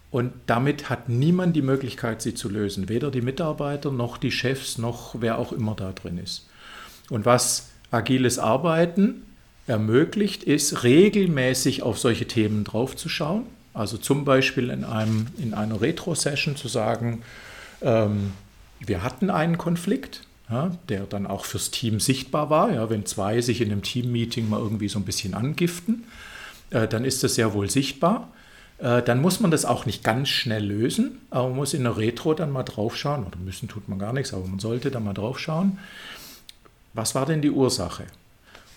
und 0.10 0.34
damit 0.46 0.90
hat 0.90 1.10
niemand 1.10 1.56
die 1.56 1.62
Möglichkeit, 1.62 2.22
sie 2.22 2.34
zu 2.34 2.50
lösen. 2.50 2.88
Weder 2.88 3.12
die 3.12 3.22
Mitarbeiter 3.22 3.92
noch 3.92 4.18
die 4.18 4.32
Chefs 4.32 4.78
noch 4.78 5.16
wer 5.20 5.38
auch 5.38 5.52
immer 5.52 5.76
da 5.76 5.92
drin 5.92 6.18
ist. 6.18 6.48
Und 7.10 7.26
was 7.26 7.70
agiles 7.92 8.40
Arbeiten 8.40 9.24
ermöglicht, 9.68 10.44
ist 10.44 10.84
regelmäßig 10.84 11.84
auf 11.84 12.00
solche 12.00 12.26
Themen 12.26 12.64
draufzuschauen. 12.64 13.44
Also 13.74 13.98
zum 13.98 14.26
Beispiel 14.26 14.70
in, 14.70 14.84
einem, 14.84 15.28
in 15.38 15.54
einer 15.54 15.82
Retro-Session 15.82 16.56
zu 16.56 16.68
sagen, 16.68 17.22
ähm, 17.82 18.32
wir 18.80 19.04
hatten 19.04 19.30
einen 19.30 19.58
Konflikt, 19.58 20.24
ja, 20.50 20.72
der 20.88 21.02
dann 21.02 21.28
auch 21.28 21.46
fürs 21.46 21.70
Team 21.72 22.00
sichtbar 22.00 22.50
war. 22.50 22.72
Ja, 22.72 22.90
wenn 22.90 23.06
zwei 23.06 23.42
sich 23.42 23.62
in 23.62 23.72
einem 23.72 23.84
Team-Meeting 23.84 24.50
mal 24.50 24.60
irgendwie 24.60 24.88
so 24.88 25.00
ein 25.00 25.06
bisschen 25.06 25.34
angiften, 25.34 26.06
äh, 26.70 26.88
dann 26.88 27.06
ist 27.06 27.24
das 27.24 27.36
sehr 27.36 27.54
wohl 27.54 27.70
sichtbar. 27.70 28.32
Äh, 28.80 29.02
dann 29.02 29.22
muss 29.22 29.40
man 29.40 29.52
das 29.52 29.66
auch 29.66 29.86
nicht 29.86 30.04
ganz 30.04 30.30
schnell 30.30 30.64
lösen, 30.64 31.20
aber 31.30 31.48
man 31.48 31.58
muss 31.58 31.74
in 31.74 31.84
der 31.84 31.98
Retro 31.98 32.34
dann 32.34 32.52
mal 32.52 32.64
drauf 32.64 32.96
schauen, 32.96 33.26
oder 33.26 33.38
müssen 33.38 33.68
tut 33.68 33.90
man 33.90 34.00
gar 34.00 34.14
nichts, 34.14 34.34
aber 34.34 34.46
man 34.48 34.60
sollte 34.60 34.92
dann 34.92 35.04
mal 35.04 35.14
drauf 35.14 35.40
schauen, 35.40 35.80
was 36.94 37.16
war 37.16 37.26
denn 37.26 37.42
die 37.42 37.52
Ursache? 37.52 38.04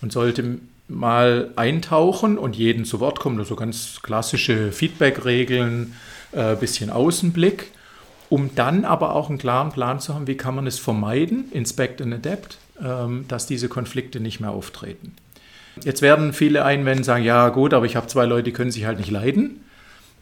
Und 0.01 0.13
sollte 0.13 0.59
mal 0.89 1.51
eintauchen 1.57 2.39
und 2.39 2.57
jeden 2.57 2.85
zu 2.85 3.01
Wort 3.01 3.21
kommen, 3.21 3.43
so 3.45 3.57
ganz 3.57 4.01
klassische 4.03 4.73
Feedback-Regeln, 4.73 5.95
äh, 6.33 6.57
bisschen 6.57 6.91
Außenblick, 6.91 7.71
um 8.29 8.55
dann 8.55 8.85
aber 8.85 9.15
auch 9.15 9.29
einen 9.29 9.39
klaren 9.39 9.71
Plan 9.71 10.01
zu 10.01 10.15
haben, 10.15 10.27
wie 10.27 10.37
kann 10.37 10.55
man 10.55 10.67
es 10.67 10.79
vermeiden, 10.79 11.51
inspect 11.53 12.01
and 12.01 12.15
adapt, 12.15 12.59
ähm, 12.83 13.27
dass 13.29 13.47
diese 13.47 13.69
Konflikte 13.69 14.21
nicht 14.21 14.41
mehr 14.41 14.51
auftreten. 14.51 15.15
Jetzt 15.85 16.03
werden 16.03 16.33
viele 16.33 16.65
einwenden, 16.65 17.05
sagen, 17.05 17.25
ja 17.25 17.49
gut, 17.51 17.75
aber 17.75 17.87
ich 17.87 17.97
habe 17.97 18.07
zwei 18.07 18.25
Leute, 18.25 18.45
die 18.45 18.53
können 18.53 18.71
sich 18.71 18.87
halt 18.87 18.99
nicht 18.99 19.11
leiden. 19.11 19.61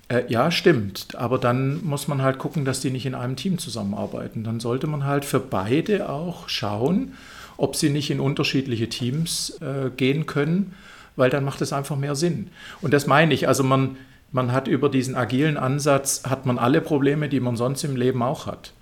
Äh, 0.08 0.22
ja, 0.28 0.50
stimmt. 0.50 1.14
Aber 1.16 1.38
dann 1.38 1.84
muss 1.84 2.08
man 2.08 2.22
halt 2.22 2.38
gucken, 2.38 2.64
dass 2.64 2.80
die 2.80 2.90
nicht 2.90 3.06
in 3.06 3.14
einem 3.14 3.36
Team 3.36 3.58
zusammenarbeiten. 3.58 4.44
Dann 4.44 4.60
sollte 4.60 4.86
man 4.86 5.04
halt 5.04 5.24
für 5.24 5.40
beide 5.40 6.08
auch 6.08 6.48
schauen, 6.48 7.14
ob 7.56 7.76
sie 7.76 7.90
nicht 7.90 8.10
in 8.10 8.20
unterschiedliche 8.20 8.88
Teams 8.88 9.58
äh, 9.60 9.90
gehen 9.90 10.26
können, 10.26 10.74
weil 11.16 11.30
dann 11.30 11.44
macht 11.44 11.60
es 11.60 11.72
einfach 11.72 11.96
mehr 11.96 12.14
Sinn. 12.14 12.48
Und 12.80 12.94
das 12.94 13.06
meine 13.06 13.34
ich. 13.34 13.48
Also 13.48 13.64
man, 13.64 13.96
man 14.32 14.52
hat 14.52 14.68
über 14.68 14.88
diesen 14.88 15.14
agilen 15.14 15.56
Ansatz, 15.56 16.22
hat 16.24 16.46
man 16.46 16.58
alle 16.58 16.80
Probleme, 16.80 17.28
die 17.28 17.40
man 17.40 17.56
sonst 17.56 17.84
im 17.84 17.96
Leben 17.96 18.22
auch 18.22 18.46
hat 18.46 18.72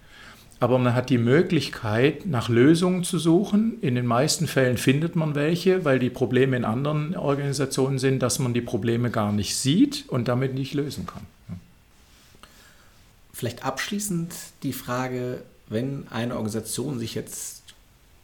aber 0.58 0.78
man 0.78 0.94
hat 0.94 1.10
die 1.10 1.18
Möglichkeit, 1.18 2.24
nach 2.24 2.48
Lösungen 2.48 3.04
zu 3.04 3.18
suchen. 3.18 3.78
In 3.82 3.94
den 3.94 4.06
meisten 4.06 4.46
Fällen 4.46 4.78
findet 4.78 5.14
man 5.14 5.34
welche, 5.34 5.84
weil 5.84 5.98
die 5.98 6.08
Probleme 6.08 6.56
in 6.56 6.64
anderen 6.64 7.14
Organisationen 7.14 7.98
sind, 7.98 8.22
dass 8.22 8.38
man 8.38 8.54
die 8.54 8.62
Probleme 8.62 9.10
gar 9.10 9.32
nicht 9.32 9.56
sieht 9.56 10.08
und 10.08 10.28
damit 10.28 10.54
nicht 10.54 10.72
lösen 10.72 11.06
kann. 11.06 11.22
Vielleicht 13.34 13.66
abschließend 13.66 14.32
die 14.62 14.72
Frage, 14.72 15.42
wenn 15.68 16.06
eine 16.08 16.36
Organisation 16.36 16.98
sich 16.98 17.14
jetzt 17.14 17.62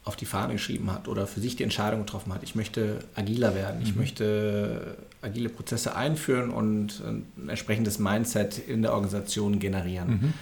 auf 0.05 0.16
die 0.16 0.25
Fahne 0.25 0.55
geschrieben 0.55 0.90
hat 0.90 1.07
oder 1.09 1.27
für 1.27 1.40
sich 1.40 1.55
die 1.57 1.64
Entscheidung 1.64 2.01
getroffen 2.01 2.33
hat, 2.33 2.42
ich 2.42 2.55
möchte 2.55 3.05
agiler 3.14 3.55
werden, 3.55 3.81
mhm. 3.81 3.87
ich 3.87 3.95
möchte 3.95 4.97
agile 5.21 5.51
Prozesse 5.51 5.95
einführen 5.95 6.51
und 6.51 7.03
ein 7.05 7.49
entsprechendes 7.51 7.99
Mindset 7.99 8.59
in 8.59 8.81
der 8.81 8.95
Organisation 8.95 9.59
generieren. 9.59 10.09
Mhm. 10.09 10.33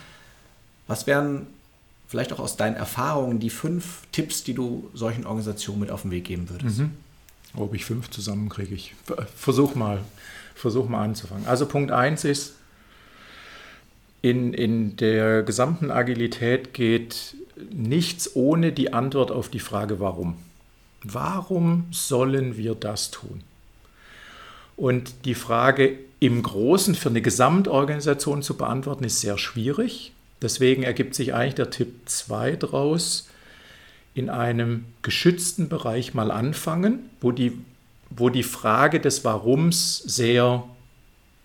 Was 0.86 1.08
wären 1.08 1.48
vielleicht 2.10 2.32
auch 2.32 2.40
aus 2.40 2.56
deinen 2.56 2.74
Erfahrungen 2.74 3.38
die 3.38 3.50
fünf 3.50 4.02
Tipps, 4.10 4.42
die 4.42 4.52
du 4.52 4.90
solchen 4.94 5.26
Organisationen 5.26 5.78
mit 5.78 5.92
auf 5.92 6.02
den 6.02 6.10
Weg 6.10 6.24
geben 6.24 6.50
würdest? 6.50 6.80
Mhm. 6.80 6.90
Ob 7.54 7.72
ich 7.72 7.84
fünf 7.84 8.10
zusammenkriege, 8.10 8.74
ich 8.74 8.96
versuche 9.36 9.78
mal, 9.78 10.00
versuch 10.56 10.88
mal 10.88 11.04
anzufangen. 11.04 11.46
Also 11.46 11.66
Punkt 11.66 11.92
eins 11.92 12.24
ist, 12.24 12.54
in, 14.22 14.52
in 14.52 14.96
der 14.96 15.44
gesamten 15.44 15.92
Agilität 15.92 16.74
geht 16.74 17.36
nichts 17.70 18.34
ohne 18.34 18.72
die 18.72 18.92
Antwort 18.92 19.30
auf 19.30 19.48
die 19.48 19.60
Frage, 19.60 20.00
warum. 20.00 20.36
Warum 21.04 21.86
sollen 21.92 22.56
wir 22.56 22.74
das 22.74 23.12
tun? 23.12 23.42
Und 24.76 25.26
die 25.26 25.36
Frage 25.36 25.96
im 26.18 26.42
Großen 26.42 26.96
für 26.96 27.08
eine 27.08 27.22
Gesamtorganisation 27.22 28.42
zu 28.42 28.56
beantworten, 28.56 29.04
ist 29.04 29.20
sehr 29.20 29.38
schwierig. 29.38 30.12
Deswegen 30.42 30.82
ergibt 30.82 31.14
sich 31.14 31.34
eigentlich 31.34 31.54
der 31.54 31.70
Tipp 31.70 31.92
2 32.06 32.56
daraus, 32.56 33.28
in 34.14 34.28
einem 34.28 34.86
geschützten 35.02 35.68
Bereich 35.68 36.14
mal 36.14 36.30
anfangen, 36.30 37.10
wo 37.20 37.30
die, 37.32 37.52
wo 38.10 38.28
die 38.28 38.42
Frage 38.42 39.00
des 39.00 39.24
Warums 39.24 39.98
sehr 39.98 40.64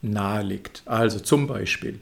nahe 0.02 0.44
liegt. 0.44 0.82
Also 0.86 1.20
zum 1.20 1.48
Beispiel, 1.48 2.00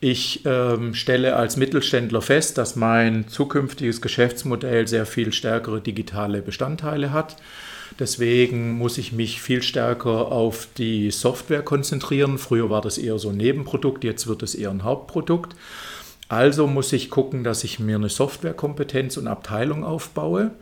ich 0.00 0.44
ähm, 0.44 0.94
stelle 0.94 1.36
als 1.36 1.56
Mittelständler 1.56 2.22
fest, 2.22 2.58
dass 2.58 2.74
mein 2.74 3.28
zukünftiges 3.28 4.02
Geschäftsmodell 4.02 4.88
sehr 4.88 5.06
viel 5.06 5.32
stärkere 5.32 5.80
digitale 5.80 6.42
Bestandteile 6.42 7.12
hat. 7.12 7.36
Deswegen 7.98 8.72
muss 8.72 8.98
ich 8.98 9.12
mich 9.12 9.40
viel 9.40 9.62
stärker 9.62 10.32
auf 10.32 10.66
die 10.76 11.10
Software 11.10 11.62
konzentrieren. 11.62 12.38
Früher 12.38 12.68
war 12.68 12.80
das 12.80 12.98
eher 12.98 13.18
so 13.18 13.28
ein 13.28 13.36
Nebenprodukt, 13.36 14.02
jetzt 14.02 14.26
wird 14.26 14.42
es 14.42 14.54
eher 14.54 14.70
ein 14.70 14.82
Hauptprodukt. 14.82 15.54
Also 16.32 16.66
muss 16.66 16.94
ich 16.94 17.10
gucken, 17.10 17.44
dass 17.44 17.62
ich 17.62 17.78
mir 17.78 17.96
eine 17.96 18.08
Softwarekompetenz 18.08 19.18
und 19.18 19.26
Abteilung 19.26 19.84
aufbaue. 19.84 20.52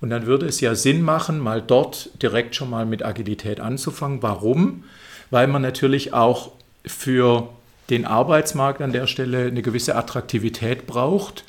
Und 0.00 0.10
dann 0.10 0.26
würde 0.26 0.46
es 0.46 0.60
ja 0.60 0.76
Sinn 0.76 1.02
machen, 1.02 1.40
mal 1.40 1.60
dort 1.60 2.10
direkt 2.22 2.54
schon 2.54 2.70
mal 2.70 2.86
mit 2.86 3.04
Agilität 3.04 3.58
anzufangen. 3.58 4.22
Warum? 4.22 4.84
Weil 5.32 5.48
man 5.48 5.60
natürlich 5.60 6.14
auch 6.14 6.52
für 6.86 7.48
den 7.90 8.04
Arbeitsmarkt 8.04 8.80
an 8.80 8.92
der 8.92 9.08
Stelle 9.08 9.48
eine 9.48 9.60
gewisse 9.60 9.96
Attraktivität 9.96 10.86
braucht. 10.86 11.42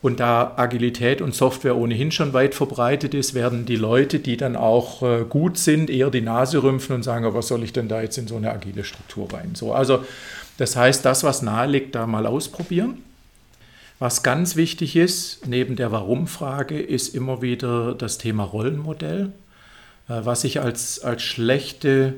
Und 0.00 0.18
da 0.18 0.54
Agilität 0.56 1.20
und 1.20 1.34
Software 1.34 1.76
ohnehin 1.76 2.12
schon 2.12 2.32
weit 2.32 2.54
verbreitet 2.54 3.12
ist, 3.12 3.34
werden 3.34 3.66
die 3.66 3.76
Leute, 3.76 4.20
die 4.20 4.38
dann 4.38 4.56
auch 4.56 5.02
äh, 5.02 5.26
gut 5.28 5.58
sind, 5.58 5.90
eher 5.90 6.08
die 6.08 6.22
Nase 6.22 6.62
rümpfen 6.62 6.94
und 6.96 7.02
sagen, 7.02 7.26
was 7.34 7.48
soll 7.48 7.64
ich 7.64 7.74
denn 7.74 7.86
da 7.86 8.00
jetzt 8.00 8.16
in 8.16 8.28
so 8.28 8.36
eine 8.36 8.50
agile 8.50 8.82
Struktur 8.82 9.30
rein? 9.30 9.50
So, 9.54 9.74
also 9.74 10.06
das 10.56 10.74
heißt, 10.74 11.04
das, 11.04 11.22
was 11.22 11.42
nahe 11.42 11.66
liegt, 11.68 11.94
da 11.94 12.06
mal 12.06 12.26
ausprobieren. 12.26 13.02
Was 14.00 14.22
ganz 14.22 14.56
wichtig 14.56 14.96
ist, 14.96 15.46
neben 15.46 15.76
der 15.76 15.92
Warum-Frage, 15.92 16.80
ist 16.80 17.14
immer 17.14 17.42
wieder 17.42 17.94
das 17.94 18.16
Thema 18.16 18.44
Rollenmodell, 18.44 19.30
äh, 20.08 20.20
was 20.24 20.42
ich 20.44 20.62
als, 20.62 21.00
als, 21.00 21.22
schlechte, 21.22 22.14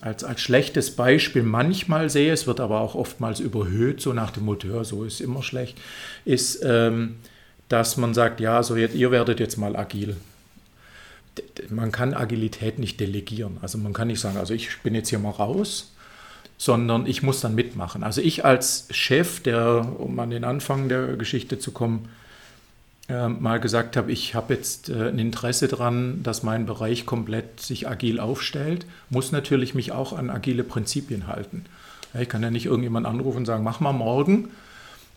als, 0.00 0.24
als 0.24 0.40
schlechtes 0.40 0.96
Beispiel 0.96 1.44
manchmal 1.44 2.10
sehe, 2.10 2.32
es 2.32 2.48
wird 2.48 2.58
aber 2.58 2.80
auch 2.80 2.96
oftmals 2.96 3.38
überhöht, 3.38 4.00
so 4.00 4.12
nach 4.12 4.32
dem 4.32 4.44
Motto, 4.44 4.82
so 4.82 5.04
ist 5.04 5.20
immer 5.20 5.44
schlecht, 5.44 5.80
ist, 6.24 6.64
ähm, 6.64 7.14
dass 7.68 7.96
man 7.96 8.12
sagt, 8.12 8.40
ja, 8.40 8.64
so 8.64 8.74
jetzt, 8.74 8.96
ihr 8.96 9.12
werdet 9.12 9.38
jetzt 9.38 9.56
mal 9.56 9.76
agil. 9.76 10.16
Man 11.70 11.92
kann 11.92 12.12
Agilität 12.12 12.80
nicht 12.80 12.98
delegieren. 12.98 13.58
Also 13.62 13.78
man 13.78 13.92
kann 13.92 14.08
nicht 14.08 14.20
sagen, 14.20 14.36
also 14.36 14.52
ich 14.52 14.80
bin 14.82 14.96
jetzt 14.96 15.10
hier 15.10 15.20
mal 15.20 15.30
raus 15.30 15.93
sondern 16.56 17.06
ich 17.06 17.22
muss 17.22 17.40
dann 17.40 17.54
mitmachen. 17.54 18.02
Also 18.02 18.20
ich 18.20 18.44
als 18.44 18.86
Chef, 18.90 19.42
der, 19.42 19.86
um 19.98 20.18
an 20.18 20.30
den 20.30 20.44
Anfang 20.44 20.88
der 20.88 21.16
Geschichte 21.16 21.58
zu 21.58 21.72
kommen, 21.72 22.08
äh, 23.08 23.28
mal 23.28 23.60
gesagt 23.60 23.96
habe, 23.96 24.12
ich 24.12 24.34
habe 24.34 24.54
jetzt 24.54 24.88
äh, 24.88 25.08
ein 25.08 25.18
Interesse 25.18 25.68
daran, 25.68 26.22
dass 26.22 26.42
mein 26.42 26.64
Bereich 26.64 27.04
komplett 27.04 27.60
sich 27.60 27.86
agil 27.88 28.18
aufstellt, 28.18 28.86
muss 29.10 29.30
natürlich 29.30 29.74
mich 29.74 29.92
auch 29.92 30.12
an 30.12 30.30
agile 30.30 30.64
Prinzipien 30.64 31.26
halten. 31.26 31.66
Ich 32.18 32.28
kann 32.28 32.42
ja 32.42 32.50
nicht 32.50 32.66
irgendjemand 32.66 33.06
anrufen 33.06 33.38
und 33.38 33.46
sagen, 33.46 33.64
mach 33.64 33.80
mal 33.80 33.92
morgen. 33.92 34.48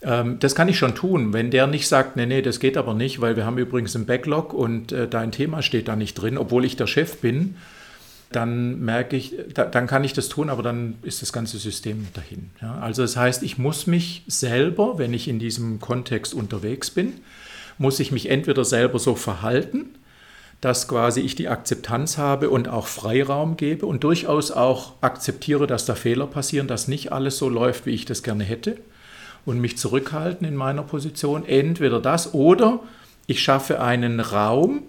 Ähm, 0.01 0.39
das 0.39 0.55
kann 0.55 0.67
ich 0.67 0.77
schon 0.77 0.95
tun. 0.95 1.31
Wenn 1.31 1.51
der 1.51 1.67
nicht 1.67 1.87
sagt, 1.87 2.17
nee, 2.17 2.25
nee, 2.25 2.41
das 2.41 2.59
geht 2.59 2.75
aber 2.75 2.93
nicht, 2.93 3.21
weil 3.21 3.35
wir 3.35 3.45
haben 3.45 3.57
übrigens 3.57 3.95
einen 3.95 4.05
Backlog 4.05 4.53
und 4.53 4.91
äh, 4.91 5.07
dein 5.07 5.31
Thema 5.31 5.61
steht 5.61 5.87
da 5.87 5.95
nicht 5.95 6.15
drin, 6.15 6.37
obwohl 6.37 6.65
ich 6.65 6.75
der 6.75 6.87
Chef 6.87 7.17
bin, 7.19 7.55
dann 8.31 8.81
merke 8.81 9.15
ich, 9.15 9.35
da, 9.53 9.65
dann 9.65 9.87
kann 9.87 10.03
ich 10.03 10.13
das 10.13 10.29
tun, 10.29 10.49
aber 10.49 10.63
dann 10.63 10.95
ist 11.01 11.21
das 11.21 11.31
ganze 11.31 11.57
System 11.57 12.07
dahin. 12.13 12.49
Ja? 12.61 12.79
Also 12.79 13.01
das 13.01 13.15
heißt, 13.15 13.43
ich 13.43 13.57
muss 13.57 13.87
mich 13.87 14.23
selber, 14.27 14.97
wenn 14.97 15.13
ich 15.13 15.27
in 15.27 15.39
diesem 15.39 15.79
Kontext 15.79 16.33
unterwegs 16.33 16.91
bin, 16.91 17.13
muss 17.77 17.99
ich 17.99 18.11
mich 18.11 18.29
entweder 18.29 18.65
selber 18.65 18.99
so 18.99 19.15
verhalten, 19.15 19.89
dass 20.61 20.87
quasi 20.87 21.21
ich 21.21 21.35
die 21.35 21.47
Akzeptanz 21.47 22.17
habe 22.17 22.49
und 22.49 22.67
auch 22.67 22.87
Freiraum 22.87 23.57
gebe 23.57 23.85
und 23.85 24.03
durchaus 24.03 24.51
auch 24.51 24.93
akzeptiere, 25.01 25.67
dass 25.67 25.85
da 25.85 25.93
Fehler 25.93 26.25
passieren, 26.25 26.67
dass 26.67 26.87
nicht 26.87 27.11
alles 27.11 27.37
so 27.37 27.47
läuft, 27.47 27.85
wie 27.85 27.91
ich 27.91 28.05
das 28.05 28.23
gerne 28.23 28.43
hätte 28.43 28.77
und 29.45 29.61
mich 29.61 29.77
zurückhalten 29.77 30.47
in 30.47 30.55
meiner 30.55 30.83
Position. 30.83 31.45
Entweder 31.45 32.01
das 32.01 32.33
oder 32.33 32.79
ich 33.27 33.41
schaffe 33.41 33.81
einen 33.81 34.19
Raum, 34.19 34.83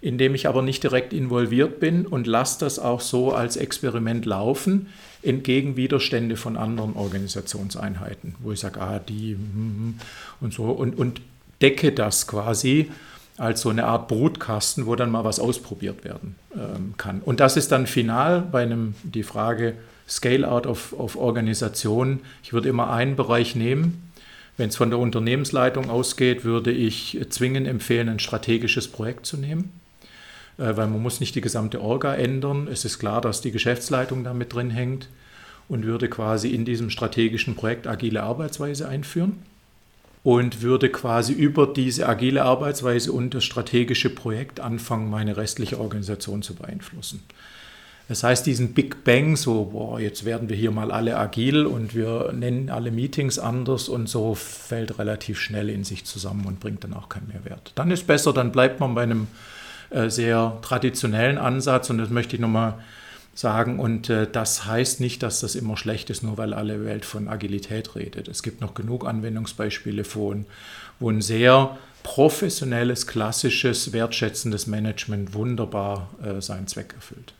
in 0.00 0.16
dem 0.16 0.34
ich 0.34 0.48
aber 0.48 0.62
nicht 0.62 0.82
direkt 0.82 1.12
involviert 1.12 1.78
bin 1.78 2.06
und 2.06 2.26
lasse 2.26 2.60
das 2.60 2.78
auch 2.78 3.00
so 3.00 3.32
als 3.32 3.56
Experiment 3.56 4.24
laufen, 4.24 4.86
entgegen 5.22 5.76
Widerstände 5.76 6.36
von 6.36 6.56
anderen 6.56 6.94
Organisationseinheiten, 6.94 8.34
wo 8.40 8.52
ich 8.52 8.60
sage, 8.60 8.80
ah, 8.80 8.98
die 8.98 9.34
hm, 9.34 9.52
hm, 9.54 9.94
und 10.40 10.54
so 10.54 10.64
und, 10.64 10.96
und 10.98 11.20
decke 11.60 11.92
das 11.92 12.26
quasi 12.26 12.90
als 13.36 13.60
so 13.60 13.68
eine 13.68 13.84
Art 13.84 14.08
Brutkasten, 14.08 14.86
wo 14.86 14.96
dann 14.96 15.10
mal 15.10 15.24
was 15.24 15.38
ausprobiert 15.38 16.04
werden 16.04 16.36
ähm, 16.54 16.94
kann. 16.96 17.20
Und 17.20 17.40
das 17.40 17.56
ist 17.56 17.72
dann 17.72 17.86
final 17.86 18.40
bei 18.40 18.62
einem, 18.62 18.94
die 19.02 19.22
Frage 19.22 19.74
Scale-out 20.08 20.66
of, 20.66 20.92
of 20.92 21.16
Organisation. 21.16 22.20
Ich 22.42 22.52
würde 22.52 22.68
immer 22.68 22.90
einen 22.90 23.16
Bereich 23.16 23.54
nehmen. 23.54 24.10
Wenn 24.56 24.68
es 24.68 24.76
von 24.76 24.90
der 24.90 24.98
Unternehmensleitung 24.98 25.88
ausgeht, 25.88 26.44
würde 26.44 26.70
ich 26.70 27.18
zwingend 27.30 27.66
empfehlen, 27.66 28.10
ein 28.10 28.18
strategisches 28.18 28.88
Projekt 28.88 29.24
zu 29.24 29.38
nehmen 29.38 29.72
weil 30.60 30.88
man 30.88 31.02
muss 31.02 31.20
nicht 31.20 31.34
die 31.34 31.40
gesamte 31.40 31.80
Orga 31.80 32.14
ändern. 32.14 32.68
Es 32.70 32.84
ist 32.84 32.98
klar, 32.98 33.20
dass 33.20 33.40
die 33.40 33.50
Geschäftsleitung 33.50 34.24
da 34.24 34.34
mit 34.34 34.52
drin 34.54 34.70
hängt 34.70 35.08
und 35.68 35.84
würde 35.86 36.08
quasi 36.08 36.48
in 36.48 36.64
diesem 36.64 36.90
strategischen 36.90 37.56
Projekt 37.56 37.86
agile 37.86 38.22
Arbeitsweise 38.22 38.86
einführen 38.86 39.42
und 40.22 40.60
würde 40.60 40.90
quasi 40.90 41.32
über 41.32 41.66
diese 41.66 42.06
agile 42.06 42.44
Arbeitsweise 42.44 43.12
und 43.12 43.32
das 43.32 43.44
strategische 43.44 44.10
Projekt 44.10 44.60
anfangen, 44.60 45.08
meine 45.08 45.36
restliche 45.36 45.80
Organisation 45.80 46.42
zu 46.42 46.54
beeinflussen. 46.54 47.22
Das 48.08 48.24
heißt, 48.24 48.44
diesen 48.44 48.74
Big 48.74 49.04
Bang, 49.04 49.36
so, 49.36 49.66
boah, 49.66 50.00
jetzt 50.00 50.24
werden 50.24 50.48
wir 50.48 50.56
hier 50.56 50.72
mal 50.72 50.90
alle 50.90 51.16
agil 51.16 51.64
und 51.64 51.94
wir 51.94 52.32
nennen 52.34 52.68
alle 52.68 52.90
Meetings 52.90 53.38
anders 53.38 53.88
und 53.88 54.08
so, 54.08 54.34
fällt 54.34 54.98
relativ 54.98 55.38
schnell 55.38 55.70
in 55.70 55.84
sich 55.84 56.04
zusammen 56.04 56.44
und 56.44 56.58
bringt 56.58 56.82
dann 56.82 56.92
auch 56.92 57.08
keinen 57.08 57.28
Mehrwert. 57.28 57.70
Dann 57.76 57.92
ist 57.92 58.08
besser, 58.08 58.32
dann 58.32 58.50
bleibt 58.50 58.80
man 58.80 58.96
bei 58.96 59.04
einem 59.04 59.22
äh, 59.22 59.59
sehr 60.08 60.58
traditionellen 60.62 61.38
Ansatz 61.38 61.90
und 61.90 61.98
das 61.98 62.10
möchte 62.10 62.36
ich 62.36 62.40
nochmal 62.40 62.74
sagen. 63.34 63.78
Und 63.78 64.10
äh, 64.10 64.28
das 64.30 64.66
heißt 64.66 65.00
nicht, 65.00 65.22
dass 65.22 65.40
das 65.40 65.54
immer 65.54 65.76
schlecht 65.76 66.10
ist, 66.10 66.22
nur 66.22 66.38
weil 66.38 66.54
alle 66.54 66.84
Welt 66.84 67.04
von 67.04 67.28
Agilität 67.28 67.94
redet. 67.96 68.28
Es 68.28 68.42
gibt 68.42 68.60
noch 68.60 68.74
genug 68.74 69.06
Anwendungsbeispiele 69.06 70.04
von, 70.04 70.46
wo 70.98 71.10
ein 71.10 71.22
sehr 71.22 71.78
professionelles, 72.02 73.06
klassisches, 73.06 73.92
wertschätzendes 73.92 74.66
Management 74.66 75.34
wunderbar 75.34 76.10
äh, 76.22 76.40
seinen 76.40 76.66
Zweck 76.66 76.94
erfüllt. 76.94 77.34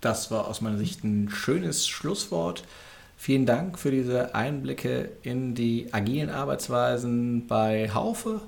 Das 0.00 0.30
war 0.30 0.46
aus 0.46 0.60
meiner 0.60 0.78
Sicht 0.78 1.04
ein 1.04 1.30
schönes 1.30 1.88
Schlusswort. 1.88 2.64
Vielen 3.16 3.46
Dank 3.46 3.78
für 3.78 3.90
diese 3.90 4.34
Einblicke 4.34 5.08
in 5.22 5.56
die 5.56 5.92
agilen 5.92 6.30
Arbeitsweisen 6.30 7.48
bei 7.48 7.90
Haufe. 7.92 8.40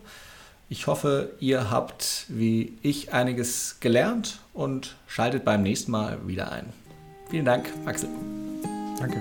Ich 0.73 0.87
hoffe, 0.87 1.33
ihr 1.41 1.69
habt 1.69 2.27
wie 2.29 2.79
ich 2.81 3.13
einiges 3.13 3.79
gelernt 3.81 4.39
und 4.55 4.95
schaltet 5.09 5.45
beim 5.45 5.65
nächsten 5.65 5.91
Mal 5.91 6.29
wieder 6.29 6.53
ein. 6.53 6.67
Vielen 7.29 7.45
Dank, 7.45 7.69
Axel. 7.87 8.09
Danke. 8.97 9.21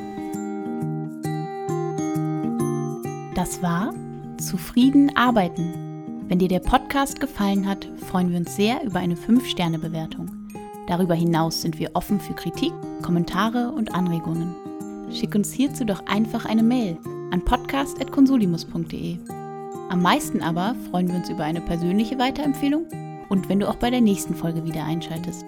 Das 3.33 3.63
war 3.63 3.95
Zufrieden 4.37 5.17
arbeiten. 5.17 5.73
Wenn 6.27 6.37
dir 6.37 6.49
der 6.49 6.59
Podcast 6.59 7.19
gefallen 7.19 7.67
hat, 7.67 7.87
freuen 8.11 8.29
wir 8.29 8.37
uns 8.37 8.55
sehr 8.55 8.83
über 8.83 8.99
eine 8.99 9.15
5-Sterne-Bewertung. 9.15 10.29
Darüber 10.87 11.15
hinaus 11.15 11.63
sind 11.63 11.79
wir 11.79 11.89
offen 11.95 12.19
für 12.19 12.35
Kritik, 12.35 12.73
Kommentare 13.01 13.71
und 13.71 13.95
Anregungen. 13.95 14.53
Schick 15.11 15.33
uns 15.33 15.51
hierzu 15.51 15.83
doch 15.83 16.05
einfach 16.05 16.45
eine 16.45 16.61
Mail 16.61 16.99
an 17.31 17.43
podcast.consulimus.de. 17.43 19.38
Am 19.89 20.03
meisten 20.03 20.43
aber 20.43 20.75
freuen 20.91 21.07
wir 21.07 21.15
uns 21.15 21.29
über 21.31 21.43
eine 21.43 21.61
persönliche 21.61 22.19
Weiterempfehlung 22.19 22.85
und 23.27 23.49
wenn 23.49 23.59
du 23.59 23.67
auch 23.67 23.75
bei 23.75 23.89
der 23.89 24.01
nächsten 24.01 24.35
Folge 24.35 24.63
wieder 24.63 24.85
einschaltest. 24.85 25.43